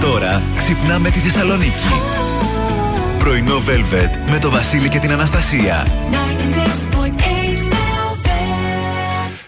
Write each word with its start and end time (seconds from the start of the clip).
Τώρα 0.00 0.42
ξυπνάμε 0.56 1.10
τη 1.10 1.18
Θεσσαλονίκη. 1.18 1.88
Πρωινό 3.18 3.56
Velvet 3.56 4.30
με 4.30 4.38
το 4.38 4.50
Βασίλη 4.50 4.88
και 4.88 4.98
την 4.98 5.10
Αναστασία. 5.12 5.86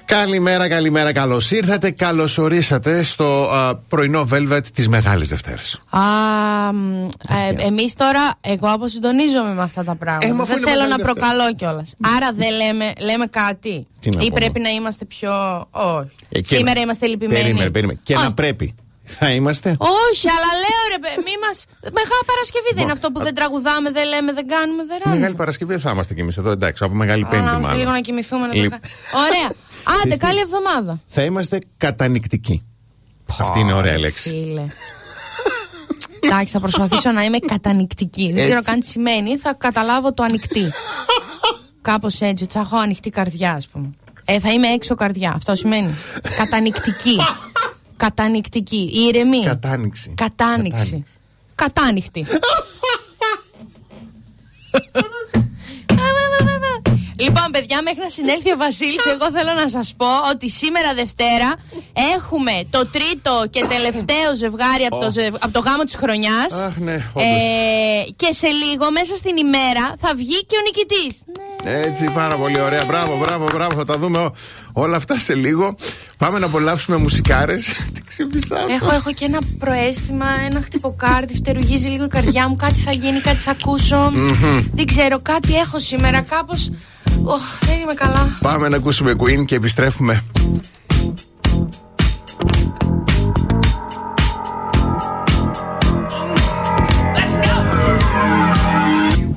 Καλημέρα, 0.05 0.69
καλημέρα, 0.69 1.13
καλώς 1.13 1.51
ήρθατε. 1.51 1.91
Καλώς 1.91 2.39
ορίσατε 2.39 3.03
στο 3.03 3.49
πρωινό 3.89 4.29
Velvet 4.33 4.61
της 4.75 4.89
Μεγάλης 4.89 5.29
Δευτέρας. 5.29 5.81
Ε, 7.59 7.67
Εμείς 7.67 7.95
τώρα, 7.95 8.35
εγώ 8.41 8.69
αποσυντονίζομαι 8.69 9.55
με 9.55 9.63
αυτά 9.63 9.85
τα 9.85 9.95
πράγματα. 9.95 10.43
Ε, 10.43 10.47
δεν 10.47 10.59
θέλω 10.59 10.87
να 10.87 10.99
προκαλώ 10.99 11.55
κιόλας. 11.57 11.95
Άρα 12.17 12.33
δεν 12.33 12.51
λέμε, 12.57 12.93
λέμε 13.01 13.27
κάτι. 13.27 13.87
Ή 14.21 14.31
πρέπει 14.33 14.61
να 14.61 14.69
είμαστε 14.69 15.05
πιο. 15.05 15.33
Όχι. 15.71 16.09
Ε, 16.29 16.41
Σήμερα 16.45 16.81
είμαστε 16.81 17.07
λυπημένοι. 17.07 17.41
Περίμενε, 17.43 17.71
περίμενε. 17.71 17.99
Και 18.03 18.15
να 18.15 18.33
πρέπει. 18.33 18.75
Θα 19.19 19.31
είμαστε. 19.31 19.69
Όχι, 19.79 20.27
αλλά 20.37 20.51
λέω 20.63 20.83
ρε, 20.91 20.99
μη 21.27 21.35
μα. 21.45 21.51
Μεγάλη 22.01 22.25
Παρασκευή 22.27 22.71
δεν 22.75 22.83
είναι 22.83 22.93
αυτό 22.93 23.11
που 23.13 23.23
δεν 23.23 23.35
τραγουδάμε, 23.35 23.91
δεν 23.91 24.07
λέμε, 24.09 24.33
δεν 24.33 24.47
κάνουμε, 24.47 24.83
δεν 24.85 24.99
ράνουμε. 25.03 25.21
Μεγάλη 25.21 25.35
Παρασκευή 25.35 25.73
δεν 25.73 25.81
θα 25.81 25.91
είμαστε 25.91 26.15
κι 26.15 26.21
εμείς 26.21 26.37
εδώ, 26.37 26.51
εντάξει, 26.51 26.85
από 26.85 26.95
Μεγάλη 26.95 27.25
Πέμπτη 27.31 27.45
μάλλον. 27.45 27.79
λίγο 27.79 27.91
να 27.91 28.01
κοιμηθούμε. 28.01 28.47
Να 28.47 28.53
Ωραία. 29.27 29.49
Άντε, 30.03 30.17
καλή 30.17 30.41
εβδομάδα. 30.41 31.01
Θα 31.07 31.23
είμαστε 31.23 31.59
κατανικτικοί. 31.77 32.65
Αυτή 33.39 33.59
είναι 33.59 33.73
ωραία 33.73 33.99
λέξη. 33.99 34.29
Φίλε. 34.29 34.65
Εντάξει, 36.21 36.53
θα 36.53 36.61
προσπαθήσω 36.61 37.11
να 37.11 37.23
είμαι 37.23 37.39
κατανικτική. 37.39 38.33
Δεν 38.35 38.45
ξέρω 38.45 38.63
καν 38.63 38.81
τι 38.81 38.87
σημαίνει. 38.87 39.39
Θα 39.39 39.55
καταλάβω 39.55 40.13
το 40.13 40.23
ανοιχτή. 40.23 40.73
Κάπως 41.83 42.21
έτσι, 42.21 42.45
ότι 42.45 42.53
θα 42.53 42.61
έχω 42.61 42.77
ανοιχτή 42.77 43.11
καρδιά, 43.11 43.53
ας 43.53 43.69
πούμε. 43.69 43.91
Ε, 44.25 44.39
θα 44.41 44.53
είμαι 44.53 44.69
έξω 44.69 44.95
καρδιά. 44.95 45.33
Αυτό 45.37 45.55
σημαίνει. 45.55 45.95
Κατανικτική. 46.37 47.17
Κατανικτική. 48.01 48.91
Ηρεμή. 48.95 49.43
Κατάνοιξη. 49.45 50.15
Κατάνοιξη. 50.17 51.05
Κατάνοιχτη. 51.55 52.27
Λοιπόν, 57.19 57.45
παιδιά, 57.53 57.83
μέχρι 57.83 58.01
να 58.01 58.09
συνέλθει 58.09 58.53
ο 58.53 58.57
Βασίλης, 58.57 59.05
εγώ 59.05 59.31
θέλω 59.33 59.53
να 59.63 59.69
σας 59.69 59.95
πω 59.97 60.07
ότι 60.31 60.51
σήμερα 60.51 60.95
Δευτέρα 60.95 61.55
έχουμε 62.15 62.53
το 62.71 62.87
τρίτο 62.87 63.45
και 63.51 63.65
τελευταίο 63.69 64.35
ζευγάρι 64.37 64.85
από, 64.85 64.99
το, 64.99 65.11
ζευ... 65.11 65.35
από 65.35 65.53
το 65.53 65.61
γάμο 65.61 65.83
της 65.83 65.95
χρονιάς. 65.95 66.53
Αχ, 66.53 66.77
ναι, 66.77 66.95
ε, 66.95 68.11
και 68.17 68.33
σε 68.33 68.47
λίγο, 68.47 68.91
μέσα 68.91 69.17
στην 69.17 69.37
ημέρα, 69.37 69.95
θα 69.99 70.15
βγει 70.15 70.45
και 70.45 70.57
ο 70.57 70.63
νικητής. 70.67 71.23
Έτσι, 71.65 72.05
πάρα 72.15 72.37
πολύ 72.37 72.61
ωραία. 72.61 72.85
Μπράβο, 72.85 73.19
μπράβο, 73.19 73.45
μπράβο. 73.53 73.75
Θα 73.77 73.85
τα 73.85 73.99
δούμε 73.99 74.31
όλα 74.73 74.97
αυτά 74.97 75.19
σε 75.19 75.35
λίγο. 75.35 75.75
Πάμε 76.17 76.39
να 76.39 76.47
απολαύσουμε 76.47 76.97
μουσικάρες. 76.97 77.65
Τι 77.95 78.03
ξυπνησάμε. 78.07 78.73
Έχω, 78.73 78.95
έχω 78.95 79.13
και 79.13 79.25
ένα 79.25 79.39
προέστημα, 79.59 80.27
ένα 80.47 80.61
χτυποκάρδι. 80.63 81.35
Φτερουγίζει 81.35 81.89
λίγο 81.89 82.05
η 82.05 82.09
καρδιά 82.09 82.49
μου. 82.49 82.57
Κάτι 82.57 82.79
θα 82.81 82.93
γίνει, 82.93 83.21
κάτι 83.21 83.39
θα 83.39 83.51
ακούσω. 83.51 84.13
Δεν 84.73 84.87
ξέρω, 84.87 85.21
κάτι 85.23 85.57
έχω 85.57 85.79
σήμερα. 85.79 86.21
Κάπως. 86.21 86.71
Oh, 87.25 87.67
δεν 87.67 87.79
είμαι 87.79 87.95
καλά. 87.95 88.39
Πάμε 88.41 88.69
να 88.69 88.77
ακούσουμε 88.77 89.15
Queen 89.19 89.45
και 89.45 89.55
επιστρέφουμε. 89.55 90.25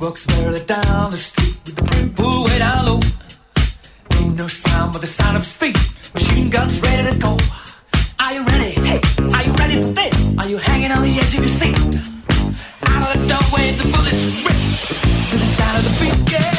Walks 0.04 0.26
barely 0.26 0.60
down 0.60 1.10
the 1.14 1.16
street 1.16 1.56
with 1.64 1.76
the 1.76 1.82
brim 1.88 2.06
pulled 2.18 2.44
way 2.46 2.58
down 2.58 2.84
low. 2.88 3.00
No 4.34 4.48
sound 4.48 4.92
but 4.92 5.00
the 5.00 5.06
sound 5.06 5.36
of 5.36 5.46
speed. 5.46 5.76
Machine 6.12 6.50
guns 6.50 6.80
ready 6.80 7.08
to 7.08 7.16
go. 7.18 7.38
Are 8.18 8.34
you 8.34 8.42
ready? 8.44 8.70
Hey, 8.70 9.00
are 9.32 9.44
you 9.44 9.52
ready 9.52 9.80
for 9.80 9.92
this? 9.92 10.38
Are 10.38 10.48
you 10.48 10.56
hanging 10.56 10.90
on 10.90 11.02
the 11.02 11.18
edge 11.20 11.34
of 11.34 11.40
your 11.40 11.54
seat? 11.60 11.76
Out 12.82 13.14
of 13.14 13.22
the 13.22 13.28
doorway, 13.28 13.70
the 13.78 13.84
bullets 13.92 14.44
rip 14.44 14.58
to 15.30 15.36
the 15.38 15.48
sound 15.56 15.76
of 15.78 15.84
the 15.86 15.92
beat. 16.00 16.18
Yeah. 16.32 16.54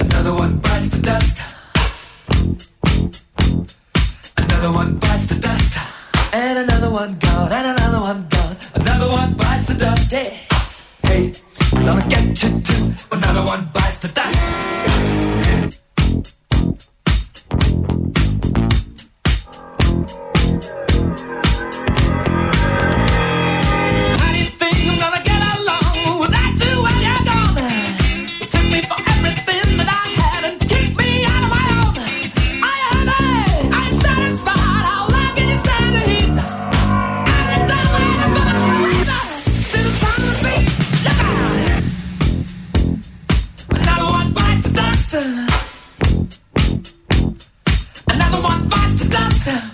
Another 0.00 0.32
one 0.32 0.58
bites 0.58 0.88
the 0.88 1.00
dust. 1.02 1.42
Another 4.38 4.72
one 4.72 4.98
bites 4.98 5.26
the 5.26 5.34
dust. 5.34 5.78
And 6.32 6.58
another 6.60 6.90
one 6.90 7.18
gone, 7.18 7.52
and 7.52 7.66
another 7.78 8.00
one 8.00 8.26
gone. 8.30 8.56
Another 8.74 9.08
one 9.10 9.34
bites 9.34 9.66
the 9.66 9.74
dust. 9.74 10.10
Hey, 10.10 10.40
hey, 11.02 11.32
gonna 11.72 12.08
get 12.08 12.42
you 12.42 12.60
too. 12.60 12.94
Another 13.12 13.44
one 13.44 13.68
bites 13.74 13.98
the 13.98 14.08
dust. 14.08 14.93
the 48.98 49.08
doctor. 49.08 49.73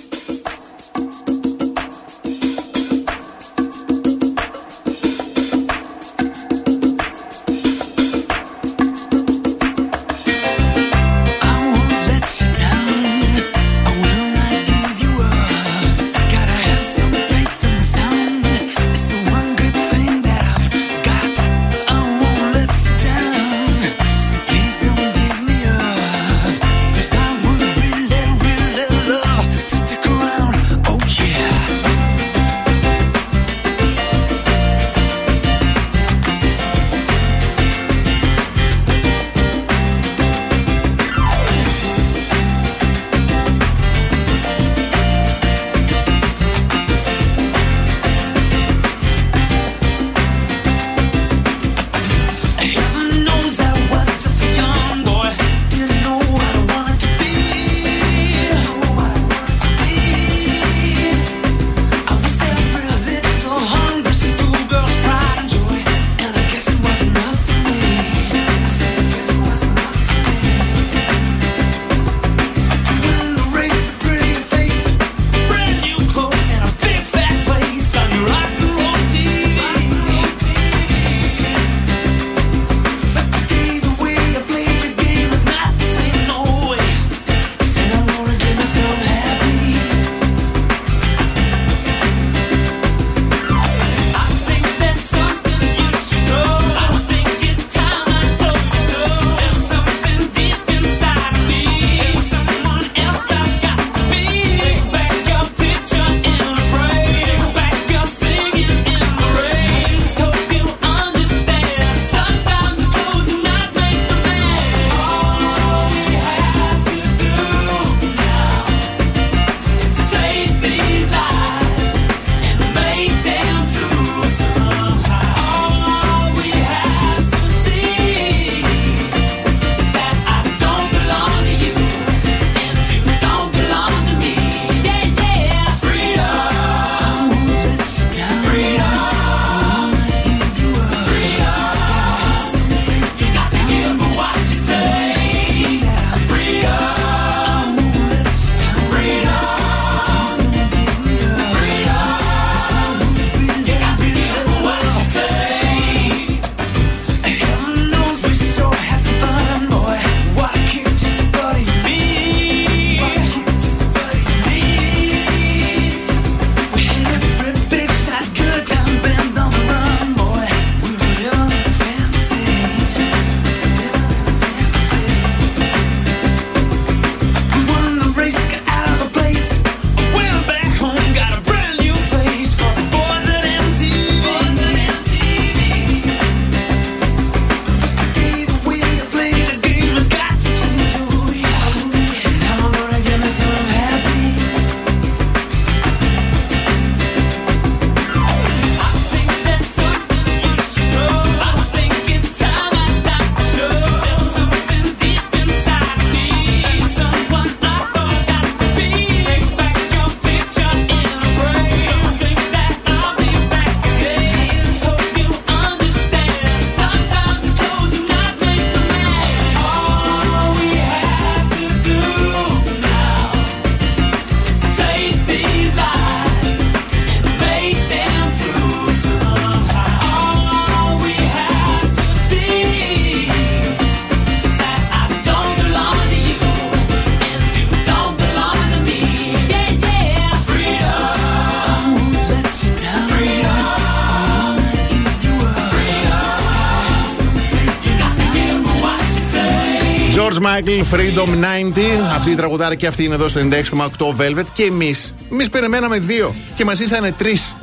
Michael, 250.51 250.83
Freedom 250.93 251.29
90. 251.29 251.79
Αυτή 252.15 252.31
η 252.31 252.35
τραγουδάρα 252.35 252.75
και 252.75 252.87
αυτή 252.87 253.03
είναι 253.03 253.13
εδώ 253.13 253.27
στο 253.27 253.41
96,8 253.41 254.21
Velvet. 254.21 254.45
Και 254.53 254.63
εμείς. 254.63 255.13
Εμείς 255.31 255.49
περιμέναμε 255.49 255.99
δύο 255.99 256.35
και 256.55 256.65
μας 256.65 256.79
ήρθανε 256.79 257.11
τρεις. 257.11 257.53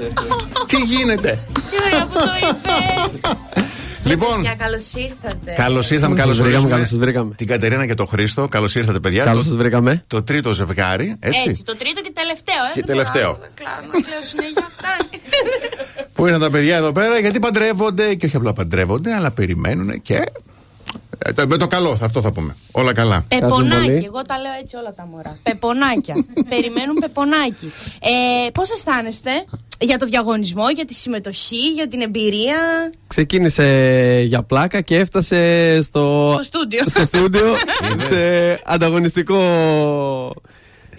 Τι 0.66 0.76
γίνεται; 0.76 1.38
Τι 1.54 1.60
ωραία 1.86 2.06
που 2.06 2.12
το 2.12 2.20
είπε. 2.48 3.36
Λοιπόν, 4.04 4.40
Για 4.40 4.54
καλώς 4.58 4.92
ήρθατε. 4.94 5.52
καλώς 5.56 5.90
ήρθαμε, 5.90 6.14
Καλώς 6.14 6.20
καλώ 6.20 6.34
σας 6.34 6.36
βρήκαμε, 6.38 6.48
ορίσαμε. 6.54 6.70
καλώς 6.74 6.88
σας 6.88 6.98
βρήκαμε. 6.98 7.34
Την 7.34 7.46
Κατερίνα 7.46 7.86
και 7.86 7.94
τον 7.94 8.06
Χρήστο. 8.06 8.48
Καλώς 8.48 8.74
ήρθατε, 8.74 8.98
παιδιά. 8.98 9.24
Καλώς 9.24 9.42
Το- 9.42 9.48
σας 9.48 9.58
βρήκαμε. 9.58 10.04
Το 10.06 10.22
τρίτο 10.22 10.52
ζευγάρι, 10.52 11.16
έτσι. 11.20 11.42
Έτσι, 11.48 11.62
το 11.64 11.76
τρίτο 11.76 12.00
και 12.00 12.12
τελευταίο, 12.14 12.54
ε. 12.70 12.72
Και 12.74 12.80
δεν 12.80 12.84
τελευταίο. 12.86 13.30
μπορώ 13.30 13.38
να 13.40 13.48
κλάω, 13.54 13.90
να 13.92 14.00
κλαίω 14.06 14.22
συνέχεια 14.30 14.64
αυτά. 14.66 14.88
Πού 16.14 16.26
είναι 16.26 16.38
τα 16.38 16.50
παιδιά 16.50 16.76
εδώ 16.76 16.92
πέρα, 16.92 17.18
γιατί 17.18 17.38
παντρεύονται 17.38 18.14
και 18.14 18.26
όχι 18.26 18.36
απλά 18.36 18.52
παντρεύονται, 18.52 19.14
αλλά 19.14 19.30
περιμένουν 19.30 20.02
και. 20.02 20.24
Ε, 21.18 21.32
το- 21.32 21.48
Με 21.48 21.56
το 21.56 21.66
καλό, 21.66 21.98
αυτό 22.02 22.20
θα 22.20 22.32
πούμε. 22.32 22.56
Όλα 22.78 22.92
καλά. 22.94 23.24
Πεπονάκι, 23.28 23.86
πολύ. 23.86 24.02
εγώ 24.04 24.22
τα 24.22 24.38
λέω 24.38 24.52
έτσι 24.60 24.76
όλα 24.76 24.92
τα 24.94 25.06
μωρά. 25.10 25.38
Πεπονάκια. 25.42 26.14
Περιμένουν 26.54 26.94
πεπονάκι. 27.00 27.72
Ε, 28.46 28.50
Πώς 28.50 28.70
αισθάνεστε 28.70 29.30
για 29.80 29.98
το 29.98 30.06
διαγωνισμό, 30.06 30.70
για 30.74 30.84
τη 30.84 30.94
συμμετοχή, 30.94 31.72
για 31.74 31.88
την 31.88 32.00
εμπειρία; 32.00 32.58
Ξεκίνησε 33.06 33.66
για 34.26 34.42
πλάκα 34.42 34.80
και 34.80 34.96
έφτασε 34.96 35.78
στο, 35.82 36.30
Στο 36.34 36.42
στούντιο. 36.42 36.82
στο 36.86 37.04
στούντιο 37.04 37.56
σε 38.08 38.18
ανταγωνιστικό 38.64 39.38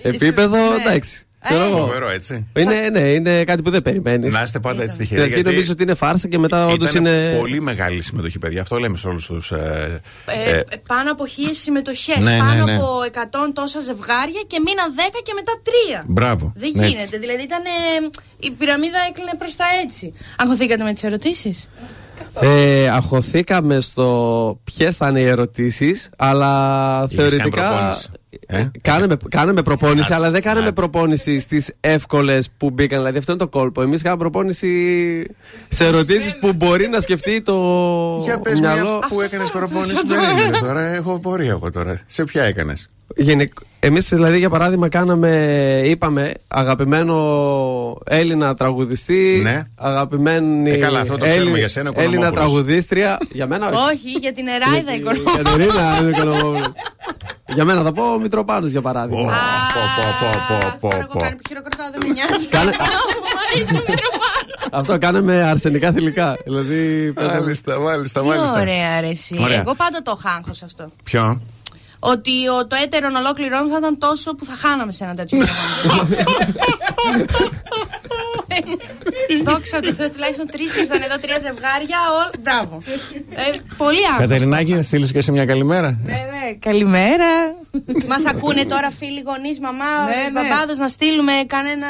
επίπεδο. 0.02 0.58
Ναι. 0.58 0.76
Εντάξει. 0.86 1.24
Ξέρω 1.42 1.62
Ε. 1.64 1.66
εγώ. 1.68 1.78
Φοβερό, 1.78 2.10
έτσι. 2.10 2.48
Είναι, 2.60 2.90
ναι, 2.90 3.00
είναι 3.00 3.44
κάτι 3.44 3.62
που 3.62 3.70
δεν 3.70 3.82
περιμένεις. 3.82 4.34
Να 4.34 4.42
είστε 4.42 4.60
πάντα 4.60 4.82
έτσι 4.84 4.94
Στην 4.96 5.08
τυχεροί. 5.08 5.32
αρχή 5.32 5.42
νομίζω 5.44 5.72
ότι 5.72 5.84
είναι 5.84 5.94
φάρσα 5.94 6.28
και 6.28 6.38
μετά 6.38 6.66
όντως 6.66 6.90
ήταν 6.90 7.06
είναι. 7.06 7.36
πολύ 7.40 7.62
μεγάλη 7.62 8.02
συμμετοχή, 8.02 8.40
παιδιά. 8.40 8.62
Αυτό 8.62 8.78
λέμε 8.78 8.98
σε 8.98 9.08
όλους 9.08 9.26
τους. 9.26 9.52
Ε, 9.52 10.02
Ε, 10.26 10.58
ε, 10.58 10.64
πάνω 10.88 11.12
από 11.12 11.28
χίλιες 11.28 11.58
συμμετοχές. 11.58 12.18
Ναι, 12.26 12.32
ναι, 12.32 12.38
πάνω 12.38 12.64
ναι. 12.66 12.76
από 12.76 12.88
100 13.04 13.52
τόσα 13.54 13.80
ζευγάρια 13.80 14.42
και 14.48 14.58
μείναν 14.66 14.94
10 14.96 15.20
και 15.24 15.32
μετά 15.36 15.52
3. 15.64 16.04
Μπράβο. 16.08 16.52
Δεν 16.56 16.72
Ναι, 16.76 16.86
γίνεται. 16.86 17.04
έτσι. 17.04 17.18
Δηλαδή 17.18 17.44
ήταν. 17.44 17.64
ε, 17.66 18.10
η 18.40 18.52
πυραμίδα 18.52 18.98
έκλεινε 19.10 19.32
προς 19.38 19.56
τα 19.56 19.66
έτσι. 19.84 20.14
Αγχωθήκατε 20.38 20.84
με 20.84 20.94
τις 20.94 21.04
ερωτήσεις; 21.04 21.70
Ε, 22.40 22.88
αχωθήκαμε 22.90 23.82
στο 23.82 24.60
ποιες 24.64 24.96
θα 24.98 25.08
είναι 25.08 25.20
οι 25.20 25.26
ερωτήσεις, 25.28 26.10
αλλά 26.18 27.08
Είχες 27.10 27.18
κάνει 27.18 27.30
θεωρητικά. 27.30 27.98
Προπόνηση. 28.30 28.72
Ε; 28.74 28.80
Κάναμε, 28.82 29.18
κάναμε 29.30 29.62
προπόνηση, 29.62 29.98
Κάτσε, 29.98 30.14
αλλά 30.14 30.32
δεν 30.32 30.42
κάναμε 30.42 30.66
κάτσε. 30.66 30.82
προπόνηση 30.82 31.40
στις 31.40 31.74
εύκολες 31.80 32.50
που 32.58 32.70
μπήκαν. 32.70 32.98
Δηλαδή, 32.98 33.18
αυτό 33.18 33.32
είναι 33.32 33.42
το 33.42 33.48
κόλπο. 33.48 33.82
Εμείς 33.82 34.02
κάναμε 34.02 34.22
προπόνηση 34.22 35.26
σε 35.70 35.86
ερωτήσεις 35.86 36.38
που 36.40 36.54
μπορεί 36.54 36.88
να 36.88 37.00
σκεφτεί 37.00 37.42
το 37.42 37.56
Για 38.24 38.40
πες 38.40 38.60
μυαλό. 38.60 38.84
μια 38.84 39.08
που 39.10 39.22
έκανες 39.22 39.52
προπόνηση. 39.52 40.06
Περίμενε 40.08 40.58
τώρα. 40.60 40.82
Έχω 40.82 41.20
πορεία 41.20 41.50
εγώ 41.50 41.72
τώρα. 41.72 42.00
Σε 42.06 42.24
ποια 42.24 42.44
έκανες; 42.44 42.90
Γενικ... 43.16 43.54
Εμείς 43.82 44.10
δηλαδή 44.10 44.38
για 44.38 44.50
παράδειγμα 44.50 44.90
κάναμε, 44.90 45.32
είπαμε 45.86 46.34
αγαπημένο 46.48 47.16
Έλληνα 48.06 48.56
τραγουδιστή, 48.56 49.40
Ναι. 49.44 49.64
αγαπημένη 49.76 50.70
Ε, 50.70 50.78
καλά, 50.78 51.00
αυτό 51.00 51.18
το 51.18 51.26
ξέρουμε 51.28 51.58
για 51.58 51.68
σένα, 51.68 51.90
Έλληνα 51.96 52.12
Οικονομόπουλος. 52.14 52.44
τραγουδίστρια. 52.52 53.18
για 53.32 53.48
μένα 53.48 53.68
όχι. 53.68 53.78
Όχι, 53.92 54.10
για 54.20 54.34
την 54.34 54.46
Εράιδα 54.48 54.96
οικονομία. 54.96 55.42
Κατερίνα 55.44 55.98
είναι 56.02 56.10
Οικονομόπουλος. 56.10 56.72
για 57.48 57.66
μένα 57.66 57.82
θα 57.84 57.92
πω 57.92 58.20
Μητροπάνος 58.20 58.72
για 58.72 58.82
παράδειγμα. 58.82 59.24
Πω, 59.74 59.82
πω, 59.96 60.16
πω, 60.20 60.30
πω, 60.48 60.78
πω, 60.80 60.88
Τώρα 60.90 61.04
εγώ 61.04 61.14
πω. 61.14 61.20
κάνει 61.20 61.36
που 61.36 61.42
χειροκροτάω, 61.48 61.88
δεν 61.92 62.00
με 62.08 62.14
νοιάζει. 62.14 62.48
Κάνε- 62.48 62.76
Μου 62.80 63.40
αρέσει 63.46 63.76
ο 63.76 63.84
Μητροπάνος. 63.88 64.68
Αυτό 64.72 64.98
κάναμε 64.98 65.42
αρσενικά 65.44 65.92
θηλυκά. 65.92 66.38
Δηλαδή, 66.44 67.14
Μάλιστα, 67.18 67.80
μάλιστα, 67.80 68.22
Τι 68.22 68.28
μάλιστα. 68.28 68.60
ωραία 68.60 68.96
αρέσει. 68.98 69.38
Ωραία. 69.42 69.60
Εγώ 69.60 69.76
πάντα 69.76 70.02
το 70.04 70.20
χάγχο 70.24 70.52
αυτό. 70.64 70.86
Ποιο; 71.04 71.42
Ότι 72.00 72.48
ο, 72.48 72.68
το 72.68 72.76
έτερον 72.84 73.16
ολόκληρό 73.16 73.64
μου 73.64 73.70
θα 73.72 73.78
ήταν 73.78 73.98
τόσο 73.98 74.36
που 74.36 74.46
θα 74.46 74.54
χάναμε 74.56 74.92
σε 74.92 75.04
ένα 75.04 75.16
τέτοιο 75.16 75.38
πρόγραμμα. 75.84 76.08
Δόξα 79.44 79.80
τω 79.80 79.94
Θεώ, 79.94 80.10
τουλάχιστον 80.10 80.48
τρεις 80.48 80.76
ήρθαν 80.76 81.02
εδώ, 81.02 81.20
τρία 81.20 81.40
ζευγάρια. 81.40 81.98
Όλ... 82.20 82.30
Μπράβο. 82.42 82.82
Ε, 83.36 83.58
πολύ 83.78 84.06
άγχο. 84.08 84.20
Κατερινάκη, 84.22 84.74
θα 84.76 84.84
στείλεις 84.84 85.12
και 85.12 85.22
σε 85.22 85.32
μια 85.32 85.46
καλημέρα. 85.46 86.00
Ναι, 86.04 86.12
ναι, 86.14 86.54
καλημέρα. 86.60 87.56
Μας 88.08 88.26
ακούνε 88.26 88.66
τώρα 88.66 88.92
φίλοι 88.92 89.24
γονείς, 89.26 89.60
μαμά, 89.60 90.04
Ναι, 90.10 90.16
ναι, 90.16 90.22
ναι. 90.22 90.30
μπαμπάδες 90.50 90.78
να 90.78 90.88
στείλουμε 90.88 91.34
κανένα. 91.48 91.88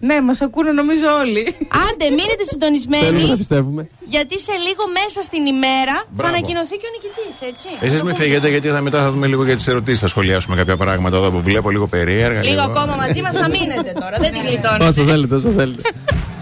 Ναι, 0.00 0.20
μας 0.20 0.40
ακούνε 0.40 0.72
νομίζω 0.72 1.06
όλοι. 1.20 1.42
Άντε, 1.88 2.04
μείνετε 2.04 2.24
Θέλουμε 2.24 2.36
να 2.38 2.44
συντονισμένοι. 2.78 3.36
πιστεύουμε. 3.36 3.88
Γιατί 4.04 4.40
σε 4.40 4.52
λίγο 4.52 4.82
μέσα 5.00 5.22
στην 5.22 5.46
ημέρα 5.46 5.94
θα 5.94 6.06
Μπράβο. 6.10 6.34
ανακοινωθεί 6.34 6.76
και 6.76 6.86
ο 6.86 6.92
νικητής, 6.96 7.48
έτσι. 7.50 7.68
Εσείς 7.80 8.02
μην 8.02 8.14
φύγετε, 8.14 8.48
γιατί 8.48 8.68
θα 8.68 8.80
μετά 8.80 9.02
θα 9.02 9.10
δούμε 9.10 9.26
λίγο 9.26 9.44
για 9.44 9.56
τις 9.56 9.66
ερωτήσεις. 9.66 10.00
Θα 10.00 10.06
σχολιάσουμε 10.08 10.56
κάποια 10.56 10.76
πράγματα 10.76 11.16
εδώ 11.16 11.30
που 11.30 11.40
βλέπω 11.42 11.70
λίγο 11.70 11.86
περίεργα. 11.86 12.42
Λίγο 12.42 12.60
ακόμα 12.60 12.96
μαζί 12.96 13.20
μας 13.22 13.34
θα 13.36 13.48
μείνετε 13.48 13.92
τώρα, 14.00 14.16
δεν 14.20 14.32
την 14.32 14.42
γλιτώνετε. 14.46 14.84
Όσο 14.84 15.04
θέλετε, 15.04 15.34
όσο 15.34 15.50
θέλετε. 15.50 15.82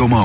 Como 0.00 0.16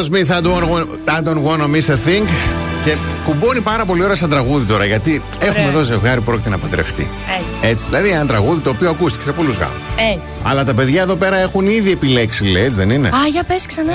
Aerosmith, 0.00 0.30
I 0.30 0.40
don't, 0.40 0.68
want- 0.72 0.88
I 1.16 1.20
don't 1.28 1.42
wanna 1.48 1.68
miss 1.68 1.88
a 1.88 1.96
thing. 2.08 2.26
Και 2.84 2.96
κουμπώνει 3.26 3.60
πάρα 3.60 3.84
πολύ 3.84 4.04
ώρα 4.04 4.14
σαν 4.14 4.30
τραγούδι 4.30 4.64
τώρα, 4.64 4.84
γιατί 4.84 5.22
έχουμε 5.38 5.68
εδώ 5.68 5.82
ζευγάρι 5.82 6.18
που 6.20 6.24
πρόκειται 6.26 6.48
να 6.48 6.58
παντρευτεί. 6.58 7.10
Έτσι. 7.38 7.68
Έτσι, 7.72 7.84
δηλαδή 7.84 8.08
ένα 8.08 8.26
τραγούδι 8.26 8.60
το 8.60 8.70
οποίο 8.70 8.90
ακούστηκε 8.90 9.24
σε 9.24 9.32
πολλούς 9.32 9.56
γάμους. 9.56 9.76
Έτσι. 10.14 10.40
Αλλά 10.42 10.64
τα 10.64 10.74
παιδιά 10.74 11.02
εδώ 11.02 11.14
πέρα 11.16 11.36
έχουν 11.36 11.66
ήδη 11.66 11.90
επιλέξει, 11.90 12.44
λέει, 12.44 12.62
έτσι 12.64 12.76
δεν 12.76 12.90
είναι; 12.90 13.08
Α, 13.08 13.26
για 13.32 13.42
πες 13.44 13.66
ξανά. 13.66 13.92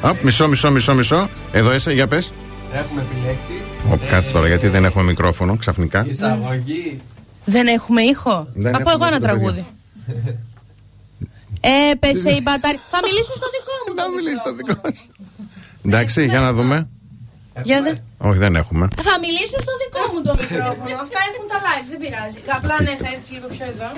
Α, 0.00 0.12
μισό, 0.22 0.48
μισό, 0.48 0.70
μισό, 0.70 0.94
μισό. 0.94 1.28
Εδώ 1.52 1.74
είσαι, 1.74 1.92
για 1.92 2.06
πες. 2.06 2.32
Έχουμε 2.72 3.04
επιλέξει 3.10 3.52
Ω, 3.92 3.98
κάτσε 4.10 4.32
τώρα, 4.32 4.46
γιατί 4.46 4.68
δεν 4.68 4.84
έχουμε 4.84 5.04
μικρόφωνο 5.04 5.56
ξαφνικά. 5.56 6.06
εισαγωγή. 6.08 7.00
Δεν 7.44 7.66
έχουμε 7.66 8.02
ήχο; 8.02 8.46
Δεν 8.54 8.72
Θα 8.72 8.80
πω 8.82 8.90
έχουμε 8.90 9.04
εγώ 9.06 9.14
ένα 9.14 9.20
το 9.20 9.26
παιδί. 9.26 9.38
τραγούδι. 9.38 9.64
Έπεσε 11.92 12.30
η 12.30 12.40
μπατάρια. 12.42 12.80
Θα 12.90 12.98
μιλήσω 13.04 13.32
στο 13.40 13.46
δικό 13.54 13.72
μου. 13.88 13.94
Να 13.94 14.02
το 14.02 14.10
μιλήσει 14.16 14.40
το 14.44 14.52
μικρόφωνο. 14.54 14.92
δικό 14.94 15.00
σου. 15.00 15.15
Εντάξει, 15.86 16.24
για 16.24 16.40
να 16.40 16.52
δούμε. 16.52 16.88
Για 17.62 17.82
δε- 17.82 17.94
Όχι, 18.28 18.38
δεν 18.38 18.56
έχουμε. 18.56 18.88
Θα 19.02 19.18
μιλήσω 19.20 19.58
στο 19.60 19.72
δικό 19.82 20.12
μου 20.12 20.22
το 20.22 20.36
μικρόφωνο. 20.40 21.00
Αυτά 21.02 21.18
έχουν 21.28 21.44
τα 21.48 21.58
live, 21.66 21.86
δεν 21.90 21.98
πειράζει. 21.98 22.38
Απλά 22.56 22.82
ναι, 22.82 22.96
θα 23.02 23.08
έρθεις 23.14 23.30
λίγο 23.30 23.46
πιο 23.48 23.66
εδώ. 23.74 23.90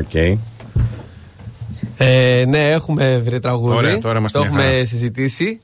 Οκ. 0.00 0.40
Ε, 1.96 2.44
ναι, 2.48 2.70
έχουμε 2.70 3.18
βρει 3.18 3.38
τραγούδι. 3.40 3.76
Ωραία, 3.76 3.98
τώρα 3.98 4.18
είμαστε 4.18 4.38
το 4.38 4.44
μια 4.44 4.52
έχουμε 4.54 4.70
χαρά. 4.72 4.84
συζητήσει. 4.84 5.60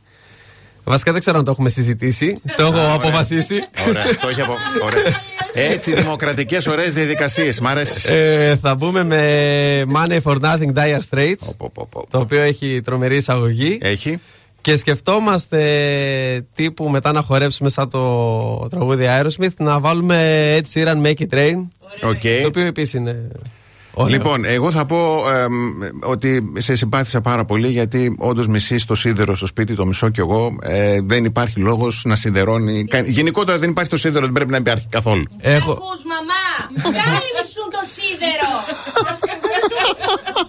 Βασικά 0.84 1.10
δεν 1.12 1.20
ξέρω 1.20 1.38
αν 1.38 1.44
το 1.44 1.50
έχουμε 1.50 1.68
συζητήσει. 1.68 2.40
το 2.56 2.62
έχω 2.62 2.94
αποφασίσει. 2.94 3.54
Ωραία, 3.88 4.04
το 4.20 4.28
έχει 4.28 4.40
απο... 4.40 4.52
Ωραία. 4.84 5.02
Έτσι, 5.70 5.94
δημοκρατικές, 5.94 6.66
ωραίες 6.66 6.94
διαδικασίες. 6.94 7.60
Μ' 7.60 7.66
αρέσεις. 7.66 8.04
Ε, 8.04 8.58
θα 8.62 8.74
μπούμε 8.74 9.04
με 9.04 9.20
Money 9.94 10.18
for 10.22 10.40
Nothing 10.40 10.72
Dire 10.74 11.00
Straits. 11.10 11.54
Το 12.10 12.18
οποίο 12.18 12.40
έχει 12.40 12.80
τρομερή 12.84 13.16
εισαγωγή. 13.16 13.78
Έχει. 13.82 14.20
Και 14.68 14.76
σκεφτόμαστε 14.76 15.60
τύπου 16.54 16.88
μετά 16.90 17.12
να 17.12 17.22
χορέψουμε 17.22 17.68
σαν 17.68 17.90
το 17.90 18.66
τραγούδι 18.70 19.06
Aerosmith 19.08 19.54
να 19.58 19.80
βάλουμε 19.80 20.56
Ed 20.58 20.62
Sheeran 20.74 21.06
Make 21.06 21.18
It 21.18 21.34
Rain. 21.34 21.66
OK. 22.02 22.20
Το 22.42 22.46
οποίο 22.46 22.66
επίσης 22.66 22.94
είναι. 22.94 23.28
ωραίο. 23.92 24.16
Λοιπόν, 24.16 24.44
εγώ 24.44 24.70
θα 24.70 24.86
πω 24.86 24.96
εμ, 25.32 25.52
ότι 26.02 26.52
σε 26.58 26.74
συμπάθησα 26.74 27.20
πάρα 27.20 27.44
πολύ 27.44 27.68
γιατί 27.68 28.16
όντως 28.18 28.46
μισείς 28.48 28.84
το 28.84 28.94
σίδερο 28.94 29.34
στο 29.36 29.46
σπίτι, 29.46 29.74
το 29.74 29.86
μισώ 29.86 30.08
κι 30.08 30.20
εγώ. 30.20 30.56
Ε, 30.62 30.98
δεν 31.04 31.24
υπάρχει 31.24 31.60
λόγος 31.60 32.02
να 32.04 32.16
σιδερώνει. 32.16 32.84
κα- 32.84 33.00
Γενικότερα 33.06 33.58
δεν 33.58 33.70
υπάρχει 33.70 33.90
το 33.90 33.96
σίδερο, 33.96 34.24
δεν 34.24 34.34
πρέπει 34.34 34.50
να 34.50 34.56
υπάρχει 34.56 34.86
καθόλου. 34.88 35.24
Έχω, 35.40 35.72
Ακούς 35.72 36.02
μαμά, 36.04 36.44
πάλι 36.82 37.28
μισούν 37.40 37.70
το 37.70 37.80
σίδερο. 37.94 38.50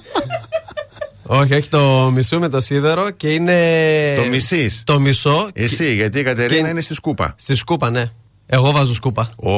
όχι, 1.31 1.53
όχι, 1.55 1.69
το 1.69 2.09
μισούμε 2.13 2.49
το 2.49 2.61
σίδερο 2.61 3.09
και 3.09 3.33
είναι. 3.33 4.13
Το 4.15 4.23
μισείς; 4.23 4.81
Το 4.85 4.99
μισό. 4.99 5.49
Εσύ, 5.53 5.93
γιατί 5.93 6.19
η 6.19 6.23
Κατερίνα 6.23 6.61
και- 6.63 6.69
είναι 6.69 6.81
στη 6.81 6.93
σκούπα. 6.93 7.33
Στη 7.37 7.55
σκούπα, 7.55 7.89
ναι. 7.89 8.11
Εγώ 8.45 8.71
βάζω 8.71 8.93
σκούπα. 8.93 9.29
Ω. 9.35 9.51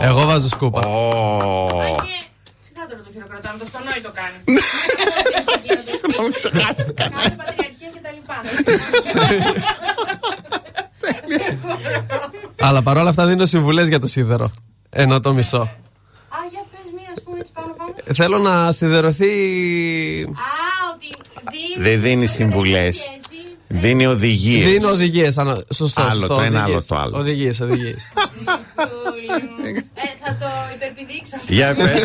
Εγώ 0.00 0.24
βάζω 0.24 0.48
σκούπα. 0.48 0.80
Ω. 0.80 1.66
Σιγά 2.58 2.86
τώρα 2.88 3.02
το 3.04 3.10
χειροκροτάμε, 3.12 3.58
το 3.58 3.66
στονόι 3.68 4.00
το 4.02 4.10
κάνει. 4.14 4.58
Συγγνώμη, 5.86 6.30
ξεχάστηκα. 6.32 7.08
Κάνει 7.08 7.36
πατριαρχία 7.36 7.88
και 7.92 8.00
τα 8.02 8.10
λοιπά. 8.12 8.40
Αλλά 12.60 12.82
παρόλα 12.82 13.08
αυτά 13.10 13.26
δίνω 13.26 13.46
συμβουλές 13.46 13.88
για 13.88 14.00
το 14.00 14.06
σίδερο. 14.06 14.50
Ενώ 14.90 15.20
το 15.20 15.32
μισό. 15.32 15.58
Α, 15.58 15.68
για 16.50 16.62
πες 16.70 16.92
μία, 16.96 17.08
ας 17.16 17.22
πούμε, 17.22 17.38
έτσι 17.38 17.52
πάνω 17.52 17.74
πάνω. 17.78 17.89
Θέλω 18.14 18.38
να 18.38 18.72
σιδερωθεί. 18.72 19.32
Α, 20.22 20.50
ότι 20.94 21.06
δίνει. 21.52 21.88
Δεν 21.90 22.00
δίνει 22.00 22.26
συμβουλές. 22.26 23.10
Δίνει 23.68 24.06
οδηγίες. 24.06 24.64
Δίνω 24.70 24.88
οδηγίες. 24.88 25.34
Σωστό. 25.74 26.02
Άλλο 26.02 26.10
σωστό, 26.20 26.26
το 26.26 26.40
ένα, 26.40 26.62
οδηγίες. 26.62 26.64
άλλο 26.66 26.84
το 26.88 26.96
άλλο. 26.96 27.16
Οδηγίες, 27.18 27.60
οδηγίες. 27.60 28.08
Ε, 29.94 30.08
θα 30.24 30.30
το 30.40 30.48
υπερπηδήξω. 30.74 31.36
Για 31.56 31.68
πες. 31.74 32.02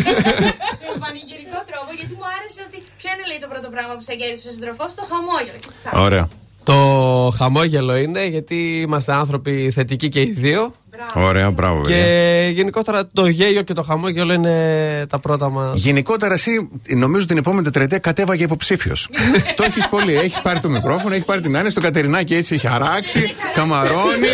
Με 0.91 0.93
πανηγυρικό 1.03 1.59
τρόπο, 1.69 1.89
γιατί 1.99 2.13
μου 2.19 2.27
άρεσε 2.35 2.59
ότι. 2.67 2.77
Ποιο 2.99 3.09
είναι 3.13 3.25
λέει 3.31 3.39
το 3.45 3.47
πρώτο 3.53 3.67
πράγμα 3.75 3.93
που 3.97 4.03
σε 4.09 4.13
γέρισε 4.19 4.47
ο 4.47 4.51
σύντροφό, 4.55 4.85
το 4.99 5.03
χαμόγελο. 5.11 5.57
Και 5.63 5.69
τι 5.73 5.79
θα- 5.83 5.99
Ωραία. 6.07 6.25
Το 6.65 7.33
χαμόγελο 7.37 7.95
είναι 7.95 8.25
γιατί 8.25 8.79
είμαστε 8.79 9.13
άνθρωποι 9.13 9.71
θετικοί 9.75 10.09
και 10.09 10.21
οι 10.21 10.31
δύο. 10.37 10.71
Ωραία, 11.13 11.51
μπράβο. 11.51 11.81
Και 11.81 11.87
παιδιά. 11.93 12.49
γενικότερα 12.49 13.09
το 13.13 13.25
γέλιο 13.27 13.61
και 13.61 13.73
το 13.73 13.83
χαμόγελο 13.83 14.33
είναι 14.33 15.05
τα 15.09 15.19
πρώτα 15.19 15.51
μας. 15.51 15.79
Γενικότερα, 15.81 16.33
εσύ 16.33 16.69
νομίζω 16.95 17.25
την 17.25 17.37
επόμενη 17.37 17.63
τετραετία 17.63 17.97
κατέβαγε 17.99 18.43
υποψήφιος. 18.43 19.09
το 19.55 19.63
έχεις 19.63 19.87
πολύ. 19.87 20.15
Έχεις 20.15 20.41
πάρει 20.41 20.59
το 20.59 20.69
μικρόφωνο, 20.69 21.13
έχεις 21.13 21.25
πάρει 21.25 21.41
την 21.41 21.57
άνεση, 21.57 21.75
το 21.75 21.81
Κατερινάκι 21.81 22.35
έτσι 22.35 22.53
έχει 22.55 22.67
αράξει, 22.67 23.33
καμαρώνει. 23.53 24.27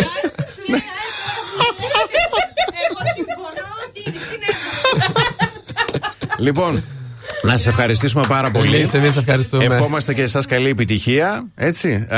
Σου 0.54 0.64
λέει, 0.70 0.80
«Α, 0.80 1.66
Εγώ 2.90 3.00
συμφωνώ 3.16 3.68
ότι 3.88 4.02
είναι 4.06 4.18
συνέχεια. 4.30 5.52
λοιπόν, 6.38 6.84
να 7.44 7.58
σα 7.58 7.70
ευχαριστήσουμε 7.70 8.24
πάρα 8.28 8.52
πολύ. 8.52 8.76
Εμείς, 8.76 8.94
εμείς 8.94 9.16
ευχαριστούμε. 9.16 9.64
Ευχόμαστε 9.66 10.14
και 10.14 10.22
εσάς 10.22 10.46
καλή 10.46 10.70
επιτυχία. 10.70 11.48
Έτσι. 11.56 12.06
Ε, 12.10 12.18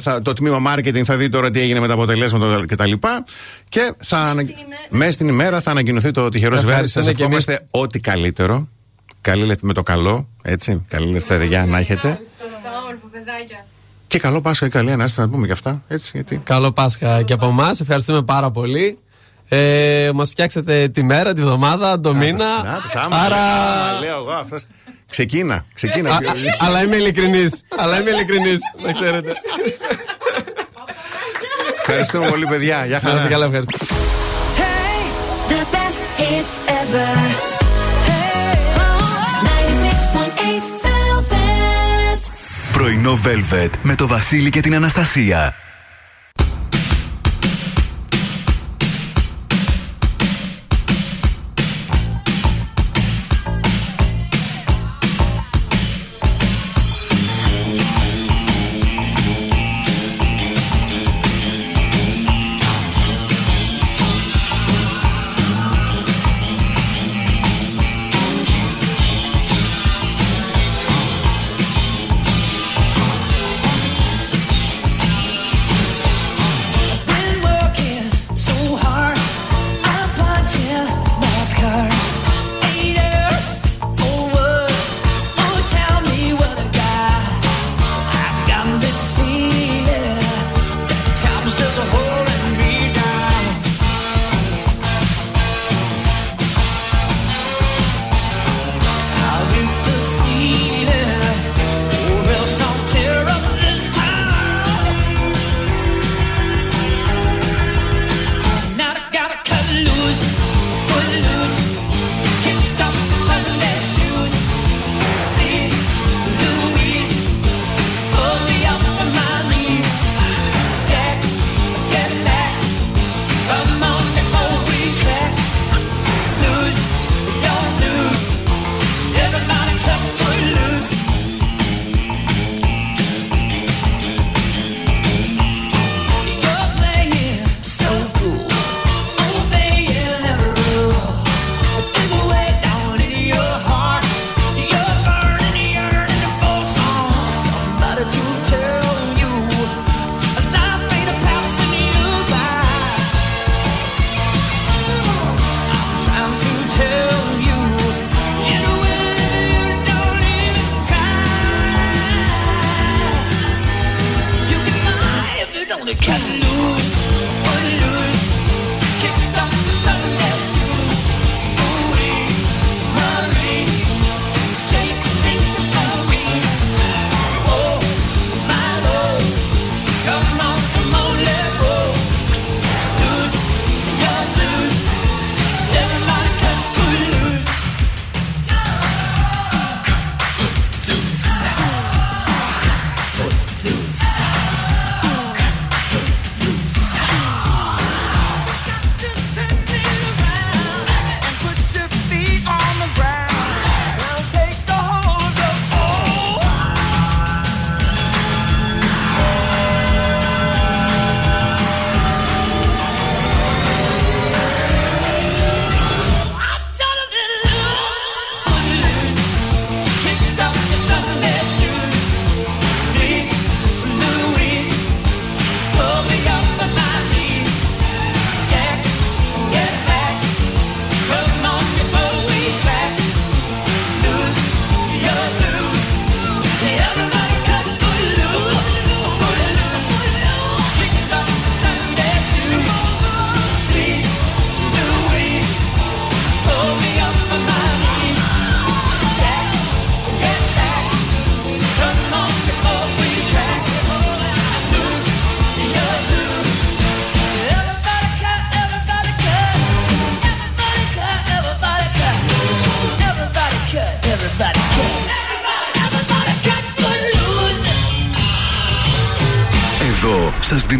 θα, 0.00 0.22
το 0.22 0.32
τμήμα 0.32 0.74
marketing 0.74 1.02
θα 1.04 1.16
δει 1.16 1.28
τώρα 1.28 1.50
τι 1.50 1.60
έγινε 1.60 1.80
με 1.80 1.86
τα 1.86 1.92
αποτελέσματα 1.94 2.64
κτλ. 2.68 2.92
Και 3.68 3.92
θα, 4.04 4.18
ανα- 4.18 4.42
μέσα 4.88 5.10
στην 5.12 5.28
ημέρα 5.28 5.60
θα 5.60 5.70
ανακοινωθεί 5.70 6.10
το 6.10 6.28
τυχερό 6.28 6.56
ζευγάρι. 6.56 6.88
Σας 6.88 6.96
Ευχαριστούμε 6.96 7.28
και 7.28 7.34
εμείς. 7.34 7.46
ευχόμαστε 7.46 7.78
ό,τι 7.78 8.00
καλύτερο. 8.00 8.68
Καλή 9.20 9.44
λευ- 9.44 9.62
με 9.62 9.72
το 9.72 9.82
καλό. 9.82 10.28
Έτσι. 10.42 10.84
Καλή 10.88 11.08
ελευθερία 11.08 11.64
να 11.66 11.78
έχετε. 11.78 12.08
Τα 12.62 12.70
όμορφα 12.82 13.06
παιδάκια. 13.12 13.66
Και 14.06 14.18
καλό 14.18 14.40
Πάσχα 14.40 14.66
και 14.66 14.72
καλή 14.72 14.92
ανάσταση 14.92 15.28
να 15.28 15.34
πούμε 15.34 15.46
και 15.46 15.52
αυτά. 15.52 15.82
Έτσι, 15.88 16.10
γιατί. 16.14 16.40
Καλό 16.44 16.72
Πάσχα 16.72 17.22
και 17.22 17.32
από 17.32 17.46
εμάς. 17.46 17.80
Ευχαριστούμε 17.80 18.22
πάρα 18.22 18.50
πολύ. 18.50 18.98
Ε, 19.48 20.10
Μας 20.14 20.30
φτιάξετε 20.30 20.88
τη 20.88 21.02
μέρα, 21.02 21.32
τη 21.32 21.40
βδομάδα, 21.42 22.00
το 22.00 22.14
μήνα. 22.14 22.62
Να 22.62 22.80
τους, 22.82 22.94
άμα, 22.94 23.16
Άρα. 23.16 23.36
άμα 23.36 24.00
λέω 24.00 24.14
εγώ 24.16 24.30
αυτός. 24.32 24.62
Ξεκίνα, 25.10 25.64
ξεκίνα. 25.74 26.10
Α, 26.14 26.18
αλλά 26.58 26.82
είμαι 26.82 26.96
ειλικρινής. 26.96 27.60
αλλά 27.76 28.00
είμαι 28.00 28.10
ειλικρινής, 28.10 28.58
να 28.84 28.92
ξέρετε. 28.92 29.32
Ευχαριστούμε 31.80 32.28
πολύ, 32.28 32.46
παιδιά. 32.46 32.84
Γεια 32.86 33.00
Να 33.02 33.08
είστε 33.08 33.20
χαρά. 33.20 33.28
καλά, 33.30 33.44
ευχαριστώ. 33.44 33.76
The 35.48 35.62
best 35.74 36.02
hits 36.20 36.54
ever. 36.80 37.16
Hey, 38.08 38.58
96.8 39.48 40.64
Velvet. 40.84 42.22
Πρωινό 42.72 43.18
Velvet 43.24 43.70
με 43.82 43.94
το 43.94 44.06
Βασίλη 44.06 44.50
και 44.50 44.60
την 44.60 44.74
Αναστασία. 44.74 45.54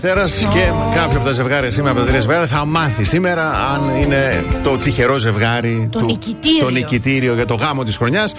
Δευτέρας. 0.00 0.32
Και 0.52 0.60
κάποιος 0.94 1.16
από 1.16 1.24
τα 1.24 1.32
ζευγάρια 1.32 1.70
σήμερα, 1.70 1.90
από 1.90 2.00
τα 2.00 2.06
τρία 2.06 2.20
ζευγάρια, 2.20 2.46
θα 2.46 2.64
μάθει 2.64 3.04
σήμερα 3.04 3.50
αν 3.50 4.02
είναι 4.02 4.44
το 4.62 4.76
τυχερό 4.76 5.16
ζευγάρι 5.16 5.88
Το 5.92 5.98
του. 5.98 6.04
νικητήριο. 6.06 6.58
Το 6.64 6.70
νικητήριο 6.70 7.34
για 7.34 7.46
το 7.46 7.54
γάμο 7.54 7.82
της 7.84 7.96
χρονιάς. 7.96 8.34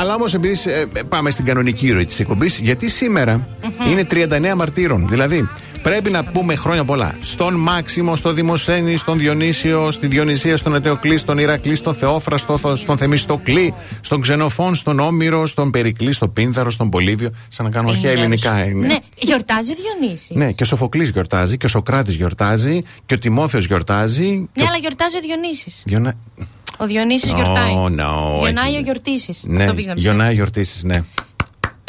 Αλλά 0.00 0.14
όμως, 0.14 0.34
επειδή 0.34 0.58
ε, 0.70 0.84
πάμε 1.08 1.30
στην 1.30 1.44
κανονική 1.44 1.90
ροή 1.92 2.04
της 2.04 2.20
εκπομπής, 2.20 2.58
γιατί 2.58 2.88
σήμερα 2.88 3.46
είναι 3.90 4.06
39 4.10 4.54
Μαρτύρων. 4.56 5.06
Δηλαδή, 5.10 5.48
πρέπει 5.82 6.10
να 6.10 6.24
πούμε 6.24 6.54
χρόνια 6.56 6.84
πολλά 6.84 7.14
στον 7.20 7.54
Μάξιμο, 7.54 8.16
στον 8.16 8.34
Δημοσθένη, 8.34 8.96
στον 8.96 9.18
Διονύσιο, 9.18 9.90
στη 9.90 10.06
Διονυσία, 10.06 10.56
στον 10.56 10.74
Ετεοκλή, 10.74 11.16
στον 11.18 11.38
Ηρακλή, 11.38 11.76
στον 11.76 11.94
Θεόφραστο, 11.94 12.56
στο- 12.58 12.76
στον 12.76 12.96
Θεμιστοκλή, 12.96 13.74
στον 14.00 14.20
Ξενοφών, 14.20 14.74
στον 14.74 14.98
Όμηρο, 15.00 15.46
στον 15.46 15.70
Περικλή, 15.70 16.12
στον 16.12 16.32
Πίνθαρο, 16.32 16.70
στον 16.70 16.88
Πολύβιο. 16.90 17.30
Σαν 17.48 17.64
να 17.64 17.70
κάνω 17.70 17.88
αρχαία 17.90 18.10
ελληνικά 18.10 18.64
είναι. 18.66 18.86
Ναι, 18.86 18.96
γιορτάζει 19.18 19.70
ο 19.70 19.74
Διονύσης. 19.74 20.36
Ναι, 20.36 20.52
και 20.52 20.62
ο 20.62 20.66
Σοφοκλής 20.66 21.08
γιορτάζει, 21.08 21.56
και 21.56 21.66
ο 21.66 21.68
Σοκράτης 21.68 22.14
γιορτάζει, 22.14 22.78
και 23.06 23.14
ο 23.14 23.18
Τιμόθεος 23.18 23.66
γιορτάζει. 23.66 24.48
Ναι, 24.54 24.64
αλλά 24.66 24.76
γιορτάζει 24.76 25.16
ο 25.16 25.20
Διονύσης. 25.20 25.82
Γιονά... 25.86 26.14
Ο 26.78 26.86
Διονύσης 26.86 27.32
No, 27.32 27.34
γιορτάει. 27.34 27.72
no, 27.74 28.40
Γιονάει 28.40 28.68
έχει- 28.68 28.76
ο 28.76 28.80
γιορτήσεις. 28.80 29.44
Ναι, 29.46 29.62
Αυτό 29.62 29.74
πήγες 29.74 29.88
να 29.88 29.94
πεις. 29.94 30.02
Γιονάει 30.02 30.34
γιορτήσεις, 30.34 30.82
ναι. 30.82 31.04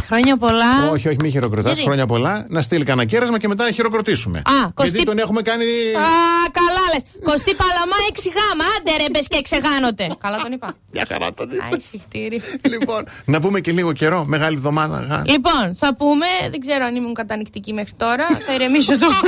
Χρόνια 0.08 0.38
πολλά. 0.38 0.90
Όχι, 0.92 1.08
όχι, 1.08 1.18
μη 1.22 1.30
χειροκροτάς, 1.30 1.72
Γιατί; 1.72 1.88
χρόνια 1.88 2.06
πολλά. 2.06 2.46
Να 2.50 2.62
στείλει 2.62 2.84
κανένα 2.84 3.08
κέρασμα 3.08 3.40
και 3.40 3.48
μετά 3.48 3.64
να 3.64 3.72
χειροκροτήσουμε. 3.72 4.38
Α, 4.38 4.42
κοστί- 4.74 4.94
Γιατί 4.96 5.06
τον 5.10 5.20
έχουμε 5.20 5.42
κάνει. 5.42 5.64
Α, 5.66 6.08
καλά 6.60 6.84
λες. 6.94 7.04
Κωστή 7.24 7.56
Παλαμά 7.56 7.98
6 8.10 8.30
γάμα. 8.38 8.64
Άντε 8.78 9.04
ρε, 9.04 9.10
μπες 9.12 9.28
και 9.28 9.42
ξεγάνονται. 9.42 10.08
καλά 10.26 10.38
τον 10.38 10.52
είπα. 10.52 10.74
Μια 10.92 11.06
χαρά 11.08 11.34
τον 11.34 11.50
είπες. 11.52 11.66
Άι, 11.72 11.80
συχτήρι. 11.80 12.42
λοιπόν, 12.74 13.04
να 13.26 13.40
πούμε 13.40 13.60
και 13.60 13.72
λίγο 13.72 13.94
καιρό, 13.94 14.26
μεγάλη 14.26 14.56
εβδομάδα. 14.56 15.00
γα. 15.10 15.22
Λοιπόν, 15.26 15.76
θα 15.76 15.96
πούμε, 15.96 16.26
δεν 16.52 16.60
ξέρω 16.60 16.86
αν 16.86 16.96
ήμουν 16.96 17.14
κατανικτική 17.14 17.74
μέχρι 17.74 17.94
τώρα. 17.98 18.26
Θα 18.46 18.54
ηρεμήσω 18.54 18.98
τώρα. 18.98 19.20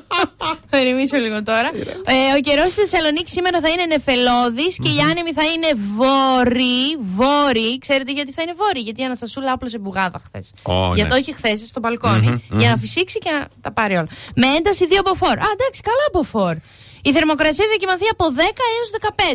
θα 0.70 0.80
ηρεμήσω 0.80 1.16
λίγο 1.16 1.42
τώρα. 1.42 1.68
Ε, 2.14 2.36
ο 2.36 2.40
καιρός 2.40 2.70
στη 2.70 2.80
Θεσσαλονίκη 2.80 3.30
σήμερα 3.30 3.60
θα 3.60 3.68
είναι 3.68 3.84
νεφελώδης 3.86 4.76
και 4.82 4.88
οι 4.88 4.98
άνεμοι 5.10 5.32
θα 5.32 5.44
είναι 5.44 5.70
βόρειοι. 5.96 6.96
Βόρειοι. 7.16 7.78
Ξέρετε 7.78 8.12
γιατί 8.12 8.32
θα 8.32 8.42
είναι 8.42 8.52
βόρειοι. 8.56 8.82
Γιατί 8.84 9.00
η 9.00 9.04
Αναστασούλα 9.04 9.52
άπλωσε 9.52 9.78
μπουγάδα 10.08 10.20
χθες. 10.24 10.52
Ω, 10.62 10.94
Για 10.94 11.04
ναι. 11.04 11.10
το 11.10 11.16
όχι 11.16 11.34
χθες 11.34 11.60
στο 11.60 11.80
μπαλκόνι. 11.80 12.42
Για 12.50 12.70
να 12.70 12.76
φυσήξει 12.76 13.18
και 13.18 13.30
να 13.30 13.46
τα 13.60 13.72
πάρει 13.72 13.94
όλα. 13.94 14.08
Με 14.36 14.46
ένταση 14.46 14.86
2 14.90 14.94
από 14.98 15.10
4. 15.20 15.26
Α, 15.26 15.30
εντάξει, 15.30 15.80
καλά 15.80 16.04
από 16.08 16.26
4. 16.32 16.56
Η 17.02 17.12
θερμοκρασία 17.12 17.64
δοκιμαθεί 17.72 18.04
από 18.10 18.24
10 18.24 18.38
έως 18.38 18.90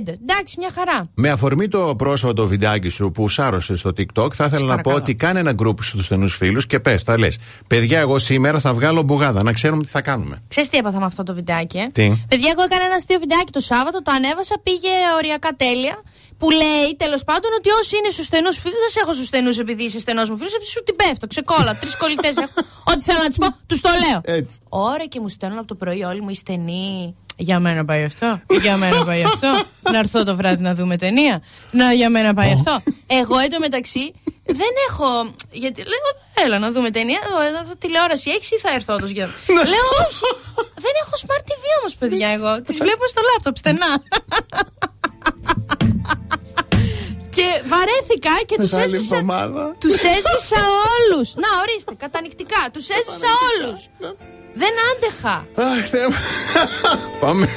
15. 0.05 0.13
Εντάξει, 0.21 0.55
μια 0.59 0.69
χαρά. 0.76 1.09
Με 1.13 1.30
αφορμή 1.30 1.67
το 1.67 1.95
πρόσφατο 1.95 2.47
βιντεάκι 2.47 2.89
σου 2.89 3.11
που 3.11 3.30
σάρωσε 3.30 3.76
στο 3.76 3.89
TikTok, 3.97 4.34
θα 4.34 4.45
ήθελα 4.45 4.65
να 4.65 4.76
πω 4.76 4.82
παρακαλώ. 4.84 4.95
ότι 4.95 5.15
κάνε 5.15 5.39
ένα 5.39 5.53
γκρουπ 5.53 5.84
στους 5.84 6.05
στενούς 6.05 6.36
φίλους 6.36 6.67
και 6.67 6.80
πες, 6.80 7.03
θα 7.03 7.17
λες: 7.17 7.38
Παιδιά, 7.67 7.99
εγώ 7.99 8.19
σήμερα 8.19 8.59
θα 8.59 8.74
βγάλω 8.74 9.01
μπουγάδα, 9.01 9.43
να 9.43 9.53
ξέρουμε 9.53 9.84
τι 9.84 9.89
θα 9.89 10.01
κάνουμε. 10.01 10.38
Ξέρεις 10.47 10.69
τι 10.69 10.78
έπαθα 10.78 10.99
με 10.99 11.05
αυτό 11.05 11.24
το 11.24 11.34
βιντεάκι, 11.34 11.78
ε; 11.78 11.86
Τι; 11.86 12.26
Παιδιά, 12.28 12.51
εγώ 12.53 12.63
έκανα 12.63 12.84
ένα 12.84 12.95
αστείο 12.95 13.19
βιντεάκι 13.19 13.51
το 13.51 13.59
Σάββατο, 13.59 14.01
το 14.01 14.11
ανέβασα, 14.15 14.55
πήγε 14.63 14.89
οριακά 15.17 15.49
τέλεια 15.57 16.01
που 16.43 16.49
λέει 16.49 16.95
τέλος 16.97 17.23
πάντων 17.23 17.51
ότι 17.57 17.69
όσοι 17.69 17.97
είναι 17.97 18.09
στους 18.09 18.25
στενούς 18.25 18.57
φίλους, 18.57 18.79
δεν 18.79 18.89
σε 18.89 18.99
έχω 19.03 19.13
στους 19.13 19.27
στενούς 19.27 19.57
επειδή 19.57 19.83
είσαι 19.83 19.99
στενός 19.99 20.29
μου 20.29 20.37
φίλος, 20.37 20.51
σου 20.73 20.83
την 20.83 20.95
πέφτω, 20.95 21.27
ξεκόλα. 21.27 21.75
Τρεις 21.75 21.97
κολλητές 21.97 22.35
έχω. 22.37 22.53
Ό,τι 22.91 23.03
θέλω 23.03 23.19
να 23.25 23.27
τους 23.27 23.37
πω, 23.37 23.47
τους 23.67 23.81
το 23.81 23.89
λέω. 24.03 24.37
Έτσι. 24.39 24.59
Ωραία 24.69 25.05
και 25.05 25.19
μου 25.19 25.29
στέλνουν 25.29 25.57
από 25.57 25.67
το 25.67 25.75
πρωί 25.75 26.03
όλοι 26.03 26.21
μου 26.21 26.29
οι 26.29 26.35
στενοί. 26.35 27.15
Για 27.35 27.59
μένα 27.59 27.85
πάει 27.85 28.03
αυτό. 28.03 28.41
Για 28.61 28.77
μένα 28.77 29.05
πάει 29.05 29.23
αυτό. 29.23 29.51
να 29.93 29.97
έρθω 29.97 30.23
το 30.23 30.35
βράδυ 30.35 30.63
να 30.63 30.73
δούμε 30.75 30.97
ταινία. 30.97 31.41
Να 31.71 31.93
για 31.93 32.09
μένα 32.09 32.33
πάει 32.33 32.51
αυτό. 32.51 32.81
Εγώ 33.07 33.37
εντωμεταξύ 33.37 34.13
δεν 34.45 34.73
έχω. 34.89 35.33
Γιατί 35.51 35.81
λέω, 35.81 36.45
έλα 36.45 36.59
να 36.59 36.71
δούμε 36.71 36.91
ταινία. 36.91 37.19
Εδώ 37.47 37.75
τηλεόραση 37.79 38.29
έχεις 38.29 38.51
ή 38.51 38.57
θα 38.57 38.69
έρθω 38.73 38.93
όντως 38.93 39.09
για. 39.09 39.25
λέω, 39.73 39.87
όχι. 40.07 40.25
Δεν 40.85 40.93
έχω 41.01 41.13
smart 41.25 41.43
TV 41.49 41.63
όμως, 41.79 41.95
παιδιά, 41.99 42.29
εγώ. 42.29 42.61
Τις 42.61 42.77
βλέπω 42.77 43.07
στο 43.07 43.21
λάπτοπ 43.33 43.57
στενά. 43.57 43.91
Και 47.29 47.61
βαρέθηκα 47.65 48.31
και 48.45 48.55
τους 48.57 48.71
έζησα. 48.71 49.25
Τους 49.79 49.93
έζησα 49.93 50.61
όλους. 50.95 51.36
Να, 51.36 51.47
ορίστε, 51.61 51.93
κατανοητικά. 51.97 52.67
Τους 52.73 52.88
έζησα 52.89 53.27
όλους. 53.49 53.89
Δεν 54.53 54.71
άντεχα. 54.91 55.47
Αχ, 55.55 55.89
Πάμε. 57.19 57.47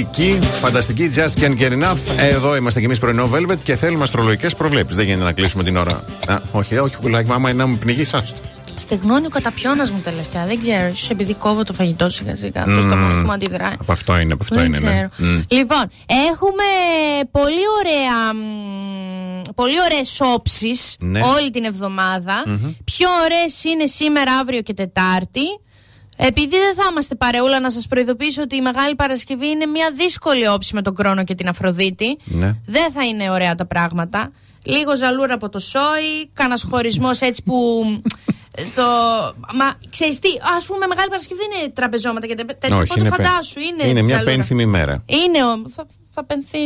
Εκπληκτική, 0.00 0.38
φανταστική. 0.60 1.10
Just 1.14 1.40
can 1.42 1.58
get 1.58 1.72
enough. 1.82 1.96
Εδώ 2.16 2.56
είμαστε 2.56 2.78
κι 2.78 2.84
εμείς 2.84 2.98
πρωινό 2.98 3.30
Velvet 3.34 3.56
και 3.62 3.74
θέλουμε 3.76 4.02
αστρολογικές 4.02 4.54
προβλέψεις. 4.54 4.96
Δεν 4.96 5.04
γίνεται 5.06 5.24
να 5.24 5.32
κλείσουμε 5.32 5.62
την 5.62 5.76
ώρα. 5.76 6.04
Α, 6.26 6.38
όχι, 6.52 6.78
όχι, 6.78 6.96
πουλάκι, 7.00 7.28
μάμα 7.28 7.50
είναι 7.50 7.58
να 7.62 7.66
μου 7.68 7.76
πνιγείς, 7.78 8.14
άστο. 8.14 8.40
Στεγνώνει 8.74 9.26
ο 9.26 9.28
καταπιώνας 9.28 9.90
μου 9.90 10.00
τελευταία. 10.04 10.46
Δεν 10.46 10.58
ξέρω. 10.60 10.86
ίσως 10.92 11.10
επειδή 11.10 11.34
κόβω 11.34 11.62
το 11.64 11.72
φαγητό 11.72 12.08
σιγά 12.08 12.34
σιγά. 12.34 12.64
Το 12.64 12.80
στόμα 12.80 13.22
μου 13.24 13.32
αντιδράει. 13.32 13.72
Από 13.80 13.92
αυτό 13.92 14.18
είναι, 14.18 14.32
από 14.32 14.42
αυτό 14.42 14.54
Δεν 14.54 14.64
είναι. 14.64 14.76
ξέρω. 14.76 15.08
Ναι. 15.16 15.28
Μμ. 15.28 15.42
Λοιπόν, 15.48 15.90
έχουμε 16.30 16.64
πολύ 17.30 17.64
ωραία. 17.80 18.34
μ, 18.34 19.40
Πολύ 19.54 19.74
ωραίες 19.84 20.20
όψεις 20.34 20.96
Ναι. 20.98 21.20
όλη 21.36 21.50
την 21.50 21.64
εβδομάδα. 21.64 22.42
Πιο 22.84 23.08
ωραίες 23.24 23.64
είναι 23.64 23.86
σήμερα, 23.86 24.32
αύριο 24.32 24.60
και 24.62 24.74
Τετάρτη. 24.74 25.42
Επειδή 26.22 26.56
δεν 26.56 26.74
θα 26.76 26.82
είμαστε 26.90 27.14
παρεούλα, 27.14 27.60
να 27.60 27.70
σας 27.70 27.86
προειδοποιήσω 27.86 28.42
ότι 28.42 28.56
η 28.56 28.60
Μεγάλη 28.60 28.94
Παρασκευή 28.94 29.46
είναι 29.48 29.66
μια 29.66 29.92
δύσκολη 29.96 30.48
όψη 30.48 30.74
με 30.74 30.82
τον 30.82 30.94
Κρόνο 30.94 31.24
και 31.24 31.34
την 31.34 31.48
Αφροδίτη. 31.48 32.18
Ναι. 32.24 32.54
Δεν 32.66 32.92
θα 32.92 33.04
είναι 33.06 33.30
ωραία 33.30 33.54
τα 33.54 33.66
πράγματα. 33.66 34.32
Λίγο 34.64 34.96
ζαλούρα 34.96 35.34
από 35.34 35.48
το 35.48 35.58
σόι, 35.58 36.28
κανένας 36.32 36.66
χωρισμός 36.70 37.20
έτσι 37.20 37.42
που. 37.42 37.84
το, 38.76 38.82
μα 39.54 39.72
ξέρεις 39.90 40.18
τι, 40.18 40.28
ας 40.56 40.66
πούμε, 40.66 40.86
Μεγάλη 40.86 41.08
Παρασκευή 41.08 41.40
δεν 41.40 41.60
είναι 41.60 41.72
τραπεζώματα 41.72 42.26
και 42.26 42.34
τέτοια. 42.34 42.76
Όχι, 42.76 42.82
Οπότε 42.90 43.00
είναι, 43.00 43.08
πεν- 43.08 43.26
φαντάσου, 43.26 43.60
είναι. 43.60 43.88
είναι 43.90 44.02
μια 44.02 44.14
ζαλούρα. 44.16 44.34
πένθυμη 44.34 44.66
μέρα. 44.66 45.04
Είναι 45.06 45.44
ο, 45.44 45.68
θα, 45.74 45.86
θα 46.14 46.24
πενθεί 46.24 46.58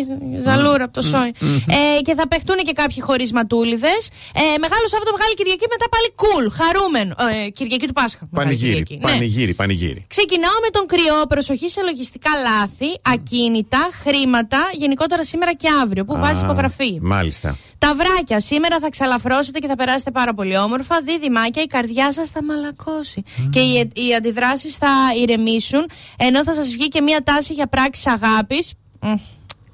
ζαλούρα 0.46 0.84
από 0.84 0.92
το 0.92 1.02
σόι. 1.02 1.32
Ε, 1.78 2.00
και 2.02 2.14
θα 2.14 2.28
παιχτούν 2.28 2.56
και 2.56 2.72
κάποιοι 2.72 3.00
χωρισματούλιδε. 3.00 3.94
Ε, 4.34 4.42
μεγάλο 4.64 4.86
Σάββατο, 4.92 5.10
Μεγάλη 5.16 5.34
Κυριακή, 5.38 5.66
μετά 5.74 5.86
πάλι 5.94 6.08
cool, 6.22 6.46
χαρούμενο. 6.58 7.14
Ε, 7.44 7.50
Κυριακή 7.50 7.86
του 7.86 7.92
Πάσχα. 7.92 8.28
Μεγάλη 8.30 8.48
Πανηγύρι, 8.48 8.82
Κυριακή, 8.82 8.94
ναι. 8.94 9.10
πανηγύρι, 9.10 9.54
πανηγύρι. 9.54 10.04
Ξεκινάω 10.08 10.58
με 10.64 10.70
τον 10.76 10.86
κρυό. 10.86 11.18
Προσοχή 11.28 11.68
σε 11.68 11.80
λογιστικά 11.82 12.30
λάθη, 12.46 12.90
ακίνητα, 13.14 13.82
χρήματα, 14.02 14.60
γενικότερα 14.72 15.24
σήμερα 15.24 15.54
και 15.54 15.68
αύριο, 15.82 16.04
που 16.04 16.16
βάζει 16.18 16.42
Α, 16.42 16.44
υπογραφή. 16.44 16.98
Μάλιστα. 17.00 17.56
Τα 17.78 17.94
βράκια, 17.94 18.40
σήμερα 18.40 18.78
θα 18.80 18.88
ξαλαφρώσετε 18.88 19.58
και 19.58 19.66
θα 19.66 19.76
περάσετε 19.76 20.10
πάρα 20.10 20.34
πολύ 20.34 20.56
όμορφα. 20.58 21.00
Δίδυμάκια, 21.02 21.62
η 21.62 21.66
καρδιά 21.66 22.12
σας 22.12 22.30
θα 22.30 22.42
μαλακώσει. 22.42 23.22
Και 23.50 23.60
οι, 23.60 23.90
οι 23.94 24.14
αντιδράσεις 24.14 24.76
θα 24.76 24.92
ηρεμήσουν, 25.22 25.86
ενώ 26.16 26.42
θα 26.42 26.54
σας 26.54 26.68
βγει 26.68 26.88
και 26.88 27.00
μία 27.00 27.22
τάση 27.22 27.52
για 27.52 27.66
πράξεις 27.66 28.06
αγάπης. 28.06 28.72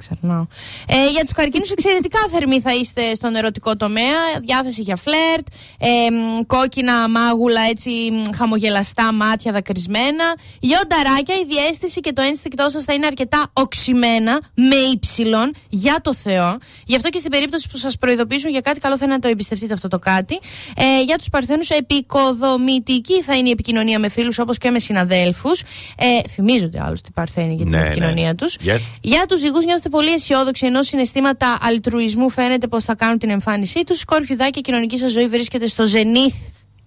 Ξερνάω. 0.01 0.47
Ε, 0.87 1.11
για 1.11 1.23
τους 1.25 1.33
καρκίνους, 1.33 1.71
εξαιρετικά 1.71 2.19
θερμοί 2.33 2.61
θα 2.61 2.75
είστε 2.75 3.15
στον 3.15 3.35
ερωτικό 3.35 3.77
τομέα. 3.77 4.19
Διάθεση 4.43 4.83
για 4.83 4.97
φλερτ, 4.97 5.47
ε, 5.79 6.11
μ, 6.11 6.47
κόκκινα 6.47 7.09
μάγουλα, 7.09 7.61
έτσι 7.71 7.91
μ, 8.13 8.37
χαμογελαστά 8.37 9.13
μάτια 9.13 9.53
δακρυσμένα. 9.53 10.25
Λιονταράκια, 10.61 11.35
η 11.35 11.45
διέστηση 11.49 12.01
και 12.01 12.13
το 12.13 12.23
ένστικτό 12.23 12.69
σας 12.69 12.85
θα 12.85 12.93
είναι 12.95 13.07
αρκετά 13.07 13.51
οξυμένα, 13.53 14.41
με 14.55 14.75
ύψιλον, 14.93 15.55
για 15.69 15.99
το 16.03 16.15
Θεό. 16.15 16.59
Γι' 16.85 16.97
αυτό 16.97 17.09
και 17.09 17.19
στην 17.19 17.31
περίπτωση 17.31 17.69
που 17.71 17.77
σας 17.77 17.99
προειδοποιήσουν 17.99 18.51
για 18.51 18.61
κάτι, 18.61 18.81
καλό 18.81 18.97
θα 18.99 19.05
είναι 19.05 19.15
να 19.15 19.21
το 19.21 19.29
εμπιστευτείτε 19.29 19.75
αυτό 19.75 19.89
το 19.89 19.99
κάτι. 19.99 20.39
Ε, 20.77 21.03
για 21.03 21.17
τους 21.19 21.29
Παρθένους, 21.31 21.69
επικοδομητική 21.69 23.23
θα 23.23 23.37
είναι 23.37 23.49
η 23.49 23.51
επικοινωνία 23.53 23.99
με 23.99 24.09
φίλους 24.09 24.39
όπως 24.39 24.59
και 24.59 24.71
με 24.71 24.79
συναδέλφους. 24.79 25.61
Ε, 25.97 26.29
θυμίζονται 26.29 26.81
άλλωστε 26.85 27.09
οι 27.11 27.13
Παρθένοι 27.15 27.55
για 27.55 27.65
την 27.65 27.73
Ναι, 27.75 27.79
ναι. 27.81 27.87
επικοινωνία 27.87 28.35
τους. 28.35 28.57
Yes. 28.65 28.79
Για 29.01 29.27
τους 29.29 29.41
ζυγούς 29.41 29.65
νιώθετε 29.65 29.89
πολύ 29.91 30.13
αισιόδοξοι, 30.13 30.67
ενώ 30.67 30.83
συναισθήματα 30.83 31.59
αλτρουισμού 31.61 32.31
φαίνεται 32.31 32.67
πως 32.67 32.85
θα 32.85 32.95
κάνουν 32.95 33.19
την 33.19 33.31
εμφάνισή 33.31 33.85
τους. 33.85 33.99
Σκορπιουδάκι, 33.99 34.59
η 34.59 34.63
κοινωνική 34.63 34.99
σας 34.99 35.13
ζωή 35.13 35.29
βρίσκεται 35.29 35.67
στο 35.67 35.85
ζενήθ 35.85 36.35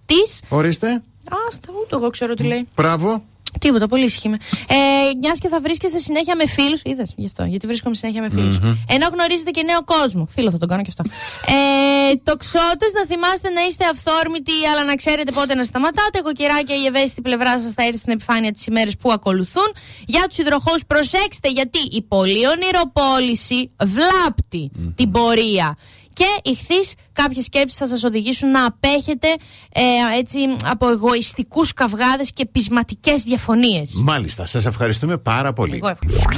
της. 0.06 0.40
Ορίστε. 0.48 1.02
Άστα, 1.48 1.72
ούτε 1.82 1.96
εγώ 1.96 2.10
ξέρω 2.10 2.34
τι 2.34 2.42
λέει. 2.42 2.68
Μπράβο. 2.76 3.24
Τίποτα, 3.60 3.86
πολύ 3.86 4.04
ήσυχη 4.04 4.26
είμαι. 4.26 4.38
Ε, 4.68 4.74
Μιας 5.22 5.38
και 5.38 5.48
θα 5.48 5.60
βρίσκεστε 5.60 5.98
συνέχεια 5.98 6.36
με 6.36 6.46
φίλους. 6.46 6.80
Είδες 6.84 7.12
γι' 7.16 7.26
αυτό, 7.26 7.44
γιατί 7.44 7.66
βρίσκομαι 7.66 7.94
συνέχεια 7.94 8.22
με 8.22 8.30
φιλου 8.30 8.76
Ενώ 8.88 9.06
γνωρίζετε 9.12 9.50
και 9.50 9.62
νέο 9.62 9.84
κόσμο. 9.84 10.28
Φίλο 10.30 10.50
θα 10.50 10.58
τον 10.58 10.68
κάνω 10.68 10.82
και 10.82 10.92
αυτό. 10.96 11.02
Ε, 11.46 12.14
Τοξότες, 12.22 12.92
να 12.98 13.06
θυμάστε 13.06 13.50
να 13.50 13.62
είστε 13.68 13.84
αυθόρμητοι, 13.92 14.52
αλλά 14.72 14.84
να 14.84 14.94
ξέρετε 14.94 15.32
πότε 15.32 15.54
να 15.54 15.64
σταματάτε. 15.64 16.20
Κοκκυράκια, 16.22 16.76
η 16.76 16.84
ευαίσθητη 16.84 17.22
πλευρά 17.22 17.60
σας 17.60 17.72
θα 17.72 17.82
έρθει 17.84 17.98
στην 17.98 18.12
επιφάνεια 18.12 18.52
τις 18.52 18.66
ημέρες 18.66 18.96
που 18.96 19.12
ακολουθούν. 19.12 19.70
Για 20.06 20.24
τους 20.28 20.38
υδροχώου, 20.38 20.78
προσέξτε 20.86 21.48
γιατί 21.48 21.78
η 21.90 22.02
πολλή 22.02 22.46
ονειροπόληση 22.46 23.70
βλάπτει 23.84 24.70
την 24.94 25.10
πορεία. 25.10 25.76
Και 26.14 26.50
ηχθείς 26.50 26.94
κάποιες 27.12 27.44
σκέψεις 27.44 27.78
θα 27.78 27.86
σας 27.86 28.04
οδηγήσουν 28.04 28.50
να 28.50 28.64
απέχετε 28.64 29.28
ε, 29.72 30.18
έτσι, 30.18 30.38
από 30.64 30.88
εγωιστικούς 30.88 31.72
καυγάδες 31.72 32.32
και 32.32 32.46
πεισματικές 32.46 33.22
διαφωνίες. 33.22 33.90
Μάλιστα, 33.94 34.46
σας 34.46 34.66
ευχαριστούμε 34.66 35.16
πάρα 35.16 35.52
πολύ. 35.52 35.76
Εγώ 35.76 35.88
ευχαριστώ. 35.88 36.28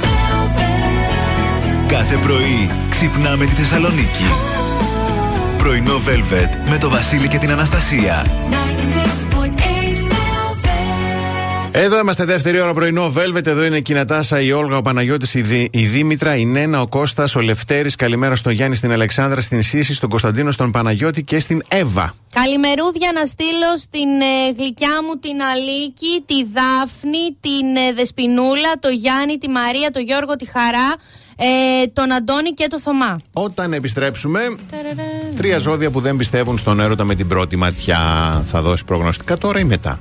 Κάθε 1.89 2.16
πρωί 2.16 2.70
ξυπνάμε 2.91 3.45
τη 3.45 3.53
Θεσσαλονίκη. 3.53 4.24
Πρωινό 5.59 5.95
Velvet 5.95 6.70
με 6.70 6.79
το 6.79 6.91
Βασίλη 6.91 7.29
και 7.29 7.39
την 7.39 7.51
Αναστασία. 7.51 8.27
96.8 11.77 11.79
Εδώ 11.79 11.99
είμαστε 11.99 12.24
δεύτερη 12.24 12.61
ώρα 12.61 12.74
πρωινό 12.74 13.12
Velvet. 13.16 13.47
Εδώ 13.47 13.64
είναι 13.64 13.77
η 13.77 13.83
Κινατάσα, 13.83 14.41
η 14.41 14.53
Όλγα, 14.53 14.77
ο 14.77 14.83
Παναγιώτης, 14.83 15.35
η, 15.35 15.43
Δη- 15.43 15.68
η 15.77 15.87
Δήμητρα, 15.87 16.37
η 16.37 16.45
Νένα, 16.45 16.81
ο 16.81 16.87
Κώστας, 16.87 17.35
ο 17.37 17.41
Λευτέρης. 17.41 17.95
Καλημέρα 17.95 18.37
στον 18.37 18.53
Γιάννη, 18.53 18.77
στην 18.77 18.93
Αλεξάνδρα, 18.93 19.41
στην 19.41 19.62
Σύση, 19.62 19.95
στον 19.95 20.09
Κωνσταντίνο, 20.09 20.51
στον 20.51 20.70
Παναγιώτη 20.70 21.22
και 21.24 21.39
στην 21.39 21.62
Εύα. 21.68 22.14
Καλημερούδια 22.33 23.11
να 23.14 23.24
στείλω 23.27 23.70
στην 23.79 24.09
ε, 24.20 24.53
γλυκιά 24.59 25.03
μου 25.07 25.18
την 25.20 25.43
Αλίκη, 25.53 26.22
τη 26.27 26.35
Δάφνη, 26.55 27.37
την 27.41 27.77
ε, 27.89 27.93
Δεσπινούλα, 27.97 28.72
το 28.81 28.89
Γιάννη, 28.89 29.39
τη 29.39 29.49
Μαρία, 29.49 29.91
το 29.91 29.99
Γιώργο, 29.99 30.37
τη 30.37 30.47
Χαρά, 30.51 30.95
ε, 31.37 31.87
τον 31.93 32.12
Αντώνη 32.12 32.51
και 32.51 32.66
το 32.70 32.81
Θωμά. 32.81 33.16
Όταν 33.33 33.72
επιστρέψουμε, 33.72 34.41
τρία 35.37 35.59
ζώδια 35.59 35.91
που 35.91 36.01
δεν 36.01 36.16
πιστεύουν 36.16 36.59
στον 36.59 36.81
έρωτα 36.81 37.05
με 37.05 37.14
την 37.14 37.29
πρώτη 37.29 37.57
ματιά. 37.57 37.99
Θα 38.47 38.62
δώσει 38.62 38.85
προγνωστικά 38.85 39.39
τώρα 39.39 39.59
ή 39.61 39.64
μετά. 39.64 40.01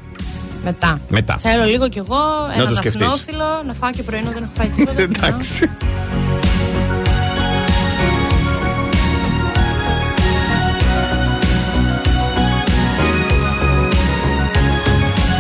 Μετά. 0.66 1.00
Μετά. 1.08 1.38
Θέλω 1.38 1.64
λίγο 1.64 1.88
κι 1.88 1.98
εγώ 1.98 2.22
ένα 2.56 2.68
το 2.68 2.76
σκεφτείς. 2.76 3.02
δαφνόφιλο, 3.02 3.64
να 3.66 3.74
φάω 3.74 3.92
και 3.92 4.04
πρωινό, 4.04 4.30
δεν 4.32 4.44
έχω 4.44 4.52
φάει 4.56 4.68
τίποτα. 4.68 5.02
Εντάξει. 5.02 5.70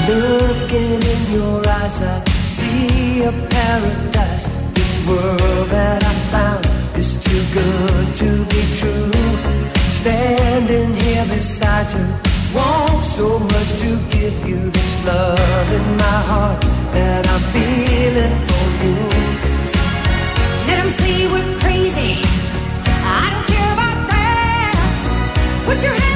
Looking 0.07 1.01
in 1.13 1.21
your 1.36 1.57
eyes, 1.80 1.97
I 2.13 2.15
see 2.55 3.23
a 3.32 3.34
paradise. 3.55 4.45
This 4.78 4.93
world 5.07 5.67
that 5.76 6.01
I 6.11 6.13
found 6.34 6.63
is 7.01 7.11
too 7.26 7.43
good 7.59 8.05
to 8.21 8.30
be 8.51 8.61
true. 8.80 9.11
Standing 9.99 10.89
here 11.03 11.26
beside 11.34 11.89
you, 11.95 12.05
want 12.56 13.06
so 13.06 13.39
much 13.39 13.70
to 13.84 13.89
give 14.16 14.36
you 14.47 14.60
this 14.72 14.91
love 15.06 15.70
in 15.80 15.86
my 16.03 16.20
heart 16.32 16.62
that 16.95 17.24
I'm 17.34 17.43
feeling 17.56 18.36
for 18.49 18.66
you. 18.84 18.97
Let 20.68 20.78
'em 20.84 20.91
say 21.01 21.16
we're 21.34 21.51
crazy. 21.64 22.14
I 23.22 23.26
don't 23.34 23.47
care 23.53 23.72
about 23.78 23.99
that. 24.14 24.76
Put 25.68 25.78
your 25.86 25.95
hand 26.03 26.14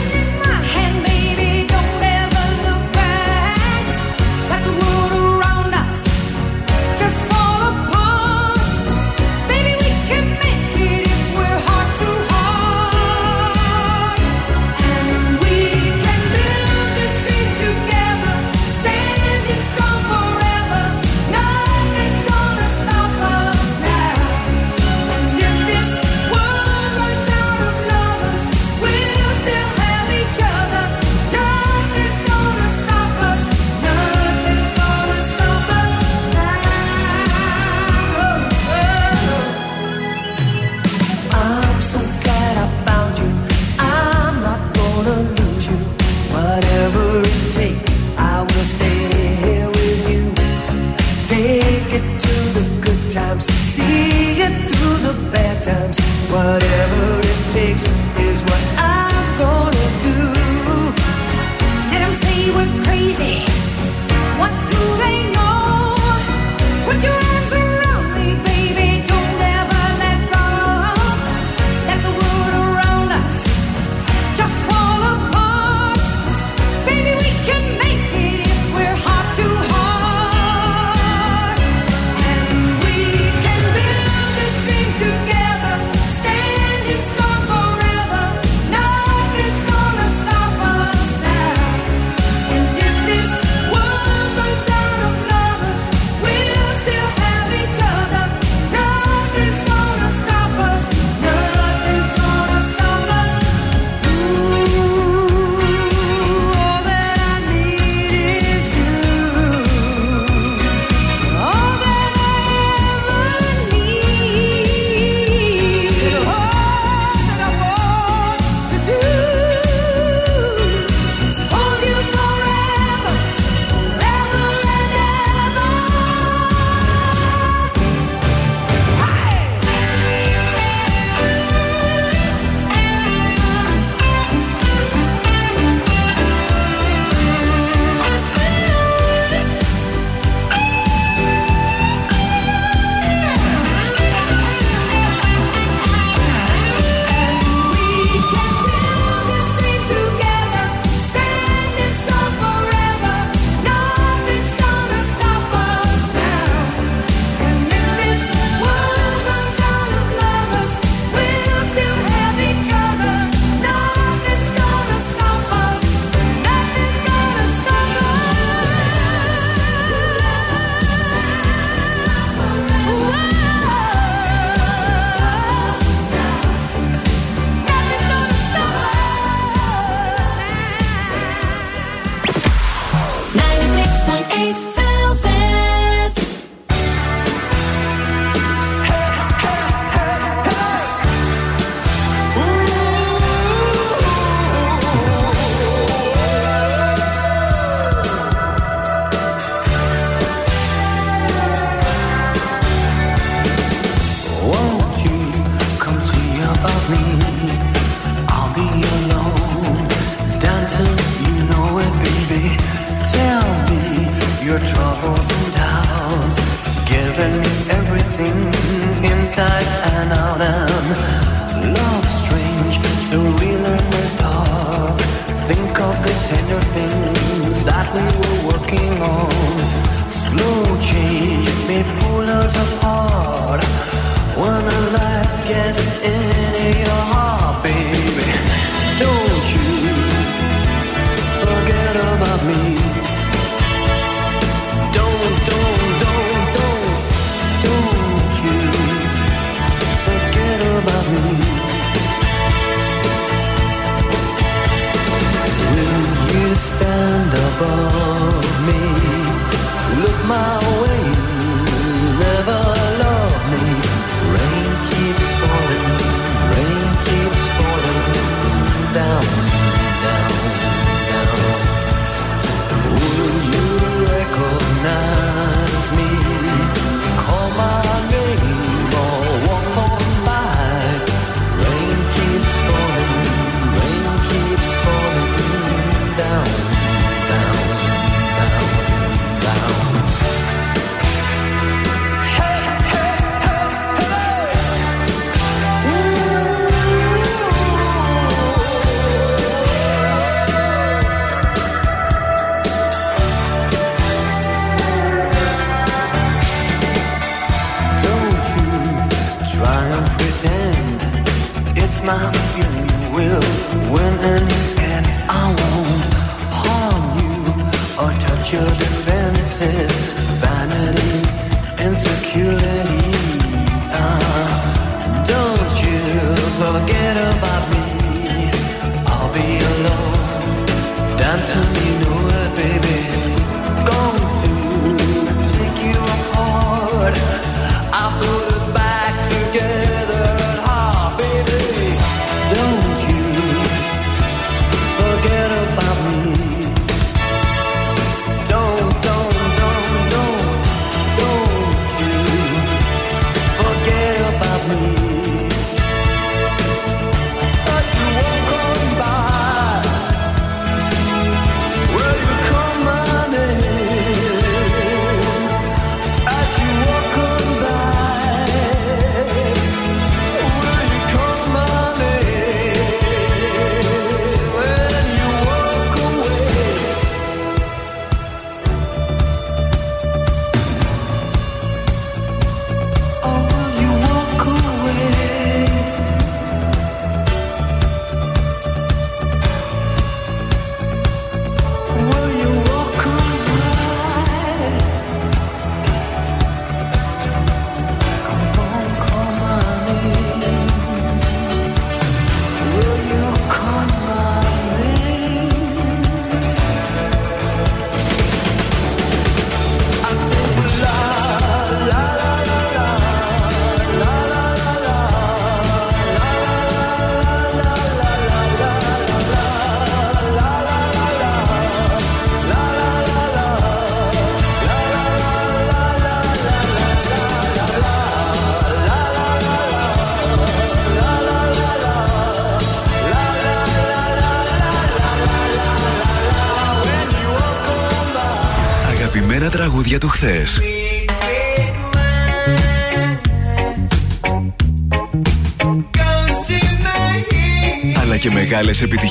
the 55.13 55.31
bad 55.31 55.63
times, 55.63 55.99
whatever 56.29 57.19
it 57.19 57.53
takes. 57.53 58.08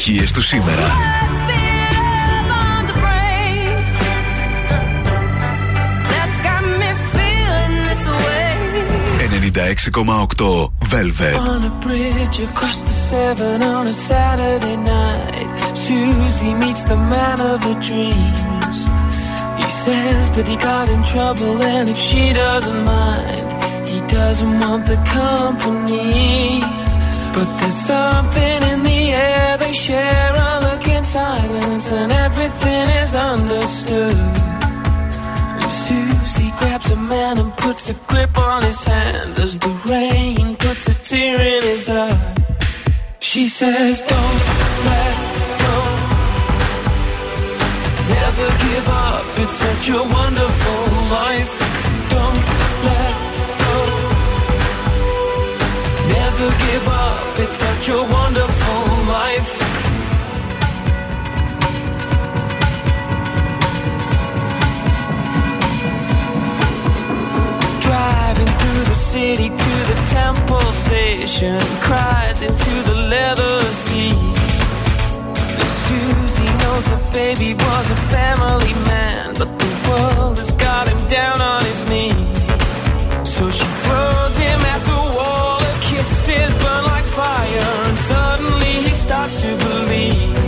επιτυχίες 0.07 0.31
του 0.31 0.41
σήμερα. 0.41 0.87
96,8 9.53 10.71
Velvet. 10.93 11.35
On 11.35 11.63
a 11.71 11.73
bridge 11.85 12.37
across 12.49 12.79
the 12.89 12.95
Severn 13.09 13.61
on 13.75 13.85
a 13.93 13.95
Saturday 14.09 14.77
night, 14.97 15.47
Susie 15.85 16.55
meets 16.63 16.83
the 16.91 16.99
man 17.13 17.37
of 17.53 17.57
her 17.67 17.77
dreams. 17.89 18.77
He 19.61 19.67
says 19.83 20.23
that 20.35 20.45
he 20.51 20.57
got 20.71 20.85
in 20.95 21.01
trouble, 21.13 21.55
and 21.73 21.85
if 21.93 21.99
she 22.07 22.23
doesn't 22.43 22.81
mind, 22.97 23.39
he 23.91 23.99
doesn't 24.19 24.53
want 24.63 24.83
the 24.93 24.99
company. 25.21 26.61
But 27.35 27.47
there's 27.59 27.79
something 27.93 28.59
in 28.71 28.79
the 28.86 28.86
the 28.87 28.87
they 29.68 29.74
share 29.74 30.34
a 30.34 30.60
look 30.60 30.88
in 30.88 31.04
silence, 31.04 31.92
and 31.92 32.10
everything 32.10 32.88
is 33.02 33.14
understood. 33.14 34.16
And 35.60 35.72
Susie 35.84 36.52
grabs 36.58 36.90
a 36.90 36.96
man 36.96 37.38
and 37.38 37.52
puts 37.56 37.90
a 37.90 37.94
grip 38.08 38.34
on 38.38 38.62
his 38.62 38.82
hand 38.84 39.38
as 39.38 39.58
the 39.58 39.72
rain 39.90 40.56
puts 40.56 40.88
a 40.88 40.94
tear 41.08 41.38
in 41.54 41.62
his 41.62 41.88
eye. 41.88 42.34
She 43.20 43.48
says, 43.48 44.00
Don't 44.12 44.40
let 44.88 45.18
go. 45.64 45.76
Never 48.16 48.48
give 48.66 48.88
up. 49.10 49.24
It's 49.42 49.56
such 49.66 49.86
a 49.98 50.00
wonderful 50.18 50.82
life. 51.20 51.54
Don't 52.14 52.42
let 52.88 53.16
go. 53.64 53.74
Never 56.16 56.48
give 56.66 56.86
up. 57.06 57.38
It's 57.42 57.56
such 57.66 57.88
a 57.90 58.00
wonderful 58.16 58.57
city 69.18 69.48
to 69.48 69.74
the 69.90 69.98
temple 70.20 70.68
station, 70.86 71.60
cries 71.88 72.40
into 72.40 72.74
the 72.88 72.96
leather 73.14 73.56
seat. 73.84 74.36
Susie 75.84 76.52
knows 76.62 76.86
her 76.94 77.02
baby 77.20 77.50
was 77.54 77.86
a 77.90 78.00
family 78.14 78.74
man, 78.92 79.34
but 79.40 79.50
the 79.62 79.72
world 79.88 80.36
has 80.42 80.52
got 80.66 80.84
him 80.86 81.00
down 81.08 81.38
on 81.40 81.60
his 81.70 81.82
knees. 81.90 82.38
So 83.36 83.50
she 83.58 83.68
throws 83.84 84.36
him 84.46 84.60
at 84.74 84.82
the 84.90 85.02
wall, 85.16 85.58
her 85.66 85.78
kisses 85.88 86.52
burn 86.62 86.84
like 86.92 87.06
fire, 87.20 87.70
and 87.88 87.98
suddenly 88.12 88.74
he 88.86 88.92
starts 89.06 89.34
to 89.42 89.50
believe. 89.68 90.38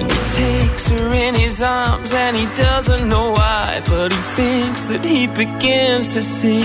He 0.00 0.18
takes 0.40 0.84
her 0.88 1.12
in 1.26 1.34
his 1.34 1.60
arms, 1.60 2.14
and 2.14 2.34
he 2.34 2.46
doesn't 2.66 3.04
know 3.12 3.26
why, 3.38 3.82
but 3.92 4.10
he 4.16 4.22
thinks 4.40 4.82
that 4.90 5.04
he 5.04 5.26
begins 5.26 6.08
to 6.14 6.22
see. 6.22 6.64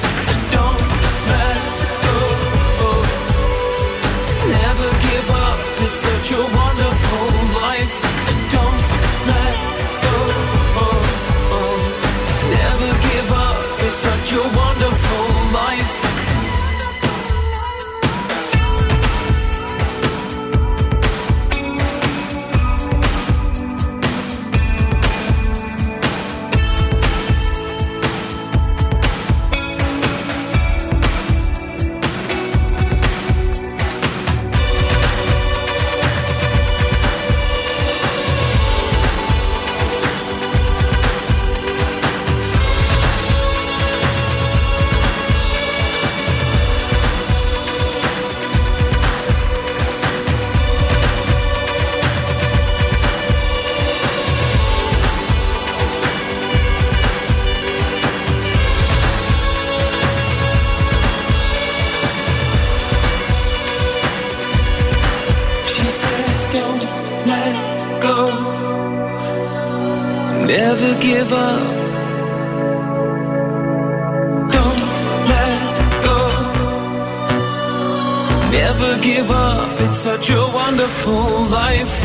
Never 78.51 78.91
give 79.09 79.29
up. 79.31 79.79
It's 79.79 79.97
such 79.97 80.29
a 80.29 80.41
wonderful 80.59 81.25
life. 81.59 81.95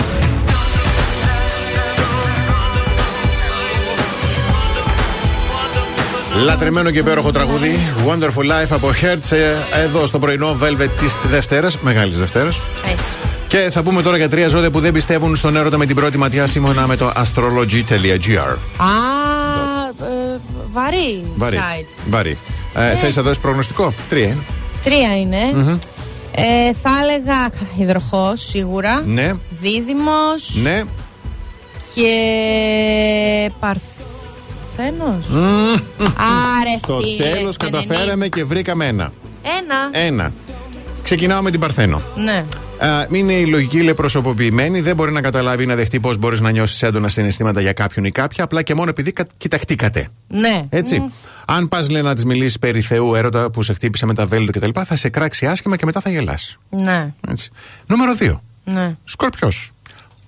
Λατρεμένο 6.45 6.91
και 6.91 6.99
υπέροχο 6.99 7.31
τραγούδι 7.31 7.79
Wonderful 8.09 8.43
Life 8.45 8.71
από 8.71 8.91
Hertz 9.03 9.33
ε, 9.37 9.83
εδώ 9.85 10.07
στο 10.07 10.19
πρωινό 10.19 10.57
Velvet 10.63 10.89
της 10.99 11.17
Δευτέρας, 11.29 11.79
Μεγάλης 11.79 12.19
Δευτέρας. 12.19 12.61
Έτσι. 12.91 13.15
Και 13.49 13.71
θα 13.71 13.83
πούμε 13.83 14.03
τώρα 14.03 14.17
για 14.17 14.29
τρία 14.29 14.49
ζώδια 14.49 14.71
που 14.71 14.81
δεν 14.81 14.93
πιστεύουν 14.93 15.37
στον 15.37 15.57
έρωτα 15.57 15.77
με 15.77 15.87
την 15.87 15.97
πρώτη 15.97 16.19
ματιά 16.19 16.47
σύμφωνα 16.47 16.87
με 16.87 16.97
το 16.97 17.13
astrology.gr. 17.17 18.57
Α, 18.77 18.87
ε, 20.05 20.41
βαρύ, 20.73 21.25
Βαρύ. 21.37 21.57
site. 21.61 21.87
Βαρύ. 22.11 22.39
Ε, 22.75 22.95
Θες 22.97 23.17
να 23.17 23.23
δώσεις 23.23 23.39
προγνωστικό; 23.39 23.93
Τρία 24.09 24.25
είναι. 24.25 24.37
Τρία 24.83 25.17
είναι. 25.21 25.79
Ε, 26.39 26.73
θα 26.83 26.91
έλεγα 27.03 27.51
υδροχός 27.79 28.43
σίγουρα. 28.43 29.03
Ναι, 29.07 29.33
Δίδυμος 29.61 30.55
ναι. 30.63 30.83
και 31.95 32.11
παρθένος. 33.61 35.27
Άρε 36.61 36.77
Στο 36.83 37.01
φίλε, 37.03 37.25
τέλος 37.25 37.55
στο 37.55 37.65
καταφέραμε 37.65 38.29
και 38.29 38.45
βρήκαμε 38.45 38.87
ένα. 38.87 39.13
90. 39.13 39.17
Ένα. 39.43 40.05
Ένα. 40.07 40.33
Ξεκινάω 41.03 41.43
με 41.43 41.51
την 41.51 41.61
Παρθένο. 41.61 42.03
Ναι. 42.15 42.45
Α, 42.79 43.07
είναι 43.11 43.33
η 43.33 43.47
λογική, 43.47 43.83
λέει, 43.83 43.95
προσωποποιημένη. 43.95 44.81
Δεν 44.81 44.95
μπορεί 44.97 45.13
να 45.13 45.21
καταλάβει 45.21 45.63
ή 45.63 45.67
να 45.67 45.75
δεχτεί 45.75 46.01
πώς 46.01 46.17
μπορείς 46.19 46.41
να 46.41 46.51
νιώσεις 46.51 46.83
έντονα 46.83 47.09
συναισθήματα 47.09 47.61
για 47.61 47.73
κάποιον 47.73 48.05
ή 48.05 48.11
κάποια, 48.11 48.45
απλά 48.45 48.63
και 48.63 48.75
μόνο 48.75 48.91
επειδή 48.91 49.13
κα- 49.13 49.27
κοιταχτήκατε. 49.37 50.09
Ναι. 50.29 50.63
Έτσι. 50.69 51.03
Αν 51.47 51.69
πας, 51.69 51.91
λέει, 51.91 52.03
να 52.03 52.15
της 52.15 52.25
μιλήσεις 52.25 52.59
περί 52.59 52.81
Θεού 52.81 53.15
έρωτα 53.15 53.51
που 53.51 53.63
σε 53.63 53.73
χτύπησε 53.73 54.07
με 54.07 54.15
τα 54.15 54.27
βέλη 54.27 54.51
κτλ., 54.51 54.71
θα 54.85 54.97
σε 54.97 55.09
κράξει 55.09 55.47
άσχημα 55.47 55.77
και 55.77 55.85
μετά 55.85 56.01
θα 56.01 56.11
γελάσει. 56.11 56.57
Ναι. 56.71 57.13
Έτσι. 57.29 57.51
Νούμερο 57.87 58.15
2. 58.19 58.41
Ναι. 58.65 58.97
Σκορπιός. 59.05 59.71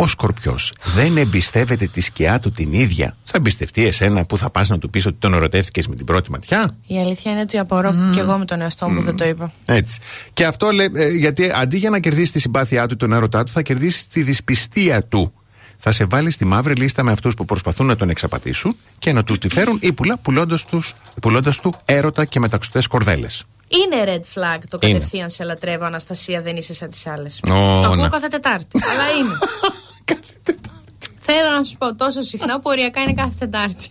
Ο 0.00 0.06
Σκορπιός 0.06 0.72
δεν 0.94 1.16
εμπιστεύεται 1.16 1.86
τη 1.86 2.00
σκιά 2.00 2.40
του 2.40 2.50
την 2.50 2.72
ίδια. 2.72 3.16
Θα 3.24 3.32
εμπιστευτεί 3.36 3.86
εσένα 3.86 4.24
που 4.24 4.38
θα 4.38 4.50
πας 4.50 4.68
να 4.68 4.78
του 4.78 4.90
πεις 4.90 5.06
ότι 5.06 5.16
τον 5.18 5.34
ερωτεύτηκε 5.34 5.82
με 5.88 5.94
την 5.94 6.06
πρώτη 6.06 6.30
ματιά; 6.30 6.76
Η 6.86 6.98
αλήθεια 6.98 7.32
είναι 7.32 7.40
ότι 7.40 7.58
απορώ 7.58 7.94
και 8.14 8.20
εγώ 8.20 8.38
με 8.38 8.44
τον 8.44 8.60
εαυτό 8.60 8.88
μου 8.88 9.02
δεν 9.02 9.16
το 9.16 9.24
είπα. 9.24 9.52
Έτσι. 9.64 10.00
Και 10.32 10.46
αυτό 10.46 10.70
λέει, 10.70 10.90
ε, 10.94 11.08
γιατί 11.08 11.50
αντί 11.54 11.76
για 11.76 11.90
να 11.90 11.98
κερδίσεις 11.98 12.30
τη 12.30 12.38
συμπάθειά 12.38 12.86
του, 12.86 12.96
τον 12.96 13.12
έρωτά 13.12 13.44
του, 13.44 13.52
θα 13.52 13.62
κερδίσεις 13.62 14.06
τη 14.06 14.22
δυσπιστία 14.22 15.04
του. 15.04 15.32
Θα 15.78 15.92
σε 15.92 16.04
βάλει 16.04 16.30
στη 16.30 16.44
μαύρη 16.44 16.74
λίστα 16.74 17.02
με 17.02 17.12
αυτούς 17.12 17.34
που 17.34 17.44
προσπαθούν 17.44 17.86
να 17.86 17.96
τον 17.96 18.10
εξαπατήσουν 18.10 18.76
και 18.98 19.12
να 19.12 19.24
του 19.24 19.38
τη 19.38 19.48
φέρουν 19.48 19.78
ύπουλα, 19.80 20.18
πουλώντας 21.20 21.60
του 21.60 21.72
έρωτα 21.84 22.24
και 22.24 22.40
μεταξωτές 22.40 22.86
κορδέλες. 22.86 23.44
Είναι 23.68 24.04
red 24.04 24.38
flag 24.38 24.58
το 24.68 24.78
Είναι. 24.82 24.92
κατευθείαν 24.92 25.30
σε 25.30 25.44
λατρεύω, 25.44 25.84
Αναστασία, 25.84 26.42
δεν 26.42 26.56
είσαι 26.56 26.74
σαν 26.74 26.90
τις 26.90 27.06
άλλες. 27.06 27.40
Ω, 27.48 27.50
το 27.50 27.86
ακούω 27.86 27.94
να. 27.94 28.08
κάθε 28.08 28.28
Τετάρτη. 28.28 28.80
αλλά 28.92 29.10
είναι. 29.18 29.38
Θέλω 31.30 31.56
να 31.58 31.64
σου 31.64 31.76
πω 31.76 31.94
τόσο 31.94 32.22
συχνά 32.22 32.54
που 32.56 32.62
οριακά 32.64 33.00
είναι 33.00 33.12
κάθε 33.12 33.34
Τετάρτη. 33.38 33.88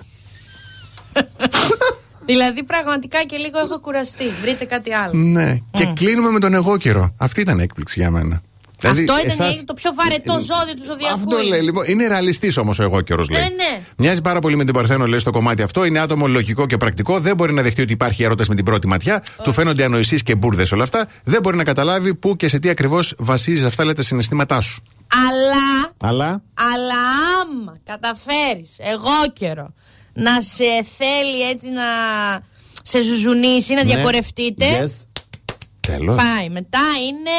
δηλαδή 2.30 2.64
πραγματικά 2.64 3.24
και 3.24 3.38
λίγο 3.38 3.60
έχω 3.60 3.80
κουραστεί. 3.80 4.30
Βρείτε 4.42 4.66
κάτι 4.66 4.94
άλλο. 4.94 5.14
Ναι. 5.14 5.58
Και 5.72 5.86
κλείνουμε 5.96 6.30
με 6.30 6.40
τον 6.40 6.54
εγώ 6.54 6.78
καιρό. 6.78 7.14
Αυτή 7.18 7.42
ήταν 7.42 7.60
έκπληξη 7.60 8.00
για 8.00 8.12
μένα. 8.12 8.42
Δηλαδή, 8.80 9.00
Αυτό 9.00 9.14
ήταν 9.26 9.48
εσάς- 9.48 9.64
το 9.66 9.74
πιο 9.74 9.92
βαρετό 9.94 10.32
ζώδιο 10.34 10.74
του 10.78 10.84
ζωδιακού. 10.84 11.14
Αυτό 11.14 11.38
λέει 11.48 11.62
λοιπόν. 11.62 11.84
Είναι 11.88 12.08
ρεαλιστής 12.08 12.58
όμως 12.58 12.80
ο 12.80 12.84
εγώ 12.84 13.02
καιρός 13.02 13.30
λέει. 13.30 13.42
Ναι, 13.42 13.48
ναι. 13.48 13.82
Μοιάζει 13.98 14.22
πάρα 14.22 14.40
πολύ 14.40 14.56
με 14.56 14.64
την 14.66 14.74
Παρθένο, 14.74 15.06
λέει 15.06 15.20
στο 15.20 15.32
κομμάτι 15.32 15.62
αυτό. 15.62 15.86
Είναι 15.86 16.00
άτομο 16.00 16.28
λογικό 16.28 16.66
και 16.66 16.78
πρακτικό. 16.78 17.20
Δεν 17.20 17.36
μπορεί 17.36 17.54
να 17.54 17.62
δεχτεί 17.62 17.82
ότι 17.82 17.94
υπάρχει 17.94 18.24
έρωτα 18.24 18.44
με 18.50 18.56
την 18.56 18.66
πρώτη 18.66 18.88
ματιά. 18.88 19.24
Του 19.44 19.54
φαίνονται 19.54 19.84
ανοησίες 19.84 20.24
και 20.24 20.36
μπουρδες 20.36 20.72
όλα 20.72 20.84
αυτά. 20.84 21.08
Δεν 21.24 21.42
μπορεί 21.42 21.58
να 21.58 21.64
καταλάβει 21.64 22.14
πού 22.16 22.36
και 22.36 22.48
σε 22.48 22.60
τι 22.60 22.70
ακριβώς 22.70 23.14
βασίζει 23.18 23.66
αυτά 23.66 23.84
λέει 23.84 23.94
τα 23.94 24.02
συναισθήματά 24.04 24.62
σου. 24.62 24.84
Αλλά, 25.28 25.94
Αλλά; 26.12 26.42
αλλά 26.74 26.96
άμα 27.42 27.78
καταφέρεις 27.86 28.76
εγώ 28.80 29.32
καιρό 29.34 29.74
να 30.14 30.42
σε 30.42 30.86
θέλει 30.98 31.50
έτσι 31.50 31.70
να 31.70 31.84
σε 32.84 33.02
ζουζουνίσει, 33.02 33.74
να 33.74 33.84
Ναι. 33.84 33.94
διακορευτείτε. 33.94 34.66
Yes. 34.84 35.17
Τέλος. 35.92 36.16
Πάει. 36.16 36.50
Μετά 36.50 36.88
είναι 37.08 37.38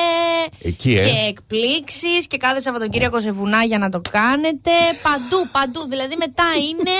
Εκεί, 0.62 0.92
ε. 0.92 1.04
και 1.04 1.16
εκπλήξεις 1.28 2.26
και 2.28 2.36
κάθε 2.36 2.60
Σαββατοκύριακο 2.60 3.20
σε 3.20 3.32
βουνά 3.32 3.62
για 3.62 3.78
να 3.78 3.88
το 3.88 4.00
κάνετε. 4.10 4.70
Παντού, 5.02 5.48
παντού. 5.52 5.80
Δηλαδή 5.88 6.14
μετά 6.18 6.48
είναι 6.68 6.96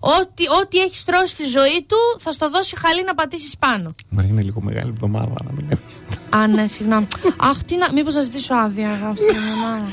ό,τι, 0.00 0.44
ό,τι 0.62 0.78
έχει 0.78 0.96
στρώσει 0.96 1.26
στη 1.26 1.44
ζωή 1.44 1.84
του 1.88 1.96
θα 2.18 2.32
στο 2.32 2.50
δώσει 2.50 2.76
χαλή 2.78 3.04
να 3.04 3.14
πατήσεις 3.14 3.56
πάνω. 3.56 3.94
Μα 4.08 4.22
είναι 4.22 4.42
λίγο 4.42 4.60
μεγάλη 4.60 4.88
εβδομάδα 4.88 5.34
να 5.44 5.52
μην 5.52 5.78
Α, 6.30 6.46
ναι, 6.46 6.66
συγγνώμη. 6.66 7.06
Αχ, 7.36 7.62
τι 7.62 7.76
να. 7.76 7.92
Μήπως 7.92 8.14
θα 8.14 8.20
ζητήσω 8.20 8.54
άδεια 8.54 8.88
εγώ 9.00 9.06
αυτή 9.10 9.26
την 9.26 9.36
εβδομάδα. 9.36 9.86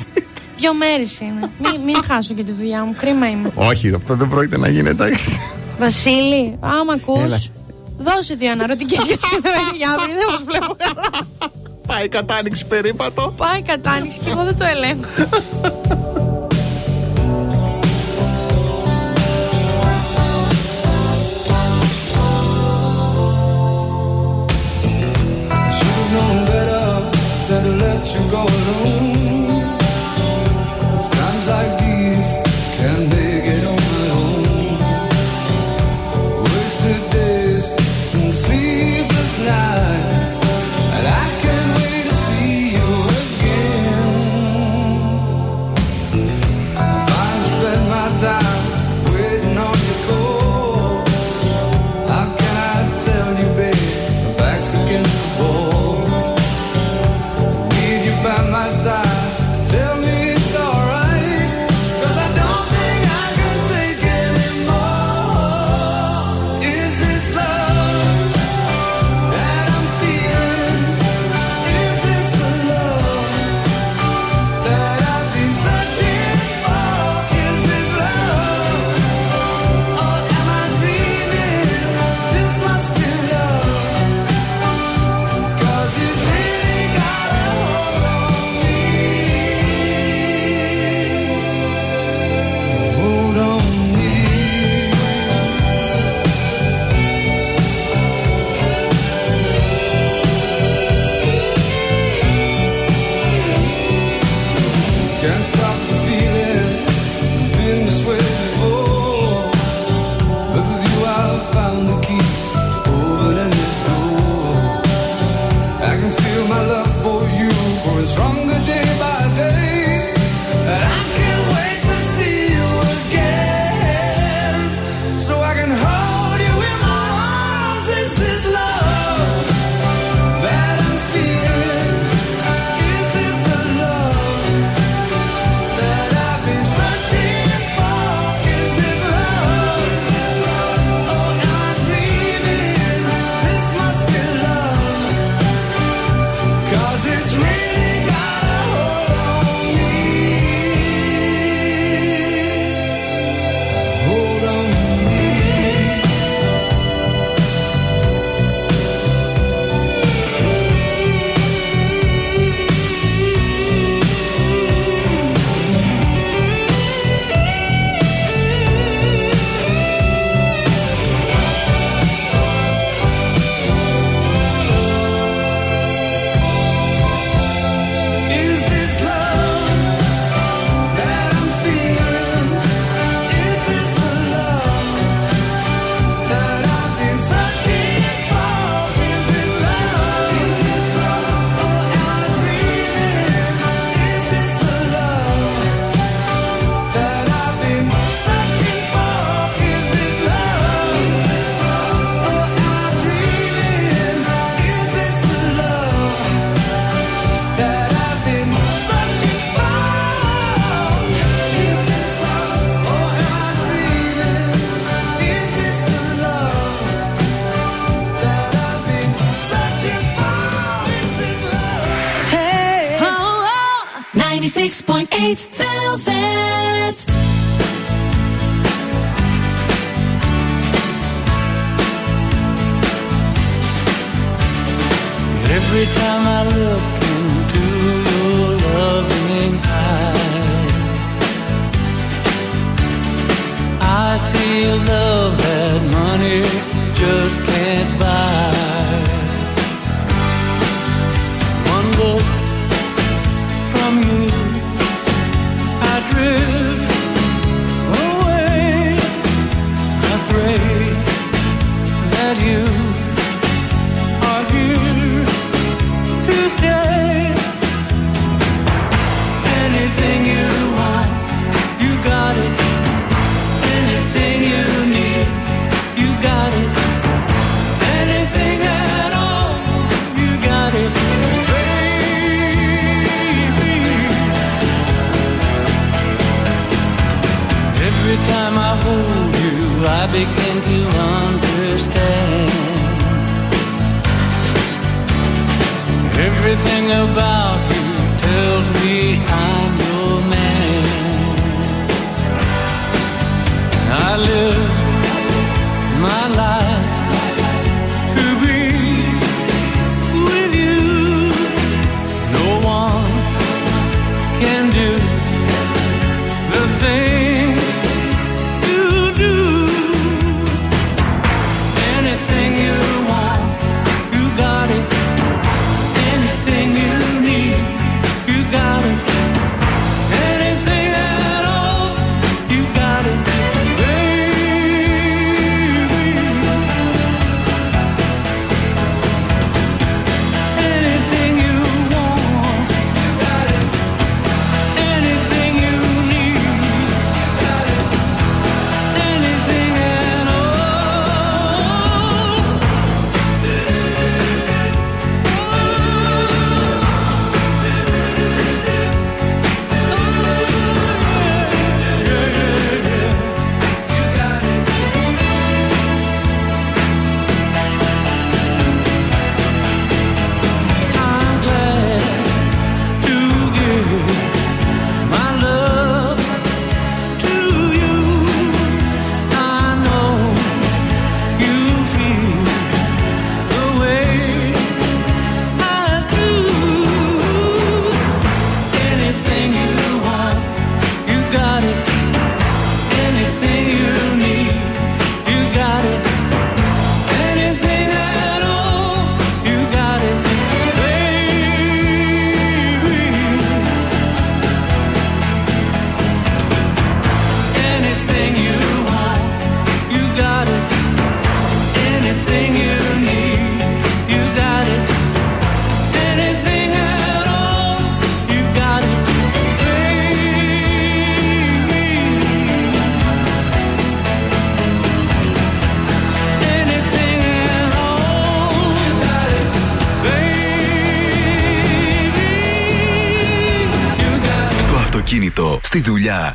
Δύο 0.56 0.74
μέρες 0.74 1.20
είναι. 1.20 1.52
Μην, 1.60 1.82
μην 1.82 2.04
χάσω 2.04 2.34
και 2.34 2.44
τη 2.44 2.52
δουλειά 2.52 2.84
μου. 2.84 2.96
Κρίμα 2.98 3.30
είμαι. 3.30 3.52
Όχι, 3.56 3.94
αυτό 3.94 4.16
δεν 4.16 4.30
πρόκειται 4.30 4.58
να 4.58 4.70
γίνει, 4.70 4.90
εντάξει. 4.90 5.40
Βασίλη, 5.80 6.58
άμα 6.60 6.94
ακούς. 6.94 7.52
Έλα. 8.00 8.12
Δώσε 8.16 8.34
δύο 8.36 8.52
αναρωτικέ 8.52 8.98
για 9.06 9.18
σήμερα 9.32 9.58
και 9.72 9.78
για 9.78 9.90
αύριο. 9.92 10.16
Δεν 10.16 10.28
μας 10.32 10.44
βλέπω 10.44 10.76
καλά. 10.78 11.28
Πάει 11.88 12.08
κατάνοιξη 12.08 12.66
περίπατο. 12.66 13.34
Πάει 13.38 13.62
κατάνοιξη 13.62 14.20
και 14.20 14.30
εγώ 14.30 14.44
δεν 14.44 14.58
το 14.58 14.66
ελέγχω. 14.66 15.10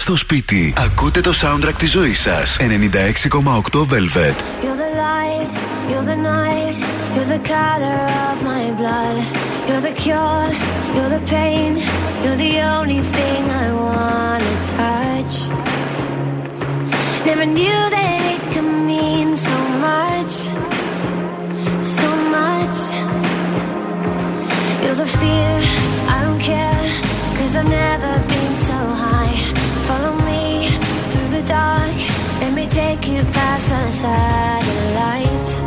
στο 0.03 0.17
σπίτι. 0.17 0.73
Ακούτε 0.77 1.21
το 1.21 1.33
soundtrack 1.43 1.75
της 1.79 1.91
ζωής 1.91 2.21
σας. 2.21 2.57
96,8 2.61 3.87
Velvet. 3.87 4.37
You're 4.63 4.81
the 4.85 4.93
light, 5.05 5.51
you're 5.91 6.07
the 6.13 6.19
night, 6.35 6.77
you're 7.15 7.31
the 7.35 7.43
color 7.55 8.03
of 8.31 8.37
my 8.51 8.65
blood. 8.81 9.17
You're 9.69 9.85
the 9.89 9.95
cure, 10.03 10.49
you're 10.95 11.13
the 11.17 11.23
pain, 11.35 11.73
you're 12.23 12.41
the 12.47 12.55
only 12.77 13.01
thing 13.15 13.43
I 13.65 13.67
wanna 13.85 14.55
touch. 14.79 15.35
Never 17.29 17.47
knew 17.59 17.81
that 17.95 18.19
it 18.33 18.43
could 18.53 18.71
mean 18.91 19.29
so 19.49 19.59
much, 19.89 20.35
so 21.99 22.09
much. 22.37 22.79
You're 24.83 24.99
the 25.05 25.11
fear, 25.21 25.55
I 26.15 26.17
don't 26.25 26.43
care, 26.53 26.85
cause 27.37 27.53
I've 27.61 27.71
never 27.83 28.32
dark. 31.47 31.97
Let 32.41 32.53
me 32.53 32.67
take 32.67 33.09
you 33.09 33.23
past 33.33 33.73
our 33.73 33.91
satellites. 33.91 35.62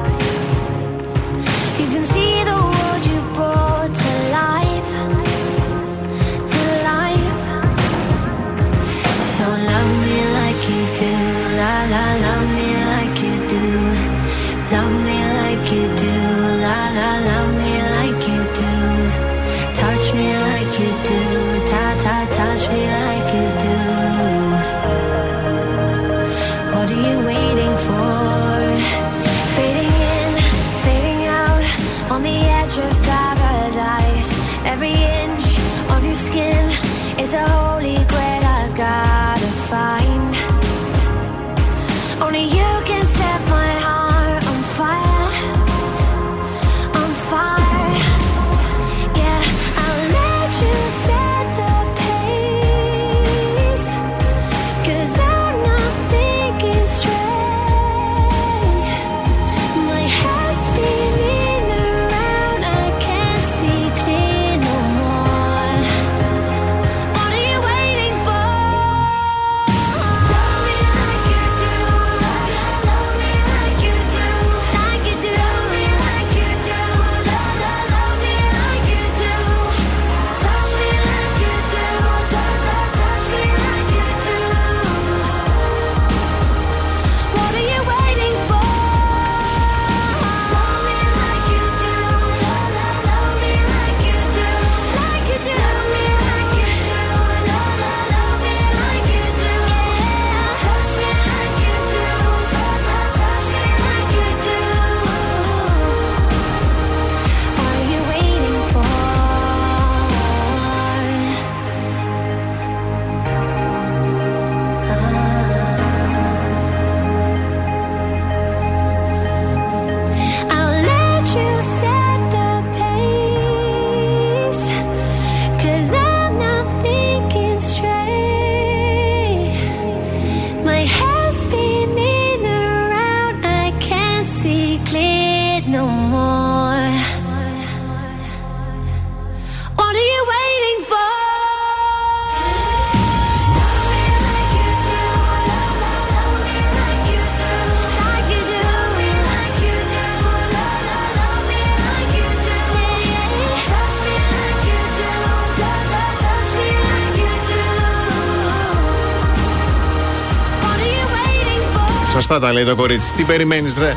Σωστά 162.35 162.47
τα 162.47 162.53
λέει 162.53 162.63
το 162.65 162.75
κορίτσι. 162.75 163.13
Τι 163.13 163.23
περιμένεις, 163.23 163.73
ρε. 163.79 163.93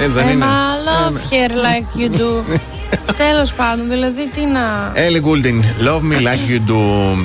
Έτσι 0.00 0.12
δεν 0.12 0.26
Ε, 0.28 0.30
είναι. 0.30 0.44
μα 0.44 0.52
love 0.86 1.16
her 1.32 1.50
like 1.50 2.00
you 2.00 2.20
do. 2.20 2.58
Τέλος 3.16 3.52
πάντων, 3.54 3.88
δηλαδή 3.88 4.28
τι 4.34 4.40
να. 4.40 4.92
Έλλη 4.94 5.20
Γκούλτιν, 5.20 5.62
love 5.80 6.00
me 6.12 6.16
like 6.28 6.44
you 6.50 6.70
do. 6.70 6.80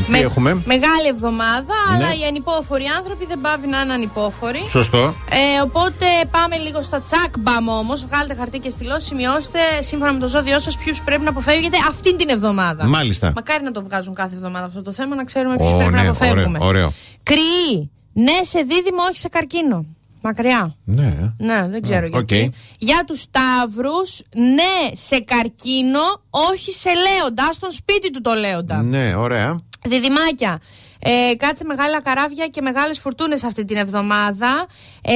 Τι 0.05 0.11
Με- 0.11 0.17
έχουμε; 0.17 0.61
Μεγάλη 0.65 1.07
εβδομάδα, 1.09 1.73
Ναι. 1.89 1.95
αλλά 1.95 2.07
οι 2.13 2.23
ανυπόφοροι 2.27 2.83
άνθρωποι 2.97 3.25
δεν 3.25 3.39
πάβει 3.41 3.67
να 3.67 3.81
είναι 3.81 3.93
ανυπόφοροι. 3.93 4.61
Σωστό. 4.69 5.13
Ε, 5.29 5.61
οπότε 5.63 6.05
πάμε 6.31 6.55
λίγο 6.57 6.81
στα 6.81 7.01
τσακ 7.01 7.33
μπαμ 7.39 7.69
όμως. 7.69 8.05
Βγάλτε 8.05 8.35
χαρτί 8.35 8.59
και 8.59 8.69
στυλό, 8.69 8.99
σημειώστε 8.99 9.59
σύμφωνα 9.79 10.13
με 10.13 10.19
το 10.19 10.27
ζώδιό 10.27 10.59
σας 10.59 10.77
ποιου 10.77 10.93
πρέπει 11.05 11.23
να 11.23 11.29
αποφεύγετε 11.29 11.77
αυτήν 11.89 12.17
την 12.17 12.29
εβδομάδα. 12.29 12.85
Μάλιστα. 12.87 13.31
Μακάρι 13.35 13.63
να 13.63 13.71
το 13.71 13.83
βγάζουν 13.83 14.13
κάθε 14.13 14.35
εβδομάδα 14.35 14.65
αυτό 14.65 14.81
το 14.81 14.91
θέμα, 14.91 15.15
να 15.15 15.23
ξέρουμε 15.23 15.55
ποιου 15.55 15.67
Ω, 15.73 15.77
πρέπει 15.77 15.91
ναι, 15.93 16.01
να 16.01 16.09
αποφεύγουμε. 16.09 16.57
ωραίο, 16.61 16.67
ωραίο. 16.67 16.93
Κρυή. 17.23 17.91
Ναι 18.13 18.37
σε 18.41 18.59
δίδυμο, 18.59 19.01
όχι 19.09 19.17
σε 19.17 19.27
καρκίνο. 19.29 19.85
Μακριά. 20.21 20.75
Ναι. 20.85 21.33
Ναι, 21.37 21.67
δεν 21.69 21.81
ξέρω 21.81 22.05
Α, 22.05 22.07
γιατί. 22.07 22.43
οκ. 22.47 22.53
Για 22.79 23.03
τους 23.07 23.19
Σταύρους, 23.19 24.21
ναι 24.35 24.95
σε 24.95 25.19
καρκίνο, 25.19 26.01
όχι 26.29 26.71
σε 26.71 26.89
λέοντα. 26.89 27.51
Στον 27.53 27.71
σπίτι 27.71 28.11
του 28.11 28.21
το 28.21 28.33
λέοντα. 28.33 28.81
Ναι, 28.83 29.15
ωραία. 29.15 29.61
Διδυμάκια. 29.85 30.59
Ε, 30.99 31.35
κάτσε 31.35 31.63
μεγάλα 31.63 32.01
καράβια 32.01 32.47
και 32.47 32.61
μεγάλες 32.61 32.99
φουρτούνες 32.99 33.43
αυτή 33.43 33.65
την 33.65 33.77
εβδομάδα. 33.77 34.65
Ε, 35.01 35.13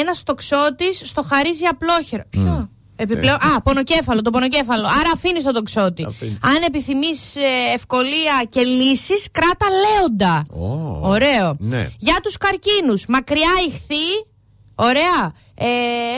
ένας 0.00 0.22
τοξότης 0.22 1.00
στο 1.04 1.22
χαρίζει 1.22 1.64
απλόχερο. 1.64 2.22
Ποιο; 2.30 2.70
Επιπλέον, 2.96 3.34
α, 3.34 3.62
πονοκέφαλο, 3.62 4.22
το 4.22 4.30
πονοκέφαλο. 4.30 4.86
Άρα 4.86 5.10
αφήνει 5.14 5.42
τον 5.42 5.54
τοξότη. 5.54 6.04
Αν 6.40 6.62
επιθυμείς 6.66 7.34
ευκολία 7.74 8.46
και 8.48 8.60
λύσεις, 8.60 9.28
κράτα 9.32 9.66
λέοντα. 9.70 10.42
Ωραίο. 11.00 11.56
Ναι. 11.58 11.88
Για 11.98 12.16
τους 12.22 12.36
καρκίνους, 12.36 13.06
μακριά 13.06 13.50
ιχθύ. 13.68 14.31
Ωραία. 14.74 15.32
Ε, 15.54 15.66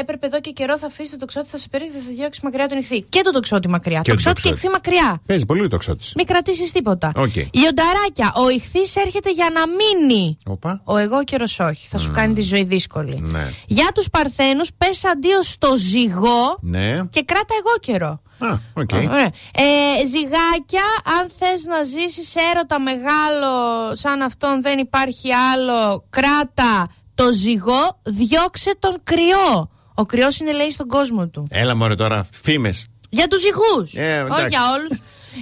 έπρεπε 0.01 0.27
εδώ 0.27 0.41
και 0.41 0.51
καιρό 0.51 0.79
θα 0.79 0.87
αφήσει 0.87 1.11
το 1.11 1.17
τοξότη, 1.17 1.49
θα 1.49 1.59
σε 1.59 1.69
περίεργε, 1.69 1.99
θα 1.99 2.05
διώξει 2.11 2.41
μακριά 2.43 2.69
τον 2.69 2.79
ιχθύ. 2.79 3.03
Και 3.03 3.21
το 3.25 3.31
τοξότη 3.31 3.69
μακριά. 3.69 4.01
Και 4.01 4.11
το 4.11 4.15
τοξότη 4.17 4.41
και 4.43 4.49
τοξότη. 4.49 4.67
ιχθύ 4.67 4.69
μακριά. 4.69 5.21
Παίζει 5.27 5.47
πολύ 5.47 5.69
τοξότη. 5.69 6.05
Μην 6.17 6.27
κρατήσεις 6.27 6.73
τίποτα. 6.73 7.13
Οκ. 7.17 7.37
Λιονταράκια, 7.37 8.33
ο 8.45 8.49
ιχθύς 8.51 8.97
έρχεται 8.97 9.31
για 9.33 9.49
να 9.55 9.63
μείνει. 9.67 10.37
Όπα. 10.47 10.81
Ο 10.85 10.97
αιγόκερο 10.97 11.45
όχι. 11.59 11.87
Θα 11.89 11.99
σου 11.99 12.11
κάνει 12.11 12.35
τη 12.35 12.41
ζωή 12.41 12.65
δύσκολη. 12.65 13.21
Ναι. 13.21 13.51
Για 13.67 13.89
τους 13.95 14.11
Παρθένους, 14.11 14.71
πες 14.79 15.05
αντίο 15.05 15.43
στο 15.43 15.77
ζυγό 15.77 16.59
Ναι. 16.61 16.95
και 17.11 17.23
κράτα 17.23 17.55
αιγόκερο. 17.59 18.23
Α, 18.39 18.59
οκ. 18.75 18.91
Ωραία. 18.93 19.31
Ε, 19.55 20.07
ζυγάκια, 20.07 20.83
αν 21.21 21.31
θες 21.39 21.65
να 21.65 21.83
ζήσεις 21.83 22.35
έρωτα 22.53 22.81
μεγάλο 22.81 23.51
σαν 23.97 24.23
αυτόν 24.23 24.63
δεν 24.63 24.79
υπάρχει 24.79 25.33
άλλο, 25.33 26.05
κράτα 26.11 26.89
το 27.15 27.33
ζυγό, 27.33 27.99
διώξε 28.03 28.77
τον 28.79 29.01
κριό. 29.05 29.71
Ο 29.95 30.05
κριός 30.05 30.39
είναι 30.39 30.53
λέει 30.53 30.71
στον 30.71 30.87
κόσμο 30.89 31.27
του. 31.29 31.47
Έλα 31.51 31.75
μωρέ 31.75 31.95
τώρα, 31.95 32.27
φήμες. 32.43 32.87
Για 33.09 33.29
τους 33.29 33.41
ζυγούς, 33.41 33.95
Ε, 33.95 34.15
εντάξει. 34.19 34.33
όχι 34.41 34.49
για 34.49 34.61
όλους. 34.77 34.99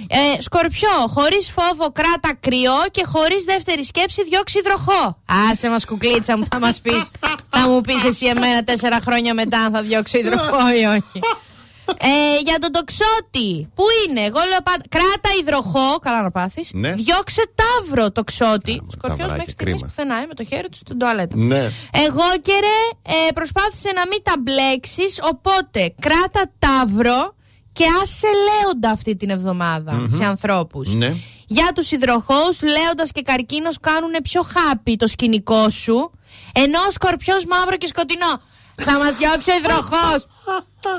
Ε, 0.07 0.41
σκορπιό, 0.41 1.07
χωρίς 1.07 1.51
φόβο 1.51 1.91
κράτα 1.91 2.37
κριό 2.39 2.73
και 2.91 3.03
χωρίς 3.05 3.43
δεύτερη 3.43 3.83
σκέψη 3.83 4.23
διώξε 4.23 4.57
υδροχόο. 4.59 5.17
Άσε 5.51 5.69
μας 5.69 5.85
κουκλίτσα 5.85 6.37
μου, 6.37 6.43
θα 6.51 6.59
μας 6.59 6.81
πεις. 6.81 7.07
θα 7.49 7.67
μου 7.67 7.81
πεις 7.81 8.03
εσύ 8.03 8.25
εμένα 8.25 8.63
τέσσερα 8.63 8.99
χρόνια 9.01 9.33
μετά 9.33 9.59
αν 9.59 9.73
θα 9.73 9.81
διώξω 9.81 10.17
υδροχό 10.17 10.69
ή 10.81 10.85
όχι. 10.85 11.19
Ε, 11.85 12.39
για 12.43 12.59
τον 12.59 12.71
τοξότη, 12.71 13.69
πού 13.75 13.83
είναι, 14.07 14.21
εγώ 14.21 14.39
λέω 14.49 14.61
πάντα. 14.63 14.83
Κράτα 14.89 15.29
υδροχό, 15.41 15.99
καλά 16.01 16.21
να 16.21 16.31
πάθεις 16.31 16.69
Ναι. 16.73 16.93
Διώξε 16.93 17.43
ταύρο 17.55 18.11
τοξότη. 18.11 18.81
Σκορπιός 18.87 19.19
ταυράκι, 19.19 19.31
μέχρι 19.31 19.51
στιγμής 19.51 19.73
κρίμα. 19.81 19.87
πουθενά, 19.87 20.21
ε, 20.21 20.25
με 20.25 20.33
το 20.33 20.43
χέρι 20.43 20.69
του 20.69 20.77
στην 20.77 20.97
τουαλέτα. 20.99 21.37
Ναι. 21.37 21.69
Εγώ 21.91 22.27
και 22.41 22.51
ρε, 22.51 23.13
ε, 23.27 23.31
προσπάθησε 23.31 23.91
να 23.95 24.07
μην 24.07 24.19
τα 24.23 24.33
μπλέξεις. 24.39 25.19
Οπότε 25.31 25.93
κράτα 26.01 26.51
ταύρο 26.59 27.35
και 27.71 27.85
άσε 28.01 28.27
λέοντα 28.27 28.89
αυτή 28.89 29.15
την 29.15 29.29
εβδομάδα 29.29 30.05
σε 30.07 30.23
ανθρώπους. 30.25 30.93
Ναι. 30.93 31.15
Για 31.47 31.71
τους 31.75 31.91
υδροχώου, 31.91 32.49
λέοντας 32.63 33.11
και 33.11 33.21
καρκίνος 33.21 33.79
κάνουν 33.79 34.11
πιο 34.23 34.41
χάπι 34.41 34.95
το 34.95 35.07
σκηνικό 35.07 35.69
σου. 35.69 36.11
Ενώ 36.53 36.79
ο 36.87 36.91
σκορπιός 36.91 37.45
μαύρο 37.45 37.77
και 37.77 37.87
σκοτεινό. 37.87 38.41
Θα 38.85 38.97
μας 38.97 39.15
διώξει 39.17 39.51
ο 39.51 39.55
υδροχός. 39.55 40.27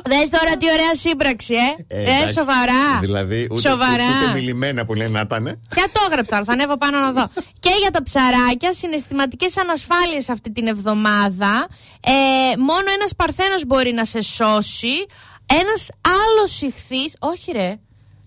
Δες 0.04 0.28
τώρα 0.30 0.56
τι 0.56 0.66
ωραία 0.70 0.94
σύμπραξη, 0.94 1.54
ε. 1.54 1.98
Ε, 2.00 2.00
εντάξει. 2.16 2.34
σοβαρά. 2.34 2.98
Δηλαδή, 3.00 3.48
ούτε, 3.50 3.68
Σοβαρά. 3.68 4.04
ούτε 4.22 4.32
μιλημένα 4.34 4.84
που 4.84 4.94
λένε 4.94 5.10
να 5.10 5.20
ήταν. 5.20 5.60
Ποια 5.68 5.84
το 5.92 6.00
έγραψα, 6.10 6.36
αλλά 6.36 6.44
θα 6.44 6.52
ανέβω 6.52 6.76
πάνω 6.78 6.98
να 6.98 7.12
δω. 7.12 7.28
και 7.58 7.70
για 7.80 7.90
τα 7.90 8.02
ψαράκια, 8.02 8.72
συναισθηματικές 8.72 9.56
ανασφάλειες 9.58 10.28
αυτή 10.28 10.52
την 10.52 10.66
εβδομάδα. 10.66 11.66
Ε, 12.00 12.10
μόνο 12.58 12.84
ένας 12.96 13.14
παρθένος 13.16 13.64
μπορεί 13.66 13.92
να 13.92 14.04
σε 14.04 14.22
σώσει. 14.22 15.06
Ένας 15.46 15.88
άλλος 16.02 16.60
ηχθή, 16.60 17.10
όχι 17.18 17.52
ρε, 17.52 17.78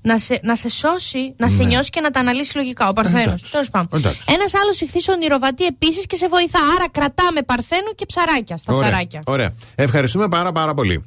να 0.08 0.18
σε, 0.18 0.40
να 0.44 0.56
σε 0.56 0.70
σώσει, 0.70 1.34
να 1.38 1.50
σε 1.50 1.64
νιώσει 1.64 1.90
και 1.90 2.02
να 2.02 2.10
τα 2.12 2.20
αναλύσει 2.20 2.58
λογικά. 2.58 2.88
Ο 2.90 2.94
Παρθένος. 2.94 3.18
Ναι. 3.24 3.24
Εντάξει. 3.24 3.52
Τέλος 3.52 3.70
πάντων. 3.70 4.00
Εντάξει. 4.00 4.22
Ένας 4.28 4.54
άλλος 4.56 4.82
ηχθής 4.82 5.08
ονειροβατεί 5.08 5.66
επίσης 5.66 6.06
και 6.06 6.16
σε 6.16 6.28
βοηθά. 6.28 6.60
Άρα 6.76 6.90
κρατάμε 6.92 7.42
Παρθένου 7.42 7.92
και 7.96 8.06
ψαράκια 8.06 8.58
στα 8.58 8.74
Ωραία. 8.74 8.90
ψαράκια. 8.90 9.22
Ωραία. 9.26 9.50
Ευχαριστούμε 9.76 10.28
πάρα 10.28 10.52
πάρα 10.52 10.74
πολύ. 10.74 11.06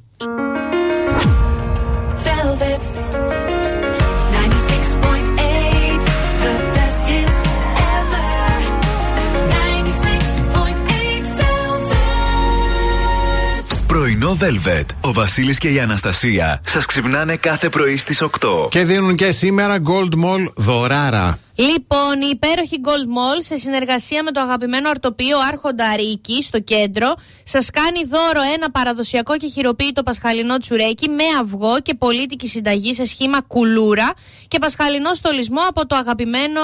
Πρωινό 14.00 14.36
Velvet. 14.40 14.84
Ο 15.00 15.12
Βασίλης 15.12 15.58
και 15.58 15.68
η 15.68 15.80
Αναστασία 15.80 16.60
σας 16.66 16.86
ξυπνάνε 16.86 17.36
κάθε 17.36 17.68
πρωί 17.68 17.96
στις 17.96 18.22
8. 18.22 18.68
Και 18.70 18.84
δίνουν 18.84 19.14
και 19.14 19.30
σήμερα 19.30 19.76
Gold 19.78 20.14
Mall 20.24 20.52
δωράρα. 20.56 21.38
Λοιπόν, 21.54 22.20
η 22.22 22.28
υπέροχη 22.32 22.80
Gold 22.84 22.88
Mall 23.16 23.38
σε 23.42 23.56
συνεργασία 23.56 24.22
με 24.22 24.30
το 24.30 24.40
αγαπημένο 24.40 24.88
αρτοπείο 24.90 25.38
Άρχοντα 25.52 25.96
Ρίκη 25.96 26.42
στο 26.42 26.60
κέντρο 26.60 27.14
σας 27.42 27.70
κάνει 27.70 27.98
δώρο 28.08 28.40
ένα 28.54 28.70
παραδοσιακό 28.70 29.36
και 29.36 29.46
χειροποίητο 29.48 30.02
πασχαλινό 30.02 30.58
τσουρέκι 30.58 31.08
με 31.08 31.24
αυγό 31.40 31.80
και 31.82 31.94
πολίτικη 31.94 32.46
συνταγή 32.46 32.94
σε 32.94 33.04
σχήμα 33.04 33.40
κουλούρα 33.46 34.12
και 34.48 34.58
πασχαλινό 34.58 35.14
στολισμό 35.14 35.60
από 35.68 35.86
το 35.86 35.96
αγαπημένο 35.96 36.60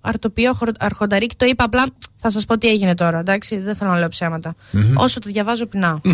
αρτοπείο 0.00 0.52
Χορ- 0.52 0.76
Άρχοντα 0.78 1.18
Ρίκη. 1.18 1.36
Το 1.36 1.44
είπα 1.46 1.64
απλά, 1.64 1.84
θα 2.16 2.30
σας 2.30 2.44
πω 2.44 2.58
τι 2.58 2.68
έγινε 2.68 2.94
τώρα, 2.94 3.18
εντάξει, 3.18 3.58
δεν 3.58 3.74
θέλω 3.76 3.90
να 3.90 3.98
λέω 3.98 4.08
ψέματα. 4.08 4.54
Όσο 4.94 5.18
το 5.20 5.28
διαβάζω, 5.32 5.66
πεινάω. 5.66 6.00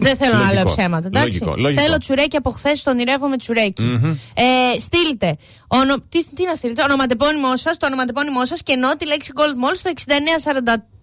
Δεν 0.00 0.16
θέλω 0.16 0.34
να 0.34 0.52
λέω 0.52 0.62
Λογικό. 0.62 0.70
ψέματα. 0.70 1.06
Εντάξει. 1.06 1.38
Λογικό, 1.38 1.54
λογικό. 1.56 1.82
Θέλω 1.82 1.98
τσουρέκι 1.98 2.36
από 2.36 2.50
χθες, 2.50 2.82
τον 2.82 2.92
ονειρεύομαι 2.92 3.36
τσουρέκι. 3.36 4.00
Ε, 4.34 4.78
στείλτε. 4.80 5.36
Ονο... 5.66 5.94
Τι, 6.08 6.24
τι 6.34 6.44
να 6.44 6.54
στείλετε, 6.54 6.82
ονοματεπώνυμό 6.82 7.56
σας, 7.56 7.76
το 7.76 7.86
ονοματεπώνυμό 7.86 8.46
σας 8.46 8.62
και 8.62 8.72
ενώ 8.72 8.96
τη 8.96 9.06
λέξη 9.06 9.32
Gold 9.36 9.64
Mall 9.64 9.74
στο 9.74 9.90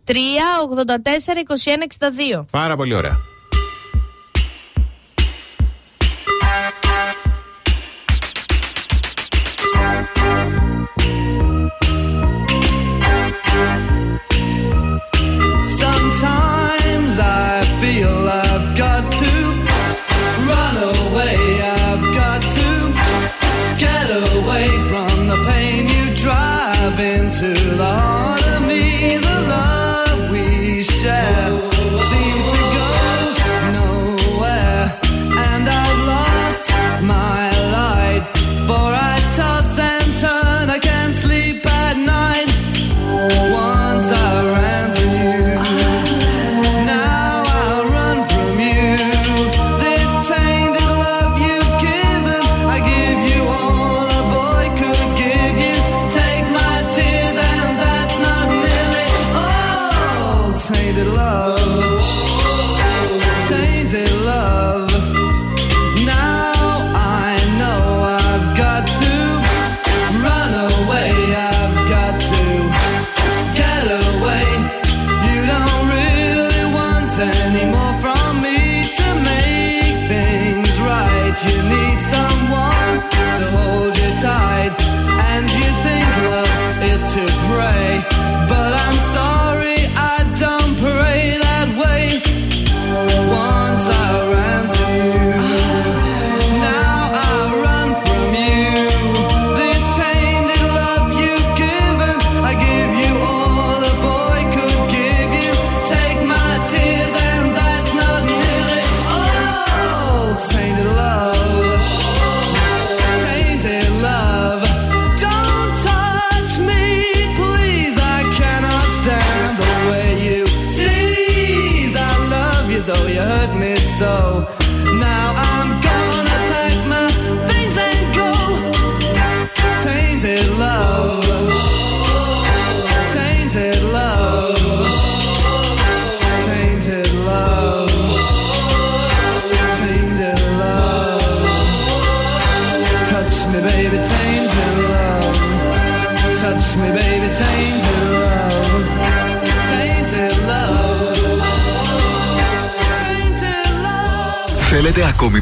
6943 0.05 0.13
84 0.13 0.13
21 2.39 2.39
62. 2.39 2.45
Πάρα 2.51 2.75
πολύ 2.75 2.93
ωραία. 2.93 3.19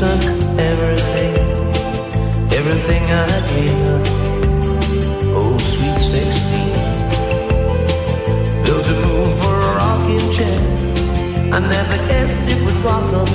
Took 0.00 0.24
everything, 0.58 1.36
everything 2.58 3.02
I 3.04 3.26
gave 3.50 3.78
her. 3.84 4.00
Oh, 5.36 5.58
sweet 5.58 5.98
16. 5.98 6.72
Built 8.64 8.88
a 8.88 8.94
moon 9.04 9.30
for 9.36 9.54
a 9.54 9.70
rocking 9.76 10.26
chair. 10.32 10.60
I 11.52 11.58
never 11.60 11.96
guessed 12.08 12.38
it 12.48 12.58
would 12.64 12.80
walk. 12.82 13.12
up 13.12 13.29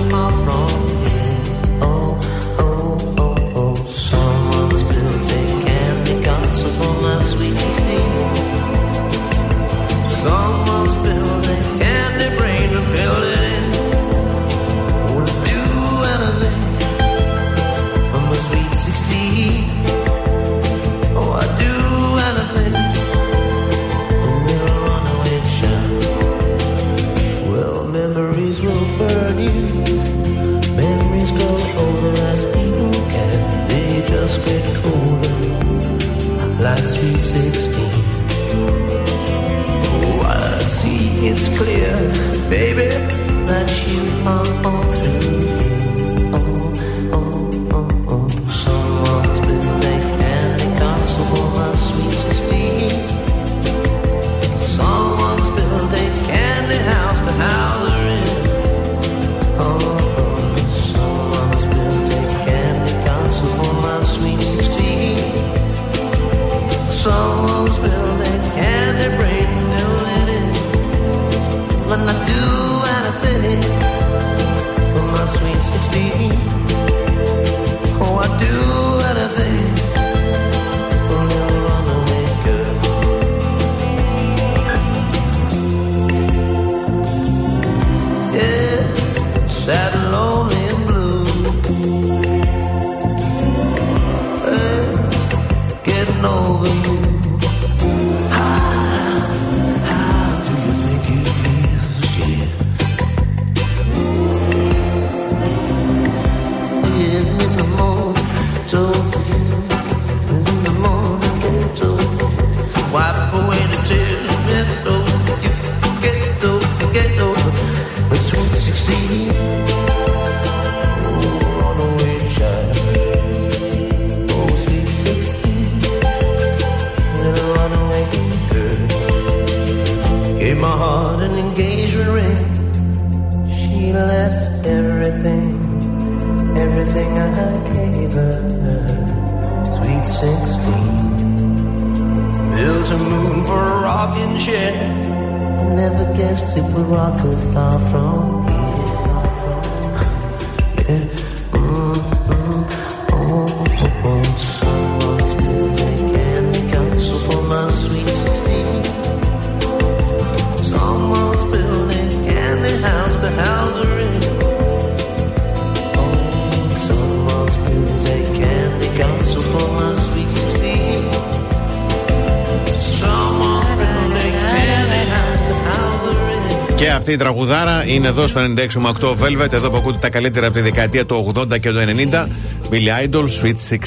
Και 176.76 176.90
αυτή 176.90 177.12
η 177.12 177.16
τραγουδάρα 177.16 177.86
είναι 177.86 178.08
εδώ 178.08 178.28
στο 178.28 178.42
96,8 178.42 179.16
Velvet, 179.24 179.52
εδώ 179.52 179.70
που 179.70 179.78
ακούτε 179.78 179.98
τα 179.98 180.10
καλύτερα 180.10 180.48
από 180.48 180.56
τη 180.56 180.62
δεκαετία 180.62 181.06
του 181.06 181.34
80 181.36 181.60
και 181.60 181.72
του 181.72 181.78
90. 182.12 182.28
Billy 182.72 183.08
Idol, 183.08 183.24
Sweet 183.42 183.56
16. 183.70 183.78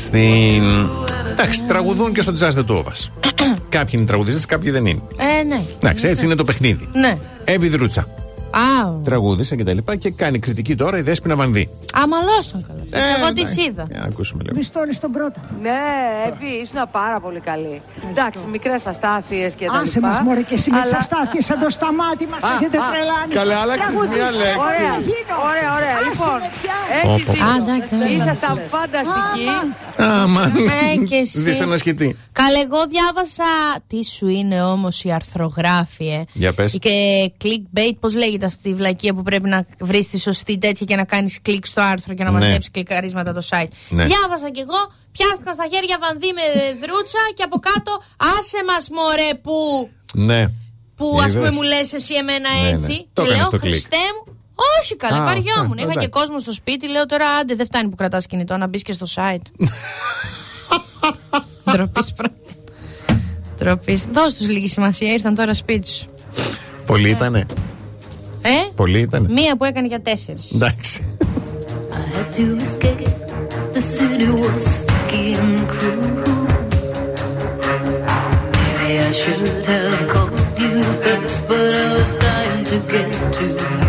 Εντάξει, 1.33 1.65
τραγουδούν 1.65 2.13
και 2.13 2.21
στο 2.21 2.33
Disaster 2.33 2.65
του 2.67 2.85
κάποιοι 3.69 3.93
είναι 3.93 4.07
τραγουδιστές, 4.07 4.47
κάποιοι 4.47 4.71
δεν 4.71 4.87
είναι. 4.87 5.03
Ε, 5.17 5.43
ναι. 5.43 5.63
Εντάξει, 5.77 6.07
έτσι 6.07 6.21
ναι. 6.21 6.27
είναι 6.27 6.35
το 6.35 6.45
παιχνίδι. 6.45 6.89
Ναι. 6.93 7.19
Εύη 7.45 7.69
Δρούτσα. 7.69 8.18
Α, 8.51 9.01
Τραγούδισε 9.05 9.57
και 9.57 9.65
τα 9.65 9.73
λοιπά 9.73 9.97
και 9.97 10.11
κάνει 10.11 10.39
κριτική 10.39 10.75
τώρα 10.77 10.99
η 10.99 11.01
Δέσποινα 11.01 11.37
Βανδύ. 11.37 11.69
αμαλώσαν 11.95 12.65
καλά. 12.69 12.81
Ε, 12.91 13.21
Εγώ 13.21 13.33
τι 13.33 13.41
εντάξει. 13.41 13.61
είδα. 13.63 13.85
Για 13.91 13.99
να 14.01 14.07
ακούσουμε 14.07 14.43
λίγο. 14.43 14.55
Πιστόλι 14.59 14.95
στον 14.95 15.11
πρώτο. 15.13 15.41
Ναι, 15.63 15.79
Εύη, 16.29 16.51
ήσουν 16.63 16.89
πάρα 16.91 17.21
πολύ 17.21 17.41
καλή. 17.41 17.83
Εντάξει, 18.11 18.45
μικρές 18.51 18.87
αστάθειες 18.87 19.55
και 19.55 19.67
τα 19.67 19.73
Άσε 19.79 19.93
λοιπά. 19.95 20.09
μας 20.09 20.21
μωρέ 20.21 20.43
και 20.43 20.55
εσύ 20.55 20.71
μες 20.71 20.81
τις 20.83 20.91
αλλά- 20.93 21.01
αστάθειες 21.01 21.45
σαν 21.45 21.59
το 21.61 21.69
σταμάτη 21.71 22.27
μας 22.33 22.43
Α, 22.45 22.49
έχετε 22.55 22.79
α, 22.79 22.83
τρελάνει. 22.91 23.33
καλέ, 23.39 23.55
άλλαξες 23.55 23.87
Τραγουδίστε, 23.87 24.17
μια 24.23 24.31
λέξη. 24.43 24.59
Ωραία, 24.69 24.95
Γίνω. 25.09 25.37
ωραία, 25.51 25.71
ωραία. 25.79 25.97
Άσε 25.99 26.09
Λοιπόν, 26.09 26.39
με 26.45 26.51
πια. 26.61 26.77
έχεις 26.99 27.25
Πω, 27.27 27.33
πω, 27.33 27.39
πω. 27.39 27.45
Α, 27.51 27.57
εντάξει, 27.63 27.91
δεν 28.01 28.09
δίκιο. 28.09 28.23
Ήσασταν 28.25 28.53
είναι. 28.57 28.67
φανταστικοί. 28.77 29.47
Άμα. 30.23 30.43
Ε, 30.93 31.05
και 31.11 31.17
εσύ. 31.25 31.39
Δυσανασχετή. 31.47 32.09
Καλέ, 32.41 32.59
εγώ 32.69 32.81
διάβασα. 32.95 33.51
Τι 33.91 34.01
σου 34.15 34.27
είναι 34.39 34.59
όμως 34.63 34.95
η 35.05 35.09
αρθρογράφη, 35.19 36.07
ε. 36.19 36.23
Για 36.33 36.53
πες. 36.57 36.77
Και 36.81 36.95
clickbait, 37.43 37.95
πώς 38.01 38.13
λέγεται 38.23 38.38
αυτή 38.47 38.69
η 38.69 38.75
βλακεία 38.75 39.15
που 39.15 39.23
πρέπει 39.23 39.49
να 39.49 39.67
βρεις 39.81 40.09
τη 40.09 40.19
σωστή 40.19 40.59
τέτοια 40.59 40.87
και 40.87 40.97
να 40.97 41.05
κάνεις 41.05 41.39
κλικ 41.43 41.67
στο 41.67 41.81
άρθρο 41.81 42.15
και 42.15 42.25
να 42.25 42.31
Ναι. 42.31 42.39
μαζέψεις 42.39 42.71
κλικαρίσματα 42.71 43.33
το 43.33 43.41
site. 43.51 43.69
Ναι. 43.89 44.05
Διάβασα 44.05 44.51
κι 44.51 44.61
εγώ, 44.61 44.93
πιάστηκα 45.13 45.53
στα 45.53 45.67
χέρια 45.73 45.99
βανδύ 46.01 46.31
με 46.39 46.43
δρούτσα 46.87 47.19
και 47.35 47.43
από 47.43 47.59
κάτω 47.59 48.03
άσε 48.39 48.61
μας 48.69 48.89
μωρέ 48.91 49.31
που. 49.43 49.89
Ναι. 50.15 50.47
Που 50.97 51.19
ας 51.21 51.31
Είδες; 51.31 51.35
πούμε 51.35 51.51
μου 51.51 51.63
λες 51.63 51.93
εσύ 51.93 52.15
εμένα 52.15 52.49
Ναι, 52.55 52.61
ναι. 52.71 52.77
έτσι. 52.77 53.09
Το 53.13 53.23
και 53.23 53.29
έκανες 53.29 53.41
λέω 53.43 53.51
το 53.51 53.59
κλικ. 53.59 53.73
Χριστέ 53.73 53.97
μου. 54.27 54.33
Όχι 54.83 54.97
καλέ, 54.97 55.17
Α, 55.19 55.25
βαριόμουν. 55.25 55.69
ναι, 55.75 55.81
Είχα 55.81 55.91
εντάξει. 55.91 55.99
και 55.99 56.09
κόσμο 56.09 56.39
στο 56.39 56.53
σπίτι. 56.53 56.89
Λέω 56.89 57.07
τώρα 57.07 57.27
άντε 57.29 57.55
δεν 57.55 57.67
φτάνει 57.67 57.89
που 57.89 57.97
κρατάς 57.97 58.27
κινητό 58.27 58.57
να 58.57 58.67
μπεις 58.67 58.83
και 58.83 58.93
στο 58.93 59.07
site. 59.15 59.47
Ντροπής 61.73 62.13
πρώτα. 62.13 62.35
Ντροπής. 63.57 64.05
Δώσ' 64.13 64.35
τους 64.35 64.49
λίγη 64.49 64.69
σημασία, 64.69 65.13
ήρθαν 65.13 65.35
τώρα 65.35 65.55
σπίτι 65.55 65.89
σου. 65.89 66.07
Πολύ 66.87 67.09
ήτανε. 67.11 67.47
Ε, 68.43 68.51
Πολύ 68.75 68.99
ήτανε. 69.01 69.29
μία 69.29 69.57
που 69.57 69.65
έκανε 69.65 69.87
για 69.87 70.01
τέσσερι. 70.01 70.39
Εντάξει. 70.55 71.05
I 71.91 72.17
had 72.17 72.37
to 72.37 72.57
escape. 72.65 73.09
The 73.77 73.83
city 73.97 74.29
was 74.43 74.63
sticky 74.79 75.27
and 75.41 75.59
cruel. 75.73 76.37
Maybe 78.55 78.91
I 79.09 79.11
should 79.21 79.49
have 79.73 79.99
called 80.13 80.41
you 80.63 80.73
first, 81.03 81.39
but 81.49 81.71
I 81.85 81.87
was 81.97 82.11
dying 82.25 82.63
to 82.71 82.77
get 82.93 83.11
to 83.39 83.45
you. 83.61 83.88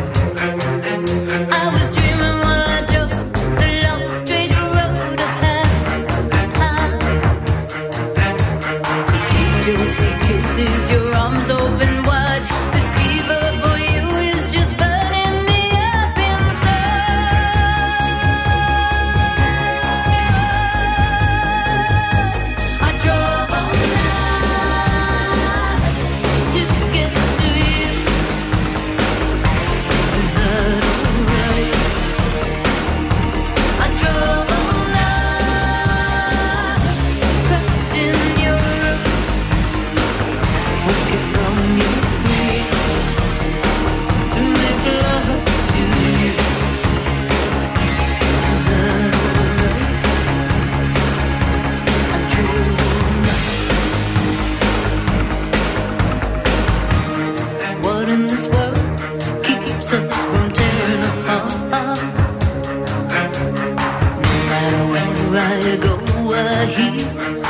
Belgique. 66.75 67.48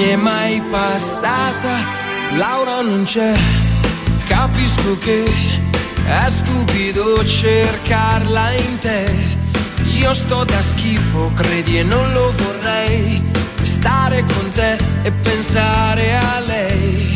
Mi 0.00 0.06
è 0.06 0.16
mai 0.16 0.62
passata. 0.70 1.76
Laura 2.32 2.80
non 2.80 3.02
c'è, 3.04 3.34
capisco 4.26 4.96
che 4.98 5.24
è 6.06 6.26
stupido 6.28 7.22
cercarla 7.22 8.52
in 8.52 8.78
te. 8.78 9.12
Io 9.98 10.14
sto 10.14 10.44
da 10.44 10.62
schifo, 10.62 11.32
credi 11.34 11.80
e 11.80 11.82
non 11.82 12.12
lo 12.12 12.32
vorrei, 12.32 13.22
stare 13.60 14.24
con 14.24 14.50
te 14.52 14.78
e 15.02 15.12
pensare 15.12 16.16
a 16.16 16.40
lei. 16.46 17.14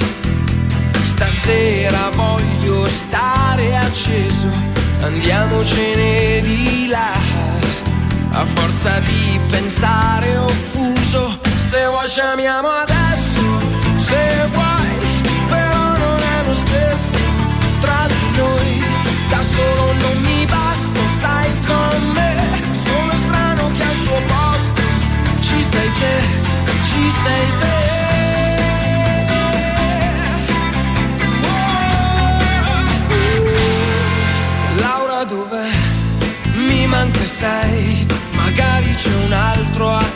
Stasera 1.03 2.11
voglio 2.11 2.87
stare 2.87 3.77
acceso, 3.77 4.49
andiamocene 5.01 6.43
di 6.43 6.89
là. 6.89 7.13
A 8.33 8.45
forza 8.45 8.99
di 8.99 9.41
pensare 9.49 10.37
offuso, 10.37 11.44
se 11.75 11.87
vuoi 11.89 12.09
ci 12.09 12.21
amiamo 12.21 12.69
adesso, 12.69 13.43
se 13.97 14.47
vuoi, 14.53 14.91
però 15.49 15.97
non 16.05 16.19
è 16.35 16.47
lo 16.47 16.55
stesso 16.55 17.19
tra 17.81 18.07
di 18.07 18.37
noi. 18.37 18.83
Da 19.29 19.43
solo 19.43 19.93
non 20.03 20.17
mi 20.23 20.47
basta, 20.47 21.01
stai 21.19 21.51
con 21.67 22.13
me, 22.13 22.33
sono 22.87 23.13
strano 23.25 23.71
che 23.77 23.83
al 23.83 23.97
suo 24.05 24.21
posto 24.35 24.83
ci 25.41 25.67
sei 25.71 25.91
te, 26.01 26.17
ci 26.89 27.13
sei 27.23 27.47
te. 27.61 27.77
Laura 34.77 35.25
dov'è? 35.25 35.71
Mi 36.55 36.87
manca 36.87 37.27
sei, 37.27 38.07
magari 38.37 38.93
c'è 38.93 39.15
un 39.27 39.33
altro 39.33 40.14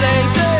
say 0.00 0.51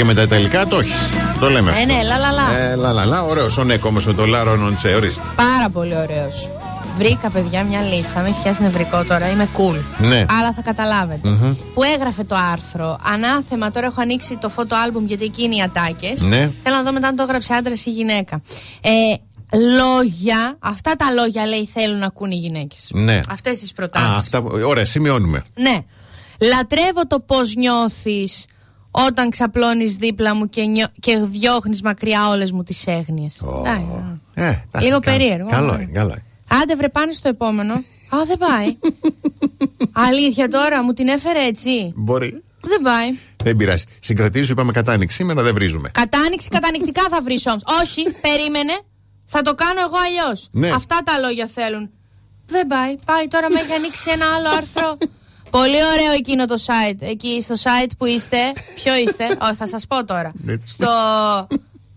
και 0.00 0.06
με 0.06 0.14
τα 0.14 0.22
Ιταλικά, 0.22 0.66
το 0.66 0.78
έχεις. 0.78 1.08
Το 1.40 1.50
λέμε. 1.50 1.72
Ε, 1.80 1.84
ναι, 1.84 2.02
λα, 2.02 2.18
λα, 2.18 2.30
λα. 2.30 2.58
Ε, 2.58 2.74
λα, 2.74 2.92
λα, 2.92 3.04
λα. 3.04 3.22
Ωραίος 3.22 3.58
ο 3.58 3.64
Νέκο 3.64 3.88
όμως 3.88 4.06
με 4.06 4.12
το 4.14 4.26
Λάρο 4.26 4.56
Νοντσέ, 4.56 4.88
ορίστε. 4.94 5.22
Πάρα 5.36 5.68
πολύ 5.72 5.96
ωραίος. 5.96 6.50
Βρήκα, 6.98 7.30
παιδιά, 7.30 7.64
μια 7.64 7.80
λίστα. 7.82 8.20
Με 8.20 8.28
έχει 8.28 8.42
πιάσει 8.42 8.62
νευρικό 8.62 9.04
τώρα. 9.04 9.30
Είμαι 9.30 9.48
cool. 9.56 9.80
Ναι. 9.98 10.24
Αλλά 10.38 10.52
θα 10.52 10.62
καταλάβετε. 10.62 11.28
Μμμ. 11.28 11.54
Που 11.74 11.82
έγραφε 11.82 12.24
το 12.24 12.36
άρθρο. 12.52 12.98
Ανάθεμα, 13.02 13.70
τώρα 13.70 13.86
έχω 13.86 14.00
ανοίξει 14.00 14.36
το 14.36 14.48
φώτο 14.48 14.76
άλμπουμ 14.84 15.04
γιατί 15.06 15.24
εκεί 15.24 15.42
είναι 15.42 15.54
οι 15.54 15.62
ατάκες. 15.62 16.20
Ναι. 16.20 16.52
Θέλω 16.62 16.76
να 16.76 16.82
δω 16.82 16.92
μετά 16.92 17.08
αν 17.08 17.16
το 17.16 17.22
έγραψε 17.22 17.52
άντρας 17.54 17.86
ή 17.86 17.90
γυναίκα. 17.90 18.40
Ε, 18.80 18.90
λόγια, 19.58 20.56
αυτά 20.58 20.96
τα 20.96 21.10
λόγια 21.10 21.46
λέει 21.46 21.68
θέλουν 21.74 21.98
να 21.98 22.06
ακούν 22.06 22.30
οι 22.30 22.36
γυναίκες. 22.36 22.88
Ναι. 22.92 23.20
Αυτές 23.30 23.58
τις 23.58 23.70
Α, 23.70 23.74
προτάσεις. 23.74 24.16
αυτά, 24.16 24.42
ωραία, 24.66 24.84
σημειώνουμε. 24.84 25.42
Ναι. 25.54 25.78
Λατρεύω 26.48 27.06
το 27.06 27.20
πώς 27.20 27.54
νιώθεις 27.54 28.44
όταν 28.90 29.30
ξαπλώνεις 29.30 29.94
δίπλα 29.94 30.34
μου 30.34 30.48
και, 30.48 30.64
νιώ... 30.64 30.86
και 31.00 31.18
διώχνεις 31.18 31.82
μακριά 31.82 32.28
όλες 32.28 32.52
μου 32.52 32.62
τις 32.62 32.86
έγνοιες. 32.86 33.40
Εντάξει. 33.58 34.20
Ε, 34.34 34.42
εντάξει, 34.44 34.62
Λίγο 34.78 34.98
καλό. 34.98 35.16
περίεργο. 35.18 35.48
Καλό 35.48 35.72
αλλά. 35.72 35.80
είναι, 35.80 35.92
καλό 35.92 36.10
είναι. 36.10 36.24
Άντε 36.62 36.76
βρε 36.76 36.88
πάνε 36.88 37.12
στο 37.12 37.28
επόμενο. 37.28 37.72
Α, 38.14 38.24
δεν 38.26 38.38
πάει. 38.38 38.76
Αλήθεια 40.08 40.48
τώρα, 40.48 40.82
μου 40.82 40.92
την 40.92 41.08
έφερε 41.08 41.42
έτσι. 41.46 41.92
Μπορεί. 41.96 42.42
Δεν 42.60 42.80
πάει. 42.82 43.18
Δεν 43.44 43.56
πειράζει. 43.56 43.84
Συγκρατήσου, 44.00 44.52
είπαμε 44.52 44.72
κατάνοιξη. 44.72 45.16
Σήμερα 45.16 45.42
δεν 45.42 45.54
βρίζουμε. 45.54 45.90
Κατάνοιξη 45.92 46.48
κατανικτικά 46.48 47.02
θα 47.10 47.22
βρεις 47.22 47.46
όμως. 47.46 47.62
Όχι, 47.82 48.02
περίμενε. 48.20 48.72
Θα 49.24 49.42
το 49.42 49.54
κάνω 49.54 49.80
εγώ 49.80 49.96
αλλιώς. 50.06 50.48
Ναι. 50.50 50.68
Αυτά 50.68 50.96
τα 51.04 51.18
λόγια 51.18 51.46
θέλουν. 51.46 51.90
Δεν 52.46 52.66
πάει. 52.66 52.96
Πάει 53.04 53.28
τώρα 53.28 53.50
με 53.50 53.60
έχει 53.60 53.72
ανοίξει 53.72 54.10
ένα 54.10 54.26
άλλο 54.36 54.48
άρθρο. 54.56 54.96
Πολύ 55.50 55.76
ωραίο 55.92 56.12
εκείνο 56.12 56.46
το 56.46 56.54
site. 56.66 56.96
Εκεί 57.00 57.42
στο 57.42 57.54
site 57.54 57.90
που 57.98 58.06
είστε. 58.06 58.36
Ποιο 58.74 58.94
είστε; 58.96 59.24
Όχι, 59.46 59.54
θα 59.54 59.66
σας 59.66 59.86
πω 59.86 60.04
τώρα. 60.04 60.32
Ναι. 60.44 60.54
Στο 60.66 60.86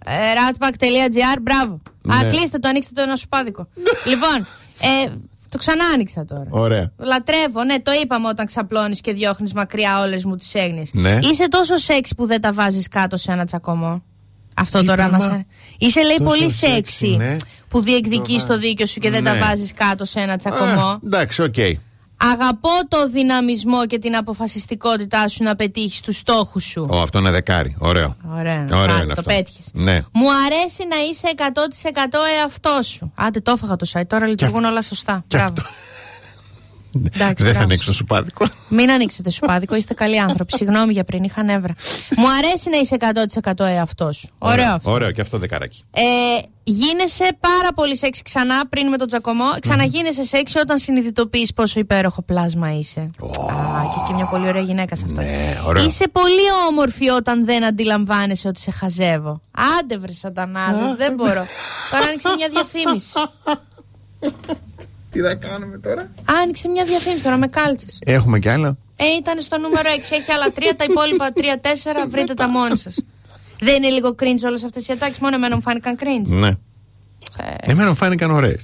ε, 0.06 0.12
ratpack.gr. 0.14 1.38
Μπράβο. 1.42 1.82
Α, 2.10 2.24
Ναι. 2.24 2.30
κλείστε 2.30 2.60
το, 2.60 2.68
ανοίξτε 2.70 2.92
το 2.96 3.02
ενωσοπάδικο. 3.02 3.68
λοιπόν, 4.12 4.38
ε, 4.82 5.12
το 5.50 5.58
ξανά 5.58 5.84
άνοιξα 5.94 6.26
τώρα. 6.26 6.46
Ωραία. 6.50 6.92
Λατρεύω, 6.98 7.64
ναι, 7.64 7.80
το 7.80 7.92
είπαμε 8.04 8.28
όταν 8.28 8.46
ξαπλώνεις 8.46 9.02
και 9.02 9.14
διώχνεις 9.14 9.54
μακριά 9.54 10.00
όλες 10.02 10.26
μου 10.26 10.36
τις 10.36 10.54
έγνοιες. 10.54 10.90
Ναι. 10.94 11.20
Είσαι 11.22 11.48
τόσο 11.48 11.78
σεξ 11.78 12.16
που 12.16 12.26
δεν 12.26 12.42
τα 12.42 12.54
βάζεις 12.54 12.88
κάτω 12.88 13.18
σε 13.18 13.32
ένα 13.32 13.46
τσακωμό; 13.46 14.04
Αυτό 14.56 14.80
Τι 14.80 14.86
τώρα 14.86 15.08
πράγμα; 15.08 15.28
μας. 15.28 15.42
Είσαι, 15.78 16.02
λέει, 16.04 16.18
Τόσο 16.18 16.30
πολύ 16.30 16.52
σεξι, 16.52 16.74
σεξι 16.74 17.08
ναι. 17.16 17.36
που 17.68 17.82
διεκδικείς 17.82 18.46
το 18.46 18.58
δίκιο 18.58 18.86
σου 18.86 19.00
και 19.00 19.10
δεν 19.10 19.24
τα 19.24 19.34
Ναι. 19.34 19.40
βάζεις 19.40 19.74
κάτω 19.74 20.06
σε 20.06 20.20
ένα 20.20 20.38
τσακωμό. 20.38 20.82
Α, 20.90 20.98
εντάξει, 21.06 21.42
οκ. 21.42 21.56
Αγαπώ 22.32 22.70
το 22.88 23.10
δυναμισμό 23.10 23.86
και 23.86 24.00
την 24.00 24.16
αποφασιστικότητά 24.16 25.28
σου 25.28 25.44
να 25.44 25.56
πετύχεις 25.56 26.00
τους 26.00 26.18
στόχους 26.18 26.64
σου. 26.64 26.88
Ω, 26.90 27.02
αυτό 27.02 27.20
είναι 27.20 27.32
δεκάρι. 27.32 27.76
Ωραίο. 27.80 28.16
Ωραία, 28.38 28.66
Ωραίο 28.72 28.84
Άντε, 28.84 28.94
είναι 28.94 29.06
το 29.06 29.12
αυτό. 29.18 29.24
πέτυχες. 29.34 29.70
Ναι. 29.74 30.02
Μου 30.12 30.26
αρέσει 30.46 30.88
να 30.90 30.96
είσαι 31.10 31.28
100% 31.38 32.18
εαυτός 32.40 32.88
σου. 32.88 33.12
Άντε, 33.16 33.40
το 33.40 33.52
έφαγα 33.52 33.76
το 33.76 33.86
site. 33.94 34.08
Τώρα 34.08 34.28
λειτουργούν 34.28 34.64
όλα 34.64 34.82
σωστά. 34.82 35.24
Μπράβο. 35.28 35.54
Εντάξει, 36.96 37.20
Δεν 37.20 37.36
θα 37.38 37.44
μπράβο. 37.44 37.64
ανοίξω 37.64 37.86
το 37.88 37.94
σουπάδικο. 37.94 38.46
Μην 38.68 38.92
ανοίξετε 38.92 39.30
σουπάδικο, 39.30 39.76
είστε 39.76 39.94
καλοί 39.94 40.20
άνθρωποι. 40.20 40.56
Συγγνώμη 40.56 40.94
για 40.94 41.04
πριν, 41.04 41.24
είχα 41.24 41.44
νεύρα. 41.44 41.74
Μου 42.18 42.26
αρέσει 42.38 42.70
να 42.70 42.78
είσαι 42.78 42.98
100% 43.54 43.66
εαυτό 43.66 44.12
σου. 44.12 44.30
Ωραίο 44.38 44.72
αυτό. 44.74 44.92
Ωραίο 44.92 45.12
και 45.12 45.22
αυτό 45.22 45.38
δεκαράκι. 45.38 45.84
Ε, 45.92 46.02
γίνεσαι 46.64 47.38
πάρα 47.40 47.74
πολύ 47.76 47.98
σεξι 47.98 48.22
ξανά 48.22 48.68
πριν 48.70 48.88
με 48.88 48.98
τον 48.98 49.08
Τζακωμό. 49.08 49.46
Ξαναγίνεσαι 49.60 50.24
σεξι 50.24 50.58
όταν 50.60 50.78
συνειδητοποιείς 50.78 51.54
πόσο 51.54 51.80
υπέροχο 51.80 52.22
πλάσμα 52.22 52.74
είσαι. 52.78 53.00
Α, 53.00 53.10
και, 53.94 54.00
και 54.08 54.14
μια 54.14 54.26
πολύ 54.26 54.48
ωραία 54.48 54.62
γυναίκα 54.62 54.96
σε 54.96 55.04
αυτό. 55.08 55.22
Ναι, 55.22 55.58
ωραίο. 55.68 55.84
Είσαι 55.86 56.08
πολύ 56.12 56.48
όμορφη 56.70 57.10
όταν 57.10 57.46
δεν 57.46 57.64
αντιλαμβάνεσαι 57.64 58.48
ότι 58.48 58.60
σε 58.60 58.72
χαζεύω. 58.72 59.42
Άντε 59.80 59.98
βρε 59.98 60.12
σατανάδες, 60.12 60.94
δεν 60.96 61.14
μπορώ. 61.14 61.46
Τώρα 61.92 62.06
άνοιξε 62.06 62.30
μια 62.38 62.50
διαφήμιση. 62.50 63.10
Τι 65.14 65.20
θα 65.20 65.34
κάνουμε 65.36 65.78
τώρα; 65.78 66.10
Άνοιξε 66.42 66.68
μια 66.68 66.84
διαφήμιση 66.86 67.24
τώρα 67.24 67.38
με 67.38 67.48
κάλτσες. 67.48 68.00
Έχουμε 68.06 68.40
κι 68.40 68.50
άλλα. 68.50 68.78
Ε, 68.96 69.06
ήταν 69.20 69.42
στο 69.42 69.58
νούμερο 69.58 69.90
6. 69.90 70.16
Έχει 70.16 70.32
άλλα 70.32 70.52
τρία, 70.54 70.76
τα 70.76 70.84
υπόλοιπα 70.90 71.30
3-4. 71.36 72.10
Βρείτε 72.10 72.34
τα 72.34 72.48
μόνοι 72.50 72.78
σας. 72.78 73.00
Δεν 73.60 73.76
είναι 73.76 73.90
λίγο 73.90 74.16
cringe 74.20 74.44
όλες 74.46 74.64
αυτές 74.64 74.88
οι 74.88 74.92
ατάξεις, 74.92 75.20
μόνο 75.20 75.36
εμένα 75.36 75.56
μου 75.56 75.62
φάνηκαν 75.62 75.96
cringe. 76.00 76.28
Ναι. 76.28 76.48
Ε, 76.48 77.72
Εμένα 77.72 77.90
μου 77.90 77.96
φάνηκαν 77.96 78.32
ωραίες. 78.32 78.62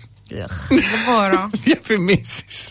δεν 0.68 0.80
μπορώ. 1.08 1.50
Διαφημίσεις. 1.64 2.70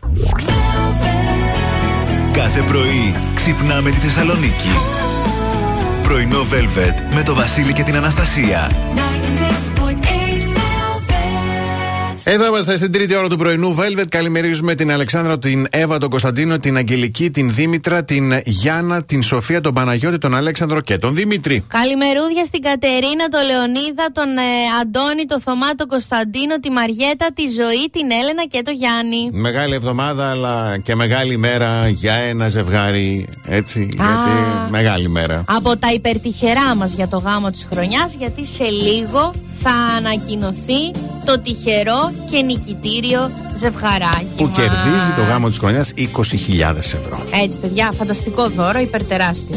Κάθε 2.32 2.62
πρωί 2.62 3.14
ξυπνάμε 3.34 3.90
τη 3.90 3.96
Θεσσαλονίκη. 3.96 4.68
Πρωινό 6.02 6.40
Velvet 6.52 7.14
με 7.14 7.22
το 7.22 7.34
Βασίλη 7.34 7.72
και 7.72 7.82
την 7.82 7.96
Αναστασία. 7.96 8.70
Εδώ 12.30 12.46
είμαστε 12.46 12.76
στην 12.76 12.92
τρίτη 12.92 13.14
ώρα 13.14 13.28
του 13.28 13.36
πρωινού 13.36 13.76
Velvet. 13.78 14.04
Καλημερίζουμε 14.08 14.74
την 14.74 14.92
Αλεξάνδρα, 14.92 15.38
την 15.38 15.66
Εύα, 15.70 15.98
τον 15.98 16.10
Κωνσταντίνο, 16.10 16.58
την 16.58 16.76
Αγγελική, 16.76 17.30
την 17.30 17.54
Δήμητρα, 17.54 18.04
την 18.04 18.32
Γιάννα, 18.44 19.04
την 19.04 19.22
Σοφία, 19.22 19.60
τον 19.60 19.74
Παναγιώτη, 19.74 20.18
τον 20.18 20.34
Αλέξανδρο 20.34 20.80
και 20.80 20.98
τον 20.98 21.14
Δημήτρη. 21.14 21.64
Καλημερούδια 21.68 22.44
στην 22.44 22.62
Κατερίνα, 22.62 23.28
τον 23.30 23.40
Λεωνίδα, 23.46 24.06
τον 24.12 24.36
ε, 24.36 24.42
Αντώνη, 24.80 25.24
τον 25.24 25.40
Θωμά, 25.40 25.74
τον 25.74 25.88
Κωνσταντίνο, 25.88 26.60
τη 26.60 26.70
Μαριέτα, 26.70 27.26
τη 27.34 27.42
Ζωή, 27.42 27.90
την 27.92 28.10
Έλενα 28.22 28.44
και 28.48 28.62
τον 28.64 28.74
Γιάννη. 28.74 29.30
Μεγάλη 29.32 29.74
εβδομάδα, 29.74 30.30
αλλά 30.30 30.78
και 30.78 30.94
μεγάλη 30.94 31.36
μέρα 31.36 31.88
για 31.88 32.14
ένα 32.14 32.48
ζευγάρι. 32.48 33.28
Έτσι, 33.46 33.88
γιατί 33.92 34.30
μεγάλη 34.70 35.08
μέρα. 35.08 35.44
Από 35.46 35.76
τα 35.76 35.92
υπερτυχερά 35.92 36.74
μας 36.74 36.94
για 36.94 37.08
το 37.08 37.18
γάμο 37.18 37.50
της 37.50 37.66
χρονιάς 37.72 38.14
γιατί 38.14 38.46
σε 38.46 38.64
λίγο 38.64 39.32
θα 39.62 39.70
ανακοινωθεί 39.96 40.90
το 41.24 41.38
τυχερό 41.38 42.12
και 42.30 42.40
νικητήριο 42.42 43.30
ζευγαράκι 43.56 44.26
Που 44.36 44.44
μας. 44.44 44.56
κερδίζει 44.56 45.12
το 45.16 45.22
γάμο 45.22 45.48
της 45.48 45.58
χρονιά 45.58 45.84
20.000 45.96 46.76
ευρώ. 46.76 47.22
Έτσι 47.42 47.58
παιδιά, 47.58 47.92
φανταστικό 47.98 48.48
δώρο, 48.48 48.78
υπερτεράστιο. 48.78 49.56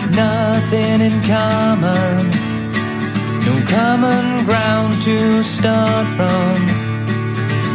got 0.00 0.10
nothing 0.10 1.00
in 1.00 1.22
common, 1.22 2.16
no 3.46 3.54
common 3.66 4.44
ground 4.44 5.00
to 5.02 5.42
start 5.42 6.06
from, 6.16 6.56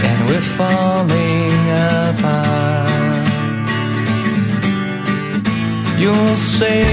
and 0.07 0.29
we're 0.29 0.47
falling 0.59 1.61
apart. 2.09 2.87
You'll 5.97 6.35
say 6.35 6.83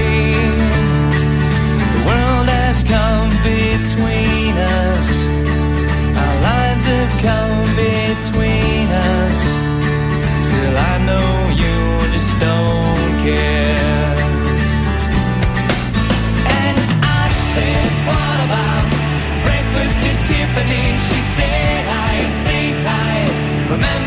the 1.93 2.01
world 2.09 2.47
has 2.57 2.81
come 2.83 3.29
between 3.43 4.55
us, 4.57 5.09
our 6.23 6.35
lives 6.49 6.85
have 6.85 7.13
come 7.27 7.67
between 7.75 8.87
us. 8.89 9.39
Still, 10.47 10.77
I 10.77 10.97
know 11.07 11.29
you 11.61 12.11
just 12.13 12.39
don't 12.39 13.23
care. 13.23 13.88
Tiffany? 20.49 20.97
She 20.97 21.21
said, 21.21 21.87
I 21.87 22.17
think 22.45 22.77
I 22.83 23.69
remember 23.71 23.98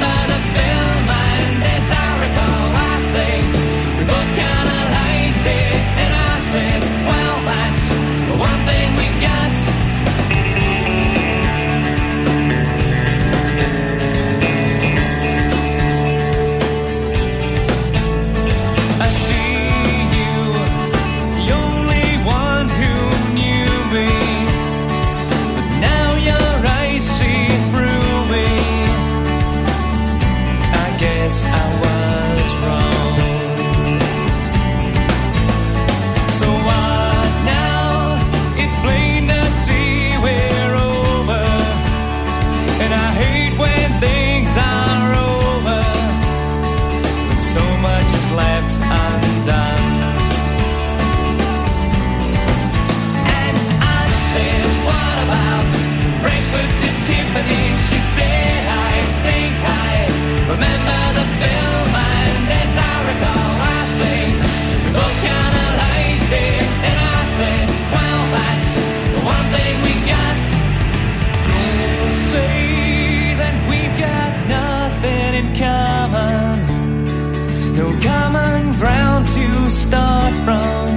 to 79.42 79.70
start 79.70 80.32
from, 80.44 80.88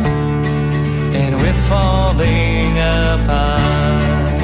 and 1.20 1.36
we're 1.42 1.62
falling 1.70 2.72
apart. 2.78 4.42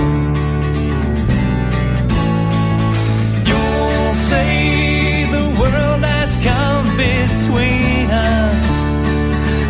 You'll 3.50 4.14
say 4.30 5.26
the 5.38 5.46
world 5.60 6.04
has 6.14 6.32
come 6.50 6.88
between 6.98 8.10
us, 8.10 8.64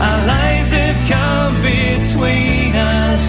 our 0.07 0.21
lives 0.35 0.71
have 0.79 0.99
come 1.13 1.53
between 1.61 2.75
us. 2.75 3.23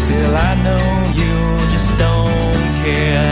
Still, 0.00 0.34
I 0.50 0.52
know 0.66 0.86
you 1.20 1.34
just 1.74 1.90
don't 1.98 2.70
care. 2.84 3.31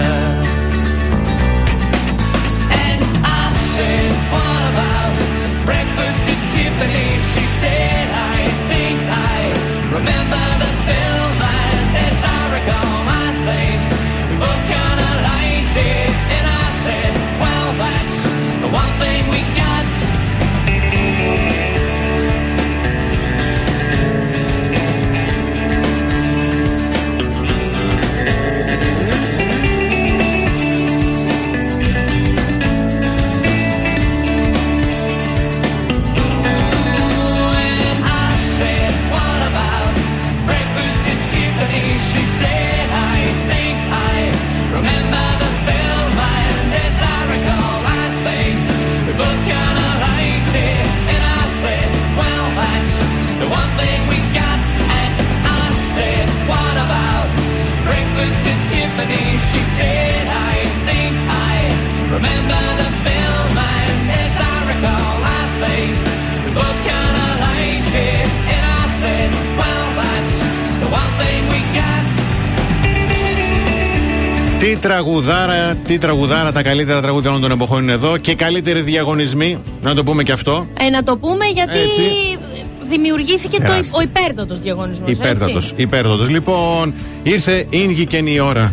Τραγουδάρα, 74.80 75.74
τι 75.74 75.98
τραγουδάρα, 75.98 76.52
τα 76.52 76.62
καλύτερα 76.62 77.00
τραγούδια 77.00 77.30
όλων 77.30 77.42
των 77.42 77.50
εποχών 77.50 77.82
είναι 77.82 77.92
εδώ 77.92 78.16
και 78.16 78.34
καλύτεροι 78.34 78.80
διαγωνισμοί. 78.80 79.62
Να 79.82 79.94
το 79.94 80.02
πούμε 80.04 80.22
και 80.22 80.32
αυτό. 80.32 80.66
Ε, 80.80 80.90
να 80.90 81.02
το 81.02 81.16
πούμε 81.16 81.44
γιατί 81.44 81.78
Έτσι. 81.78 82.38
δημιουργήθηκε 82.82 83.56
το, 83.56 83.62
Τεράστιο. 83.62 83.98
ο 83.98 84.02
υπέρτατος 84.02 84.58
διαγωνισμός. 84.58 85.10
Υπέρτατος. 85.10 85.72
Υπέρτατος. 85.76 86.28
Λοιπόν, 86.28 86.94
ήρθε 87.22 87.66
ήγηκε 87.70 88.16
η 88.16 88.38
ώρα. 88.38 88.72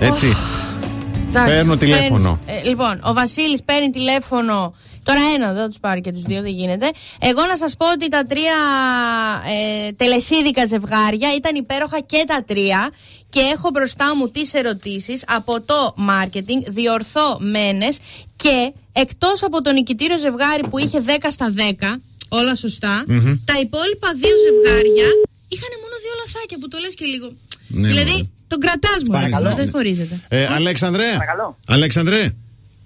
Έτσι. 0.00 0.36
Παίρνω 1.32 1.76
τηλέφωνο. 1.76 2.38
Ε, 2.46 2.68
λοιπόν, 2.68 3.00
ο 3.04 3.12
Βασίλης 3.12 3.62
παίρνει 3.64 3.90
τηλέφωνο. 3.90 4.74
Τώρα 5.04 5.20
ένα, 5.34 5.52
δεν 5.52 5.62
θα 5.62 5.68
τους 5.68 5.78
πάρει 5.80 6.00
και 6.00 6.12
τους 6.12 6.22
δύο, 6.22 6.42
δεν 6.42 6.52
γίνεται. 6.52 6.90
Εγώ 7.18 7.46
να 7.48 7.56
σας 7.56 7.76
πω 7.76 7.90
ότι 7.92 8.08
τα 8.08 8.26
τρία 8.26 8.56
ε, 9.86 9.92
τελεσίδικα 9.92 10.66
ζευγάρια 10.66 11.34
ήταν 11.36 11.54
υπέροχα 11.54 12.00
και 12.00 12.24
τα 12.26 12.42
τρία. 12.46 12.90
Και 13.34 13.40
έχω 13.54 13.70
μπροστά 13.72 14.16
μου 14.16 14.28
τις 14.30 14.54
ερωτήσεις 14.54 15.24
από 15.26 15.60
το 15.60 15.94
marketing, 16.10 16.60
διορθωμένε 16.68 17.88
και 18.36 18.72
εκτός 18.92 19.42
από 19.42 19.62
το 19.62 19.72
νικητήριο 19.72 20.18
ζευγάρι 20.18 20.62
που 20.70 20.78
είχε 20.78 20.98
10 21.06 21.10
στα 21.30 21.54
10, 21.56 22.00
όλα 22.28 22.54
σωστά, 22.54 23.04
Μμμ. 23.06 23.34
τα 23.44 23.56
υπόλοιπα 23.60 24.08
δύο 24.22 24.34
ζευγάρια 24.46 25.08
είχαν 25.48 25.72
μόνο 25.82 25.94
δύο 26.04 26.14
λαθάκια 26.24 26.58
που 26.60 26.68
το 26.68 26.78
λες 26.78 26.94
και 26.94 27.04
λίγο. 27.04 27.32
Ναι, 27.66 27.88
δηλαδή, 27.88 28.10
μωρέ. 28.10 28.22
τον 28.46 28.58
κρατάς 28.58 29.02
μόνο, 29.06 29.18
Παρακαλώ. 29.18 29.54
δεν 29.56 29.70
χωρίζεται. 29.70 30.20
Ε, 30.28 30.46
Αλέξανδρε; 30.46 31.06
Αλέξανδρε; 31.66 32.34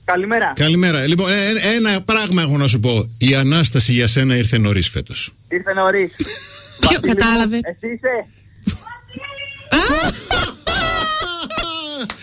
Καλημέρα. 0.05 0.52
Καλημέρα. 0.55 1.06
Λοιπόν, 1.06 1.31
ε, 1.31 1.48
ε, 1.48 1.74
ένα 1.74 2.02
πράγμα 2.02 2.43
έχω 2.43 2.56
να 2.56 2.66
σου 2.66 2.81
πω. 2.81 3.06
Η 3.18 3.35
ανάσταση 3.35 3.93
για 3.93 4.06
σένα 4.06 4.36
ήρθε 4.36 4.59
νωρίς 4.59 4.89
φέτος. 4.89 5.35
Ήρθε 5.48 5.73
νωρίς. 5.73 6.12
Ποιο 6.81 7.01
κατάλαβε; 7.01 7.56
Εσύ 7.62 7.86
είσαι; 7.94 8.27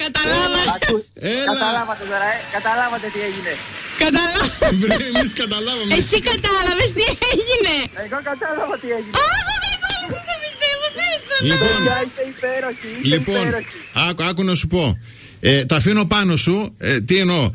Κατάλαβα. 0.03 0.61
Ακού- 0.75 1.05
Έλα. 1.13 1.45
Καταλάβατε 1.53 2.03
τώρα, 2.11 2.27
ε. 2.35 2.37
Καταλάβατε 2.57 3.07
τι 3.13 3.19
έγινε. 3.29 3.51
Κατάλαβα. 4.03 4.45
Εμείς 5.11 5.31
καταλάβαμε. 5.41 5.93
Εσύ 5.99 6.17
κατάλαβες 6.31 6.89
τι 6.97 7.03
έγινε. 7.33 7.73
Εγώ 8.05 8.19
κατάλαβα 8.31 8.75
τι 8.81 8.87
έγινε. 8.97 9.15
Δεν 10.13 10.23
το 10.29 10.35
πιστεύω, 10.43 10.85
πες 10.97 11.19
το. 11.29 11.35
Λοιπόν, 11.49 11.75
Παιδιά, 11.77 11.97
είστε 12.05 12.23
υπέροχοι. 12.33 12.87
Είστε 12.95 13.07
λοιπόν 13.15 13.41
υπέροχοι. 13.47 13.77
άκου, 14.09 14.23
άκου 14.29 14.43
να 14.43 14.55
σου 14.55 14.67
πω. 14.67 14.83
Ε, 15.39 15.65
τα 15.65 15.75
αφήνω 15.75 16.05
πάνω 16.05 16.35
σου. 16.35 16.75
Ε, 16.77 17.01
τι 17.01 17.17
εννοώ. 17.17 17.51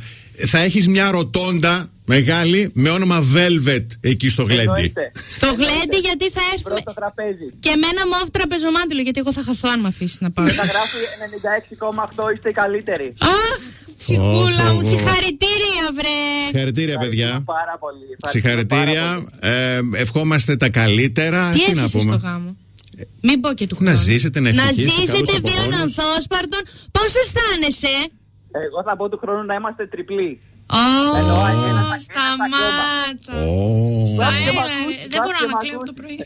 Θα 0.47 0.59
έχεις 0.59 0.89
μια 0.89 1.11
ροτόντα 1.11 1.91
μεγάλη 2.15 2.61
με 2.83 2.89
όνομα 2.99 3.19
Velvet 3.35 3.87
εκεί 4.13 4.29
στο 4.29 4.43
γλέντι. 4.43 4.61
Εννοείται. 4.61 5.05
Στο 5.37 5.47
γλέντι 5.47 5.99
γιατί 6.07 6.27
θα 6.37 6.41
έρθουμε. 6.53 6.75
Προς 6.75 6.83
το 6.91 6.95
τραπέζι. 7.01 7.47
Και 7.65 7.73
με 7.81 7.87
ένα 7.93 8.03
μόβ 8.13 8.27
τραπεζομάτιλο 8.37 9.01
γιατί 9.07 9.19
εγώ 9.23 9.33
θα 9.39 9.43
χαθώ 9.49 9.67
αν 9.75 9.79
με 9.85 9.89
αφήσει 9.89 10.17
να 10.25 10.31
πάω. 10.31 10.47
Και 10.47 10.53
θα 10.63 10.67
γράφει 10.73 10.99
96,8 12.27 12.35
είστε 12.35 12.49
οι 12.49 12.53
καλύτεροι. 12.63 13.09
Αχ, 13.21 13.59
ψυχούλα 13.99 14.67
μου, 14.75 14.81
Ω, 14.83 14.85
ω, 14.85 14.87
ω. 14.87 14.91
συγχαρητήρια 14.93 15.85
βρε. 15.99 16.17
Συγχαρητήρια, 16.51 16.99
παιδιά. 16.99 17.31
Πάρα 17.57 17.75
πολύ. 17.85 18.07
Ευχαριστούμε 18.17 18.65
πάρα 18.65 18.91
Συγχαρητήρια. 18.91 19.07
πολύ. 19.15 19.97
Ε, 19.97 20.03
ευχόμαστε 20.03 20.57
τα 20.57 20.69
καλύτερα. 20.81 21.41
Τι 21.51 21.59
να 21.75 21.81
έχεις 21.81 21.91
στο 21.91 21.99
πούμε; 21.99 22.21
γάμο; 22.23 22.57
Μην 23.21 23.41
πω 23.41 23.53
και 23.59 23.67
του 23.67 23.77
Να 23.81 23.91
χρόνου. 23.91 24.05
ζήσετε, 24.05 24.41
να 24.41 24.53
Να 24.53 24.63
ευτυχίσετε, 24.63 24.95
καλούς 24.95 25.11
ζήσετε 25.11 25.37
από 25.37 25.49
βίων 25.49 25.61
χρόνους. 25.73 25.81
ανθόσπαρτων. 25.99 26.61
Πώς 26.97 27.11
αισθάνεσαι; 27.23 27.95
Εγώ 28.67 28.79
θα 28.89 28.97
πω 28.97 29.09
του 29.09 29.19
χρόνου 29.23 29.45
να 29.51 29.55
είμαστε 29.55 29.87
τριπλοί. 29.87 30.41
Ω, 30.73 31.17
Εννοώ, 31.21 31.41
ένα- 31.53 31.69
ένα 31.71 31.97
σταμάτα. 32.07 33.33
Ω. 33.41 34.07
Στα 34.07 34.17
Βάσκε 34.25 34.49
έλα, 34.51 34.61
μ' 34.61 34.67
ρε. 34.71 34.77
ακούς, 34.81 34.95
Δεν 35.13 35.21
μπορώ 35.25 35.39
βάσκε 35.41 35.47
να 35.51 35.57
μ' 35.57 35.61
κλαίω 35.63 35.77
από 35.79 35.85
ακούς. 35.85 35.91
το 35.91 35.95
πρωί. 36.01 36.17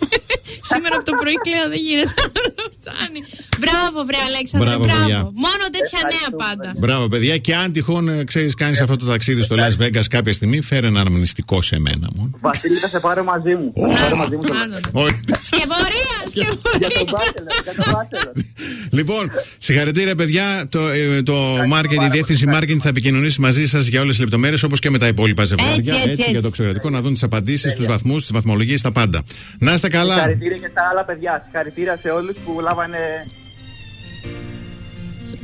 Σήμερα 0.70 0.94
από 0.98 1.04
το 1.10 1.14
πρωί 1.20 1.36
κλαίω, 1.46 1.66
δεν 1.74 1.80
γίνεται. 1.86 2.14
άλλο, 2.24 2.64
Φτάνει. 2.76 3.20
Μπράβο, 3.62 3.98
βρε 4.08 4.20
Αλέξανδρε, 4.28 4.68
Μπράβο, 4.68 4.82
μπράβο. 4.84 5.00
παιδιά. 5.02 5.18
Μόνο 5.46 5.64
τέτοια 5.76 6.00
νέα 6.14 6.28
πάντα. 6.44 6.68
Μπράβο, 6.82 7.04
παιδιά. 7.12 7.34
Και 7.46 7.52
αν 7.62 7.72
τυχόν 7.72 8.24
ξέρεις, 8.30 8.54
κάνεις 8.54 8.80
αυτό 8.84 8.96
το 8.96 9.06
ταξίδι 9.12 9.42
στο 9.42 9.54
Las 9.62 9.74
Vegas 9.82 10.06
κάποια 10.16 10.32
στιγμή, 10.32 10.58
φέρε 10.70 10.86
ένα 10.86 11.00
αρμονιστικό 11.00 11.56
σε 11.62 11.78
μένα 11.78 12.06
μόνο. 12.16 12.30
Βασίλη, 12.40 12.76
θα 12.84 12.88
σε 12.88 13.00
πάρω 13.00 13.22
μαζί 13.24 13.54
μου. 13.58 13.72
Θα 13.74 13.88
σε 13.96 13.98
πάρω 14.02 14.16
μαζί 14.16 14.36
μου. 14.36 14.42
στο- 14.46 14.54
Άντω. 14.62 14.76
Όχι. 15.04 15.20
Σκευωρία, 15.50 16.16
Για 16.32 16.46
τον 16.46 16.58
σκευωρία. 16.74 17.06
Bachelor, 17.06 17.62
για 17.66 17.74
τον 17.78 17.84
Bachelor. 17.94 18.44
Λοιπόν, 18.90 19.30
συγχαρητήρια, 19.58 20.14
παιδιά. 20.14 20.66
Το, 20.68 20.80
ε, 20.88 21.22
το 21.22 21.34
marketing, 21.74 22.02
η 22.04 22.08
διεύθυνση 22.10 22.46
marketing 22.54 22.78
θα 22.80 22.88
επικοινωνήσει 22.88 23.40
μαζί 23.40 23.66
σας 23.66 23.79
για 23.88 24.00
όλες 24.00 24.10
τις 24.14 24.20
λεπτομέρειες, 24.24 24.62
όπως 24.62 24.80
και 24.80 24.90
με 24.90 24.98
τα 24.98 25.06
υπόλοιπα 25.06 25.44
ζευγάρια. 25.44 25.76
Έτσι, 25.76 25.90
έτσι, 25.94 26.10
έτσι. 26.10 26.30
για 26.30 26.40
το 26.40 26.46
εξωτερικό, 26.46 26.90
να 26.90 27.00
δουν 27.00 27.12
τις 27.12 27.22
απαντήσεις, 27.22 27.74
τους 27.74 27.86
βαθμούς, 27.86 28.22
τις 28.22 28.32
βαθμολογίες, 28.32 28.80
τα 28.80 28.92
πάντα. 28.92 29.22
Να 29.58 29.72
είστε 29.72 29.88
καλά. 29.88 30.14
Συγχαρητήρια 30.14 30.56
και 30.56 30.68
στα 30.70 30.82
άλλα 30.90 31.04
παιδιά. 31.04 31.42
Συγχαρητήρια 31.44 31.98
σε 32.02 32.08
όλους 32.08 32.36
που 32.44 32.60
λάβανε. 32.60 32.96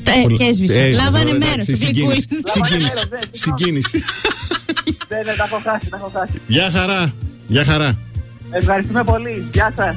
Ε, 0.05 0.35
Και 0.37 0.45
έσβησε. 0.45 0.81
Ε, 0.81 0.91
Λάβανε 0.93 1.31
εντάξει, 1.31 1.49
μέρο 1.49 1.61
στο 1.63 1.77
συγκίνηση. 1.77 2.27
γλυκούλι. 2.31 2.51
Συγκίνηση. 2.53 2.95
μέρος, 2.95 3.09
ναι, 3.11 3.19
Συγκίνηση. 3.31 4.03
Δεν, 5.09 5.25
δεν, 5.25 5.37
τα 5.37 5.45
έχω 5.45 5.61
χάσει, 5.65 5.89
τα 5.91 5.97
έχω 5.97 6.11
χάσει. 6.15 6.33
Γεια 6.47 6.71
χαρά. 6.71 7.15
Γεια 7.47 7.65
χαρά. 7.65 7.99
Ευχαριστούμε 8.51 9.05
πολύ. 9.05 9.49
Γεια 9.53 9.73
σας. 9.77 9.97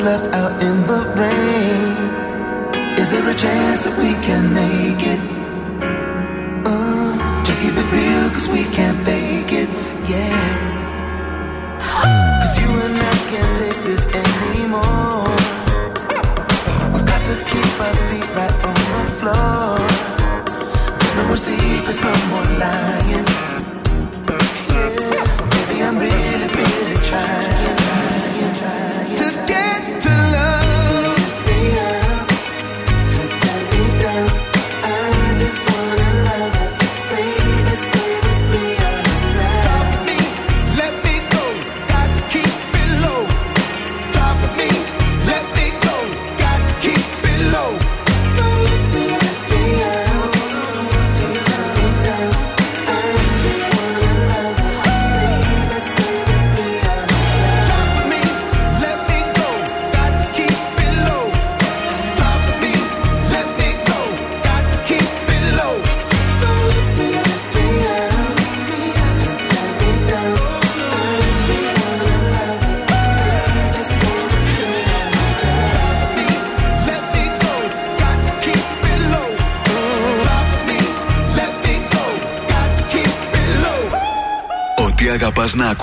left 0.00 0.32
out 0.32 0.62
in 0.62 0.86
the 0.86 1.00
rain? 1.20 2.98
Is 2.98 3.10
there 3.10 3.28
a 3.28 3.34
chance 3.34 3.84
that 3.84 3.96
we 3.98 4.14
can 4.26 4.54
make? 4.54 4.87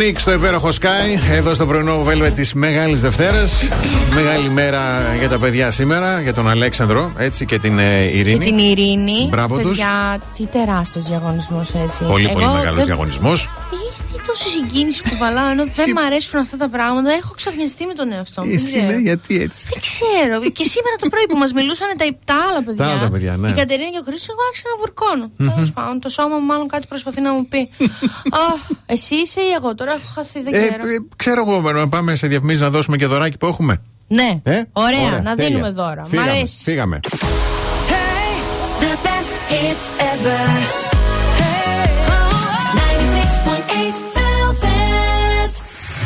Sonic 0.00 0.14
στο 0.16 0.32
υπέροχο 0.32 0.68
Sky, 0.80 1.32
εδώ 1.32 1.54
στο 1.54 1.66
πρωινό 1.66 2.04
Velvet 2.06 2.30
της 2.34 2.52
Μεγάλης 2.54 3.00
Δευτέρας. 3.00 3.68
Μεγάλη 4.14 4.48
μέρα 4.50 4.80
για 5.18 5.28
τα 5.28 5.38
παιδιά 5.38 5.70
σήμερα, 5.70 6.20
για 6.20 6.34
τον 6.34 6.48
Αλέξανδρο 6.48 7.12
έτσι 7.16 7.44
και 7.44 7.58
την 7.58 7.78
ε, 7.78 8.02
Ειρήνη. 8.02 8.38
Και 8.38 8.44
την 8.44 8.58
Ειρήνη. 8.58 9.26
Μπράβο 9.30 9.56
τους. 9.58 9.68
Παιδιά, 9.68 10.18
τι 10.36 10.46
τεράστιος 10.46 11.04
διαγωνισμός 11.04 11.68
έτσι. 11.86 12.04
Πολύ, 12.04 12.28
πολύ 12.32 12.44
Εγώ 12.44 12.52
μεγάλος 12.54 12.76
δεν- 12.76 12.84
διαγωνισμός. 12.84 13.48
Τι 14.24 14.30
τόση 14.30 14.48
συγκίνηση 14.48 15.02
που 15.02 15.08
κουβαλάω, 15.08 15.48
ενώ 15.50 15.64
δεν 15.74 15.90
μ' 15.90 15.98
αρέσουν 15.98 16.40
αυτά 16.40 16.56
τα 16.56 16.68
πράγματα. 16.68 17.10
Έχω 17.12 17.32
ξαφνιαστεί 17.40 17.86
με 17.86 17.94
τον 17.94 18.12
εαυτό 18.12 18.40
μου. 18.42 18.46
δεν 18.46 18.56
Εσύ 18.56 18.72
ξέρω. 18.72 18.86
ναι, 18.92 18.96
γιατί 19.08 19.40
έτσι. 19.46 19.66
Δεν 19.72 19.80
ξέρω. 19.88 20.34
Και 20.56 20.64
σήμερα 20.64 20.94
το 21.02 21.08
πρωί 21.08 21.26
που 21.30 21.36
μας 21.36 21.52
μιλούσαν 21.52 21.88
τα, 21.96 22.04
τα 22.24 22.34
άλλα 22.48 22.62
παιδιά. 22.66 22.84
Τα 22.84 22.90
άλλα 22.92 23.08
παιδιά, 23.10 23.36
ναι. 23.36 23.48
Η 23.48 23.52
Κατερίνα 23.52 23.90
και 23.94 23.98
ο 24.02 24.04
Χρήστος, 24.08 24.28
εγώ 24.34 24.42
άρχισα 24.48 24.66
να 24.72 24.76
βουρκώνω. 24.82 25.26
Μμμ. 25.36 25.48
Τέλος 25.54 25.72
πάντων, 25.72 26.00
το 26.00 26.08
σώμα 26.08 26.36
μου 26.38 26.46
μάλλον 26.46 26.68
κάτι 26.68 26.86
προσπαθεί 26.86 27.20
να 27.20 27.32
μου 27.32 27.46
πει. 27.48 27.70
Αχ, 28.48 28.60
εσύ 28.86 29.14
είσαι 29.14 29.40
ή 29.40 29.50
εγώ, 29.58 29.74
τώρα 29.74 29.92
έχω 29.92 30.08
χαθεί, 30.14 30.42
δεν 30.42 30.54
Ε, 30.54 30.56
ξέρω. 30.58 30.88
ε, 30.88 30.96
ξέρω 31.16 31.40
εγώ, 31.48 31.72
να 31.72 31.88
πάμε 31.88 32.14
σε 32.14 32.26
διαφημίσει 32.26 32.60
να 32.62 32.70
δώσουμε 32.70 32.96
και 32.96 33.06
δωράκι 33.06 33.36
που 33.36 33.46
έχουμε. 33.46 33.82
Ναι, 34.08 34.40
Ε, 34.44 34.62
ωραία, 34.72 35.20
να 35.22 35.34
τέλεια. 35.34 35.48
δίνουμε 35.48 35.70
δώρα. 35.70 36.02
Μ' 36.02 36.08
Φύγαμε, 36.08 36.30
αρέσει. 36.30 36.62
Φύγαμε. 36.62 37.00
The 38.80 38.94
best 39.06 39.34
hits 39.50 39.86
ever. 40.12 40.83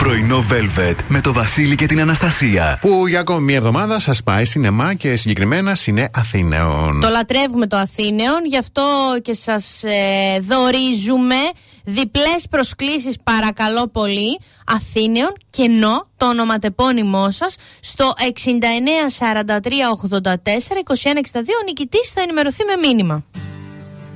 Πρωινό 0.09 0.45
Velvet 0.51 0.95
με 1.09 1.21
το 1.21 1.33
Βασίλη 1.33 1.75
και 1.75 1.87
την 1.87 2.01
Αναστασία. 2.01 2.79
Που 2.81 3.07
για 3.07 3.21
ακόμη 3.21 3.45
μία 3.45 3.57
εβδομάδα 3.57 3.99
σας 3.99 4.23
πάει 4.23 4.45
σινεμά 4.45 4.95
και 4.95 5.17
συγκεκριμένα 5.17 5.75
σινέ 5.75 6.11
Αθήνεων. 6.15 7.01
Το 7.01 7.09
λατρεύουμε 7.09 7.67
το 7.67 7.77
Αθήνεων, 7.77 8.45
γι' 8.45 8.59
αυτό 8.59 8.83
και 9.23 9.35
σας 9.35 9.85
ε, 9.85 10.41
δορίζουμε 10.41 11.35
διπλές 11.85 12.47
προσκλήσεις 12.51 13.17
παρακαλώ 13.23 13.89
πολύ 13.89 14.39
Αθήνεων 14.67 15.33
κενό 15.51 16.09
το 16.17 16.27
ονοματεπώνυμό 16.27 17.31
σας 17.31 17.57
στο 17.81 18.13
694384 18.19 18.23
2162 18.23 18.29
ο 21.61 21.65
νικητής 21.65 22.11
θα 22.15 22.21
ενημερωθεί 22.21 22.65
με 22.65 22.77
μήνυμα. 22.87 23.25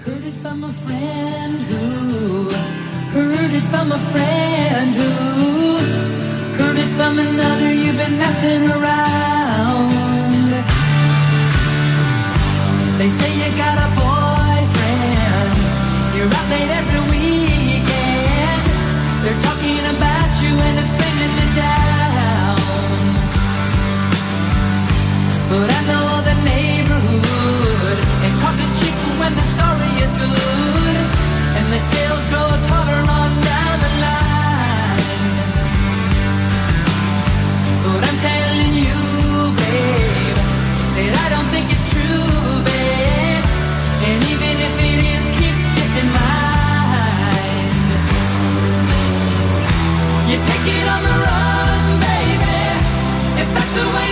Heard 0.06 0.24
it 0.30 0.36
from 0.42 0.58
a 0.64 0.72
friend 0.84 1.54
who 1.68 1.82
heard 3.14 3.52
it 3.58 3.66
from 3.72 3.86
a 3.92 4.00
friend 4.12 4.88
who 4.98 5.02
heard 5.02 5.26
it 5.26 5.31
from 7.02 7.18
another. 7.18 7.72
You've 7.82 7.96
been 7.96 8.16
messing 8.16 8.62
around. 8.76 10.50
They 12.98 13.10
say 13.18 13.30
you 13.42 13.50
got 13.64 13.76
a 13.86 13.88
boyfriend. 14.02 15.56
You're 16.14 16.32
out 16.38 16.48
late 16.54 16.72
every 16.80 17.02
weekend. 17.12 18.62
They're 19.22 19.42
talking 19.48 19.82
about 19.94 20.30
you 20.42 20.52
and 20.66 20.74
it's 20.82 20.94
bringing 21.00 21.34
me 21.38 21.46
down. 21.66 22.58
But 25.50 25.68
I 25.78 25.80
know 25.90 26.06
the 26.30 26.36
neighborhood 26.52 27.98
and 28.24 28.32
talk 28.42 28.56
is 28.64 28.72
cheap 28.78 28.96
when 29.20 29.32
the 29.40 29.46
story 29.54 29.92
is 30.04 30.12
good 30.22 30.96
and 31.58 31.66
the 31.74 31.80
tales 31.92 32.11
take 50.48 50.66
it 50.78 50.86
on 50.94 51.02
the 51.02 51.16
run, 51.24 52.00
baby. 52.06 52.60
If 53.42 53.48
that's 53.54 53.72
the 53.78 53.86
way 53.96 54.11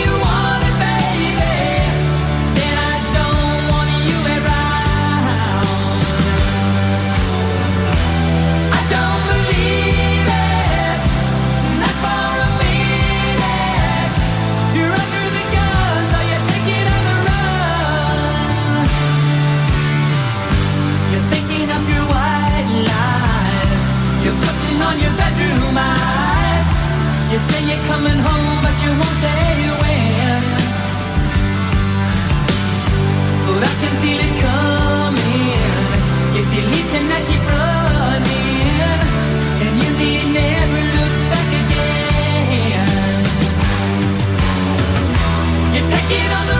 it 28.06 28.18
coming. 28.26 28.76
You 28.84 28.92
won't 29.00 29.16
say 29.24 29.54
when. 29.80 30.42
But 33.46 33.62
I 33.70 33.74
can 33.80 33.94
feel 34.02 34.20
heat 36.72 36.92
and 36.98 37.12
I 37.12 37.20
keep 37.28 37.44
running. 37.54 39.00
And 39.64 39.74
you 39.82 39.90
need 40.00 40.26
never 40.40 40.80
look 40.96 41.14
back 41.32 41.50
again. 41.62 43.22
You 45.74 45.80
take 45.92 46.10
it 46.20 46.30
on 46.38 46.44
the 46.50 46.59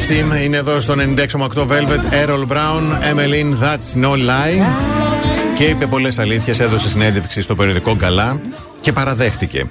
Αυτή 0.00 0.44
είναι 0.44 0.56
εδώ 0.56 0.80
στο 0.80 0.94
96,8 0.98 1.66
Velvet. 1.66 2.26
Errol 2.26 2.46
Brown, 2.48 2.82
Emmeline, 3.12 3.62
That's 3.62 4.02
No 4.02 4.12
Lie. 4.12 4.66
Και 5.56 5.64
είπε 5.64 5.86
πολλές 5.86 6.18
αλήθειες, 6.18 6.60
έδωσε 6.60 6.88
συνέντευξη 6.88 7.40
στο 7.40 7.54
περιοδικό 7.54 7.96
Καλά 7.96 8.40
και 8.80 8.92
παραδέχτηκε. 8.92 9.66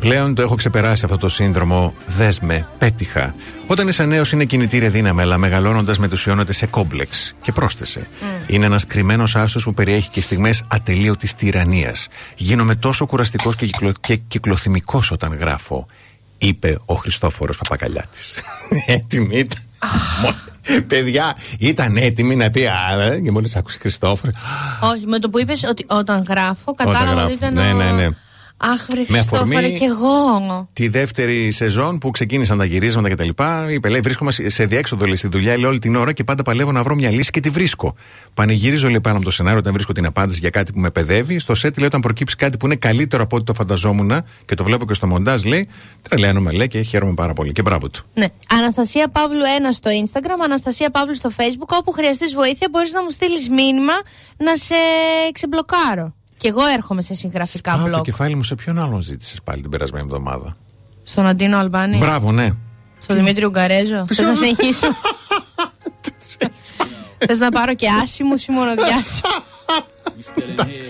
Πλέον 0.00 0.34
το 0.34 0.42
έχω 0.42 0.54
ξεπεράσει 0.54 1.04
αυτό 1.04 1.16
το 1.16 1.28
σύνδρομο. 1.28 1.94
Δέσμε, 2.06 2.68
πέτυχα. 2.78 3.34
Όταν 3.66 3.88
είσαι 3.88 4.04
νέος 4.04 4.32
είναι 4.32 4.44
κινητήρια 4.44 4.90
δύναμη, 4.90 5.20
αλλά 5.20 5.38
μεγαλώνοντας 5.38 5.98
μετουσιώνεται 5.98 6.52
σε 6.52 6.66
κόμπλεξ. 6.66 7.34
Και 7.42 7.52
πρόσθεσε. 7.52 8.06
Είναι 8.46 8.66
ένας 8.66 8.86
κρυμμένος 8.86 9.36
άσος 9.36 9.64
που 9.64 9.74
περιέχει 9.74 10.08
και 10.08 10.20
στιγμές 10.20 10.62
ατελείωτης 10.68 11.34
τυραννίας. 11.34 12.08
Γίνομαι 12.36 12.74
τόσο 12.74 13.06
κουραστικός 13.06 13.56
και, 13.56 13.66
κυκλο... 13.66 13.92
και 14.00 14.16
κυκλοθυμικός 14.16 15.10
όταν 15.10 15.36
γράφω. 15.36 15.86
Είπε 16.46 16.78
ο 16.84 16.94
Χριστόφορος 16.94 17.56
Παπακαλιάτης. 17.56 18.34
Έτοιμη 18.86 19.38
ήταν. 19.38 19.62
Μο- 20.22 20.34
Παιδιά, 20.86 21.36
ήταν 21.58 21.96
έτοιμη 21.96 22.36
να 22.36 22.50
πει 22.50 22.66
Α, 22.66 22.72
και 23.24 23.30
μόλις 23.30 23.56
άκουσε 23.56 23.78
Χριστόφορο. 23.78 24.32
Όχι, 24.80 25.06
με 25.06 25.18
το 25.18 25.28
που 25.30 25.38
είπες 25.40 25.62
ότι 25.64 25.84
όταν 25.88 26.24
γράφω, 26.28 26.62
Όταν 26.64 26.86
κατάλαβα 26.86 27.12
γράφω. 27.12 27.26
ότι 27.26 27.34
ήταν. 27.34 27.54
Ναι, 27.54 27.72
ο- 27.72 27.76
ναι, 27.76 27.90
ναι. 27.90 28.08
Αχ, 28.72 28.86
βρε 28.90 29.00
Με 29.08 29.16
Χριστόφορε, 29.16 29.56
αφορμή- 29.58 29.78
κι 29.78 29.84
εγώ. 29.84 30.68
Τη 30.72 30.88
δεύτερη 30.88 31.50
σεζόν 31.50 31.98
που 31.98 32.10
ξεκίνησαν 32.10 32.58
τα 32.58 32.64
γυρίσματα 32.64 33.08
κτλ. 33.08 33.28
Είπε, 33.72 33.88
λέει, 33.88 34.00
βρίσκομαι 34.00 34.30
σε 34.30 34.64
διέξοδο 34.64 35.06
λέει, 35.06 35.16
στη 35.16 35.28
δουλειά 35.28 35.56
λέει, 35.58 35.64
όλη 35.64 35.78
την 35.78 35.94
ώρα 35.96 36.12
και 36.12 36.24
πάντα 36.24 36.42
παλεύω 36.42 36.72
να 36.72 36.82
βρω 36.82 36.94
μια 36.94 37.10
λύση 37.10 37.30
και 37.30 37.40
τη 37.40 37.50
βρίσκω. 37.50 37.94
Πανηγυρίζω 38.34 38.88
λέει, 38.88 39.00
πάνω 39.00 39.16
από 39.16 39.24
το 39.24 39.30
σενάριο 39.30 39.58
όταν 39.58 39.72
βρίσκω 39.72 39.92
την 39.92 40.06
απάντηση 40.06 40.38
για 40.38 40.50
κάτι 40.50 40.72
που 40.72 40.80
με 40.80 40.90
παιδεύει. 40.90 41.38
Στο 41.38 41.54
σετ 41.54 41.78
λέει, 41.78 41.86
όταν 41.86 42.00
προκύψει 42.00 42.36
κάτι 42.36 42.56
που 42.56 42.66
είναι 42.66 42.74
καλύτερο 42.76 43.22
από 43.22 43.36
ό,τι 43.36 43.44
το 43.44 43.54
φανταζόμουν 43.54 44.12
και 44.44 44.54
το 44.54 44.64
βλέπω 44.64 44.86
και 44.86 44.94
στο 44.94 45.06
μοντάζ, 45.06 45.42
λέει, 45.44 45.68
τρελαίνομαι 46.08 46.52
λέει 46.52 46.68
και 46.68 46.80
χαίρομαι 46.80 47.14
πάρα 47.14 47.32
πολύ. 47.32 47.52
Και 47.52 47.62
μπράβο 47.62 47.88
του. 47.90 48.04
Ναι. 48.14 48.26
Αναστασία 48.48 49.08
Παύλου 49.08 49.40
1 49.68 49.72
στο 49.72 49.90
Instagram, 50.04 50.44
Αναστασία 50.44 50.90
Παύλου 50.90 51.14
στο 51.14 51.30
Facebook. 51.36 51.76
Όπου 51.78 51.90
χρειαστείς 51.92 52.34
βοήθεια, 52.34 52.68
μπορείς 52.70 52.92
να 52.92 53.02
μου 53.02 53.10
στείλεις 53.10 53.48
μήνυμα 53.48 53.92
να 54.36 54.56
σε 54.56 54.74
ξεμπλοκάρω. 55.32 56.14
Και 56.44 56.50
εγώ 56.50 56.66
έρχομαι 56.66 57.02
σε 57.02 57.14
συγγραφικά 57.14 57.70
Πάω 57.70 57.82
το 57.82 57.88
μπλοκ. 57.88 58.04
κεφάλι 58.04 58.34
μου 58.34 58.42
σε 58.42 58.54
ποιον 58.54 58.78
άλλον 58.78 59.00
ζήτησες 59.00 59.38
πάλι 59.44 59.60
την 59.62 59.70
περασμένη 59.70 60.04
εβδομάδα; 60.04 60.56
Στον 61.02 61.26
Αντίνο 61.26 61.58
Αλμπάνη. 61.58 61.96
Μπράβο, 61.96 62.32
ναι. 62.32 62.50
Στον 62.98 63.16
Δημήτρη 63.16 63.44
Ουγγαρέζο. 63.44 64.04
Θες 64.08 64.26
να 64.26 64.34
συνεχίσω; 64.34 64.86
Θες 67.26 67.38
να 67.38 67.50
πάρω 67.50 67.74
και 67.74 67.86
άσημους 68.02 68.46
ή 68.46 68.52
μόνο 68.52 68.74
διάσημου. 68.74 69.42
Still 70.20 70.60
in 70.60 70.66
here. 70.66 70.84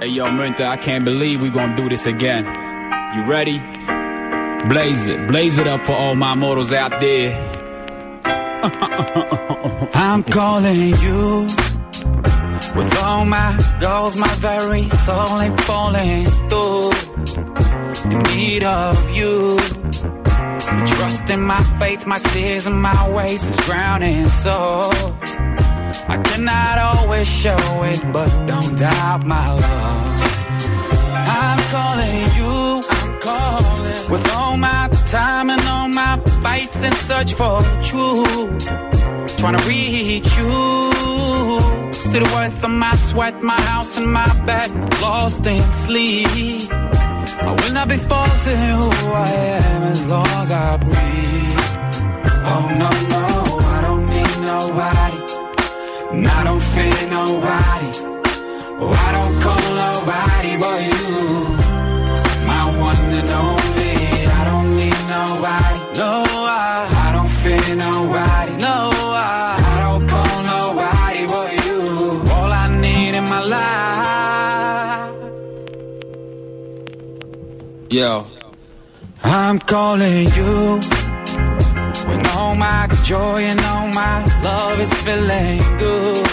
Hey 0.00 0.10
yo, 0.16 0.24
Minta, 0.38 0.64
I 0.74 0.78
can't 0.86 1.04
believe 1.10 1.36
we 1.44 1.50
gonna 1.58 1.76
do 1.80 1.86
this 1.94 2.04
again. 2.14 2.44
You 3.14 3.22
ready? 3.36 3.58
Blaze 4.72 5.04
it, 5.12 5.20
blaze 5.30 5.56
it 5.62 5.66
up 5.74 5.80
for 5.86 5.96
all 6.02 6.14
my 6.26 6.34
mortals 6.42 6.72
out 6.82 6.94
there. 7.04 7.30
I'm 10.08 10.22
calling 10.38 10.80
you 11.04 11.22
with 12.76 13.02
all 13.02 13.24
my 13.24 13.58
goals, 13.80 14.16
my 14.16 14.34
very 14.36 14.88
soul 14.88 15.40
ain't 15.40 15.60
falling 15.62 16.26
through. 16.48 16.90
In 18.10 18.22
need 18.34 18.62
of 18.64 18.96
you. 19.16 19.56
The 19.56 20.84
trust 20.96 21.30
in 21.30 21.40
my 21.40 21.62
faith, 21.80 22.06
my 22.06 22.18
tears 22.18 22.66
and 22.66 22.80
my 22.80 23.10
ways 23.10 23.42
is 23.48 23.56
drowning. 23.66 24.28
So 24.28 24.56
I 26.08 26.18
cannot 26.22 26.78
always 26.78 27.28
show 27.28 27.82
it, 27.84 28.00
but 28.12 28.30
don't 28.46 28.78
doubt 28.78 29.24
my 29.24 29.52
love. 29.52 30.20
I'm 31.42 31.60
calling 31.74 32.22
you. 32.38 32.82
I'm 33.02 33.20
calling 33.20 34.10
with 34.12 34.32
all 34.34 34.56
my 34.56 34.88
time 35.06 35.50
and 35.50 35.62
all 35.62 35.88
my 35.88 36.20
fights 36.42 36.82
and 36.82 36.94
search 36.94 37.34
for 37.34 37.62
truth. 37.82 38.66
Trying 39.38 39.56
to 39.58 39.68
reach 39.68 40.36
you. 40.36 40.95
The 42.16 42.22
worth 42.34 42.64
of 42.64 42.70
my 42.70 42.96
sweat, 42.96 43.42
my 43.42 43.60
house 43.72 43.98
and 43.98 44.10
my 44.10 44.26
bed, 44.46 44.70
lost 45.02 45.46
in 45.46 45.60
sleep. 45.60 46.26
I 46.72 47.54
will 47.58 47.72
not 47.74 47.88
be 47.90 47.98
forcing 47.98 48.56
who 48.56 48.88
I 49.12 49.28
am 49.60 49.82
as 49.82 50.06
long 50.06 50.26
as 50.42 50.50
I 50.50 50.78
breathe. 50.78 51.60
Oh 52.52 52.64
no, 52.82 52.90
no, 53.12 53.24
I 53.76 53.78
don't 53.86 54.06
need 54.14 54.34
nobody. 54.52 55.18
And 56.12 56.26
I 56.26 56.44
don't 56.44 56.64
fear 56.72 57.00
nobody. 57.10 57.90
Oh, 58.80 58.96
I 59.06 59.08
don't 59.16 59.36
call 59.44 59.64
nobody 59.84 60.52
but 60.62 60.78
you. 60.88 61.12
My 62.48 62.64
one 62.80 63.12
and 63.20 63.30
only. 63.44 63.94
I 64.40 64.42
don't 64.50 64.70
need 64.80 65.00
nobody. 65.16 65.78
No, 66.00 66.12
I, 66.48 66.88
I 67.04 67.12
don't 67.12 67.32
fear 67.42 67.76
nobody. 67.76 68.25
Yo. 77.88 78.26
I'm 79.22 79.60
calling 79.60 80.26
you 80.34 80.80
when 82.08 82.26
all 82.34 82.56
my 82.56 82.88
joy 83.04 83.42
and 83.42 83.60
all 83.60 83.88
my 83.88 84.24
love 84.42 84.80
is 84.80 84.92
feeling 85.04 85.58
good. 85.78 86.26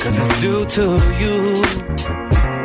Cause 0.00 0.18
it's 0.18 0.40
due 0.40 0.66
to 0.66 0.82
you. 1.20 1.64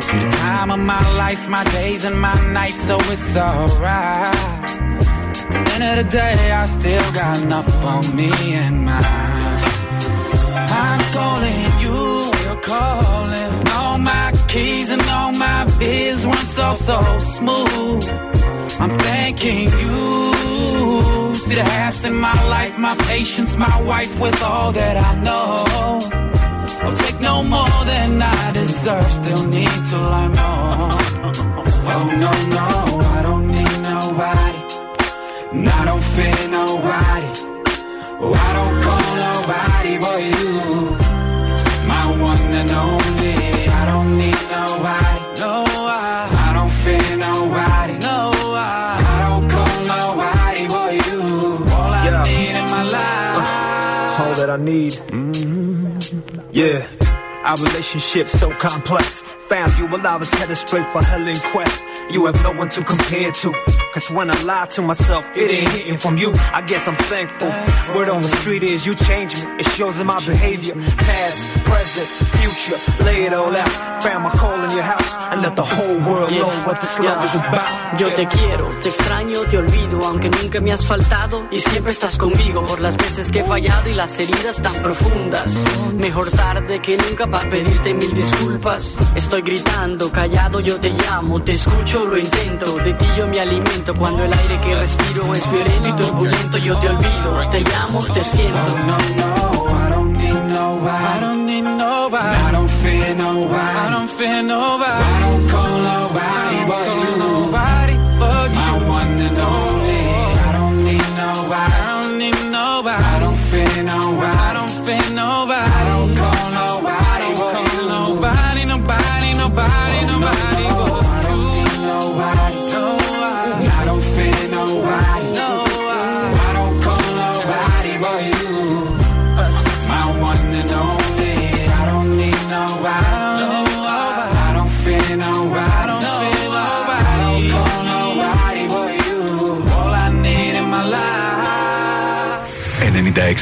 See 0.00 0.18
the 0.18 0.36
time 0.40 0.72
of 0.72 0.80
my 0.80 1.12
life, 1.12 1.48
my 1.48 1.62
days 1.64 2.04
and 2.04 2.20
my 2.20 2.34
nights, 2.52 2.82
so 2.82 2.96
it's 2.98 3.36
alright. 3.36 4.34
At 4.34 5.50
the 5.50 5.72
end 5.74 5.98
of 5.98 6.04
the 6.04 6.10
day, 6.10 6.50
I 6.50 6.66
still 6.66 7.12
got 7.12 7.42
enough 7.42 7.68
for 7.80 8.14
me 8.14 8.30
and 8.54 8.84
mine. 8.84 9.60
I'm 10.82 11.00
calling 11.12 11.64
you, 11.80 12.20
still 12.32 12.56
calling. 12.56 13.68
All 13.68 13.98
my 13.98 14.32
keys 14.54 14.88
and 14.88 15.02
all 15.16 15.32
my 15.32 15.60
biz 15.80 16.24
run 16.24 16.46
so, 16.58 16.66
so 16.88 16.98
smooth. 17.36 18.04
I'm 18.82 18.92
thanking 19.08 19.68
you. 19.82 20.04
See 21.44 21.56
the 21.60 21.66
halves 21.74 22.04
in 22.04 22.14
my 22.28 22.38
life, 22.54 22.74
my 22.78 22.94
patience, 23.10 23.56
my 23.56 23.76
wife 23.82 24.12
with 24.20 24.40
all 24.42 24.70
that 24.80 24.96
I 25.08 25.10
know. 25.26 25.50
I'll 26.84 26.98
take 27.04 27.18
no 27.20 27.42
more 27.42 27.80
than 27.92 28.22
I 28.22 28.52
deserve, 28.52 29.10
still 29.20 29.44
need 29.56 29.78
to 29.90 29.96
learn 30.12 30.32
more. 30.42 30.92
Oh 31.96 32.06
no, 32.24 32.32
no, 32.58 32.68
I 33.16 33.20
don't 33.26 33.46
need 33.56 33.76
nobody. 33.92 34.58
And 35.52 35.68
I 35.78 35.82
don't 35.88 36.06
fear 36.14 36.40
nobody. 36.60 37.30
Oh, 38.22 38.34
I 38.46 38.50
don't 38.58 38.76
call 38.86 39.08
nobody 39.28 39.94
but 40.04 40.20
you. 40.32 40.52
My 41.90 42.04
one 42.28 42.54
and 42.62 42.70
only. 42.70 43.03
Need 44.14 44.40
nobody. 44.56 45.20
No, 45.40 45.64
I, 45.66 46.28
I 46.46 46.52
don't 46.56 46.70
fear 46.82 47.16
nobody. 47.16 47.94
No, 47.98 48.18
I, 48.56 48.68
I 49.12 49.28
don't 49.28 49.46
call 49.50 49.74
nobody 49.94 50.62
but 50.74 50.90
you. 51.06 51.20
All 51.74 51.92
I 51.92 52.04
Yeah. 52.06 52.22
need 52.22 52.54
in 52.60 52.66
my 52.74 52.82
life. 52.96 54.20
all 54.20 54.34
that 54.40 54.50
I 54.50 54.56
need. 54.70 54.92
Yeah. 56.52 56.86
Our 57.44 57.58
relationship 57.58 58.28
so 58.28 58.50
complex. 58.52 59.22
Found 59.48 59.76
you 59.78 59.86
while 59.86 60.06
I 60.06 60.16
was 60.16 60.30
headed 60.32 60.56
straight 60.56 60.86
for 60.92 61.02
hell 61.02 61.26
in 61.26 61.38
quest. 61.52 61.84
You 62.10 62.24
have 62.26 62.42
no 62.42 62.52
one 62.52 62.70
to 62.70 62.82
compare 62.82 63.30
to. 63.30 63.52
Cause 63.92 64.10
when 64.10 64.30
I 64.30 64.42
lie 64.42 64.66
to 64.76 64.82
myself, 64.82 65.24
it 65.36 65.50
ain't 65.50 65.70
hitting 65.72 65.98
from 65.98 66.16
you. 66.16 66.32
I 66.52 66.62
guess 66.62 66.88
I'm 66.88 66.96
thankful. 66.96 67.48
Word 67.94 68.08
on 68.08 68.22
the 68.22 68.28
street 68.28 68.62
is 68.62 68.86
you 68.86 68.94
change 68.94 69.34
me. 69.36 69.42
It 69.60 69.66
shows 69.68 70.00
in 70.00 70.06
my 70.06 70.18
behavior. 70.24 70.74
Past, 70.74 71.64
present, 71.64 72.08
future. 72.40 73.04
Lay 73.04 73.24
it 73.24 73.34
all 73.34 73.54
out. 73.54 74.02
Found 74.02 74.24
my 74.24 74.30
call 74.30 74.62
in 74.64 74.70
your 74.70 74.82
house. 74.82 75.16
And 75.30 75.42
let 75.42 75.54
the 75.54 75.64
whole 75.64 75.98
world 76.00 76.30
know 76.32 76.50
what 76.66 76.80
this 76.80 76.98
love 76.98 77.24
is 77.24 77.34
about. 77.34 78.00
Yo 78.00 78.08
te 78.10 78.26
quiero, 78.26 78.68
te 78.82 78.88
extraño, 78.88 79.42
te 79.48 79.58
olvido, 79.58 80.00
aunque 80.04 80.28
nunca 80.30 80.60
me 80.60 80.72
has 80.72 80.84
faltado 80.84 81.46
y 81.50 81.58
siempre 81.58 81.92
estás 81.92 82.18
conmigo 82.18 82.64
por 82.66 82.80
las 82.80 82.96
veces 82.96 83.30
que 83.30 83.40
he 83.40 83.44
fallado 83.44 83.88
y 83.88 83.94
las 83.94 84.18
heridas 84.18 84.60
tan 84.60 84.82
profundas. 84.82 85.56
Mejor 85.94 86.28
tarde 86.30 86.80
que 86.80 86.96
nunca 86.96 87.26
para 87.34 87.50
pedirte 87.50 87.92
mil 87.94 88.14
disculpas. 88.14 88.94
Estoy 89.16 89.42
gritando, 89.42 90.10
callado, 90.12 90.60
yo 90.60 90.78
te 90.78 90.90
llamo, 90.90 91.42
te 91.42 91.52
escucho, 91.52 92.04
lo 92.04 92.16
intento. 92.16 92.76
De 92.76 92.94
ti 92.94 93.06
yo 93.18 93.26
me 93.26 93.40
alimento 93.40 93.94
cuando 93.96 94.22
el 94.22 94.32
aire 94.32 94.60
que 94.60 94.74
respiro 94.76 95.34
es 95.34 95.50
violento 95.50 95.88
y 95.88 95.92
turbulento. 95.92 96.58
Yo 96.58 96.78
te 96.78 96.88
olvido, 96.88 97.50
te 97.50 97.60
llamo, 97.60 97.98
te 98.14 98.22
siento. 98.22 98.58
no, 98.86 98.96
no, 99.20 99.34
I 99.66 99.90
don't 99.90 100.12
need 100.16 100.42
nobody. 100.58 101.04
I 101.04 101.20
don't 101.20 101.46
need 101.46 101.64
nobody. 101.64 102.36
I 102.48 102.52
don't 102.52 102.70
fear 102.70 103.14
nobody. 103.16 103.78
I 103.84 103.90
don't 103.90 104.10
fear 104.10 104.42
nobody. 104.42 105.04
I 105.04 105.20
don't 105.22 105.43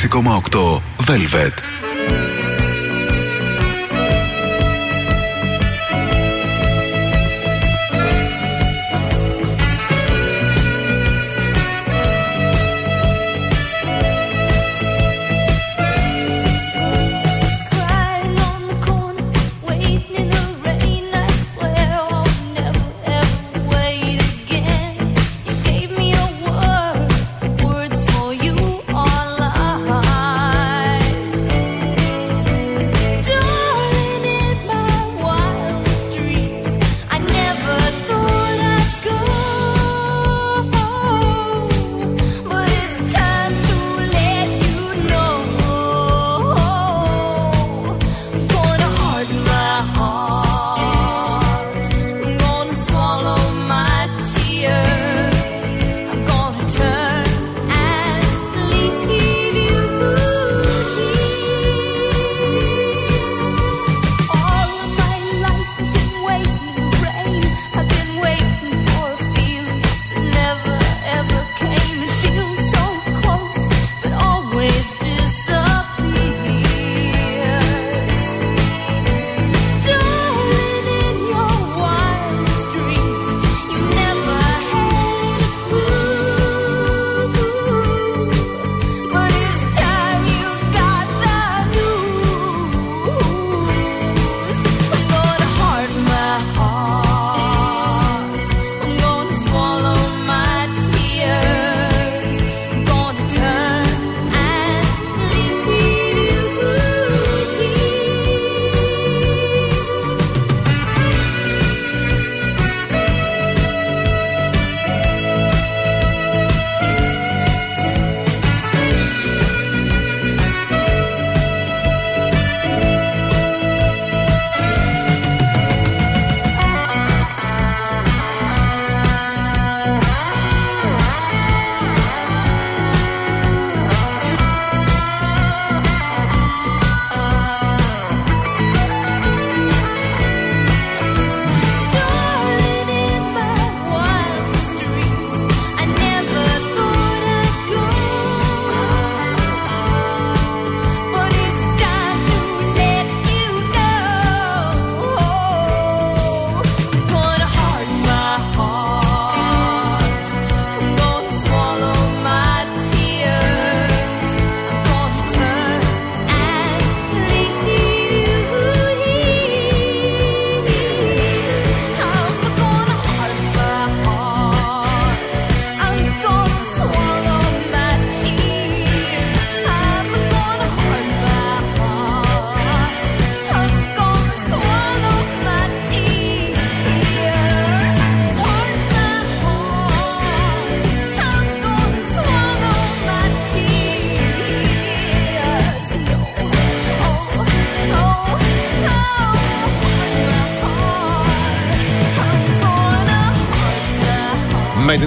6,8 0.03 0.81
Velvet. 1.07 1.72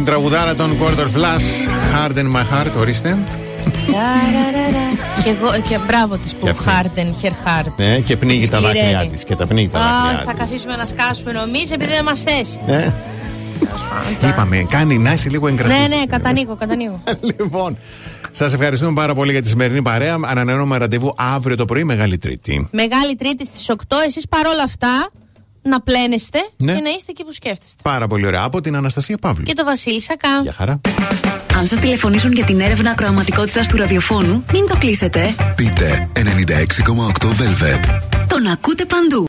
Την 0.05 0.13
τραγουδάρα 0.13 0.55
των 0.55 0.71
Quarter 0.81 1.17
Flash 1.17 1.69
Harden 1.95 2.23
My 2.35 2.41
Heart, 2.53 2.71
ορίστε. 2.79 3.17
Και 5.23 5.29
εγώ, 5.29 5.51
και 5.69 5.79
μπράβο 5.87 6.17
της 6.17 6.35
που 6.35 6.45
Και 6.45 6.49
αυτή. 6.49 6.63
χάρτεν, 6.69 7.15
χερ 7.19 7.31
χάρτ. 7.45 7.79
Ναι, 7.79 7.99
και 7.99 8.17
πνίγει 8.17 8.47
τα 8.47 8.57
Σκληραίνει. 8.57 8.91
δάκρυά 8.91 9.09
της. 9.11 9.23
Και 9.23 9.35
τα 9.35 9.45
πνίγει 9.47 9.67
τα 9.67 9.79
Α, 9.79 9.81
δάκρυά 9.81 10.23
θα 10.25 10.31
της. 10.31 10.39
καθίσουμε 10.39 10.75
να 10.75 10.85
σκάσουμε 10.85 11.31
νομίζει 11.31 11.73
επειδή 11.73 11.91
δεν 11.91 12.03
μας 12.03 12.21
θες. 12.21 12.59
Ε. 12.67 12.91
Είπαμε, 14.27 14.65
κάνει 14.69 14.97
να 14.97 15.13
είσαι 15.13 15.29
λίγο 15.29 15.47
εγκρατή. 15.47 15.73
Ναι, 15.73 15.87
ναι, 15.95 16.05
κατανοίγω, 16.09 16.55
κατανοίγω. 16.55 17.03
Λοιπόν, 17.37 17.77
σας 18.31 18.53
ευχαριστούμε 18.53 18.93
πάρα 18.93 19.13
πολύ 19.13 19.31
για 19.31 19.41
τη 19.41 19.47
σημερινή 19.47 19.81
παρέα. 19.81 20.17
Ανανεώνουμε 20.25 20.77
ραντεβού 20.77 21.13
αύριο 21.17 21.55
το 21.55 21.65
πρωί, 21.65 21.83
Μεγάλη 21.83 22.17
Τρίτη. 22.17 22.67
Μεγάλη 22.71 23.15
Τρίτη 23.15 23.45
στις 23.45 23.71
8, 23.77 23.95
εσείς 24.07 24.27
παρόλα 24.27 24.63
αυτά 24.63 25.09
να 25.69 25.81
πλένεστε 25.81 26.39
Ναι. 26.57 26.73
και 26.73 26.81
να 26.81 26.89
είστε 26.89 27.05
εκεί 27.11 27.23
που 27.23 27.31
σκέφτεστε. 27.33 27.75
Πάρα 27.83 28.07
πολύ 28.07 28.25
ωραία. 28.25 28.41
Από 28.43 28.61
την 28.61 28.75
Αναστασία 28.75 29.17
Παύλου. 29.17 29.43
Και 29.43 29.53
το 29.53 29.63
Βασίλη 29.63 30.01
Σακά. 30.01 30.39
Γεια 30.43 30.53
χαρά. 30.53 30.81
Αν 31.57 31.65
σας 31.67 31.79
τηλεφωνήσουν 31.79 32.31
για 32.31 32.45
την 32.45 32.59
έρευνα 32.59 32.91
ακροαματικότητας 32.91 33.67
του 33.67 33.77
ραδιοφώνου, 33.77 34.45
μην 34.53 34.65
το 34.67 34.75
κλείσετε. 34.77 35.35
Πείτε 35.55 36.09
96,8 36.13 37.27
Velvet. 37.27 37.99
Τον 38.27 38.47
ακούτε 38.47 38.85
παντού. 38.85 39.23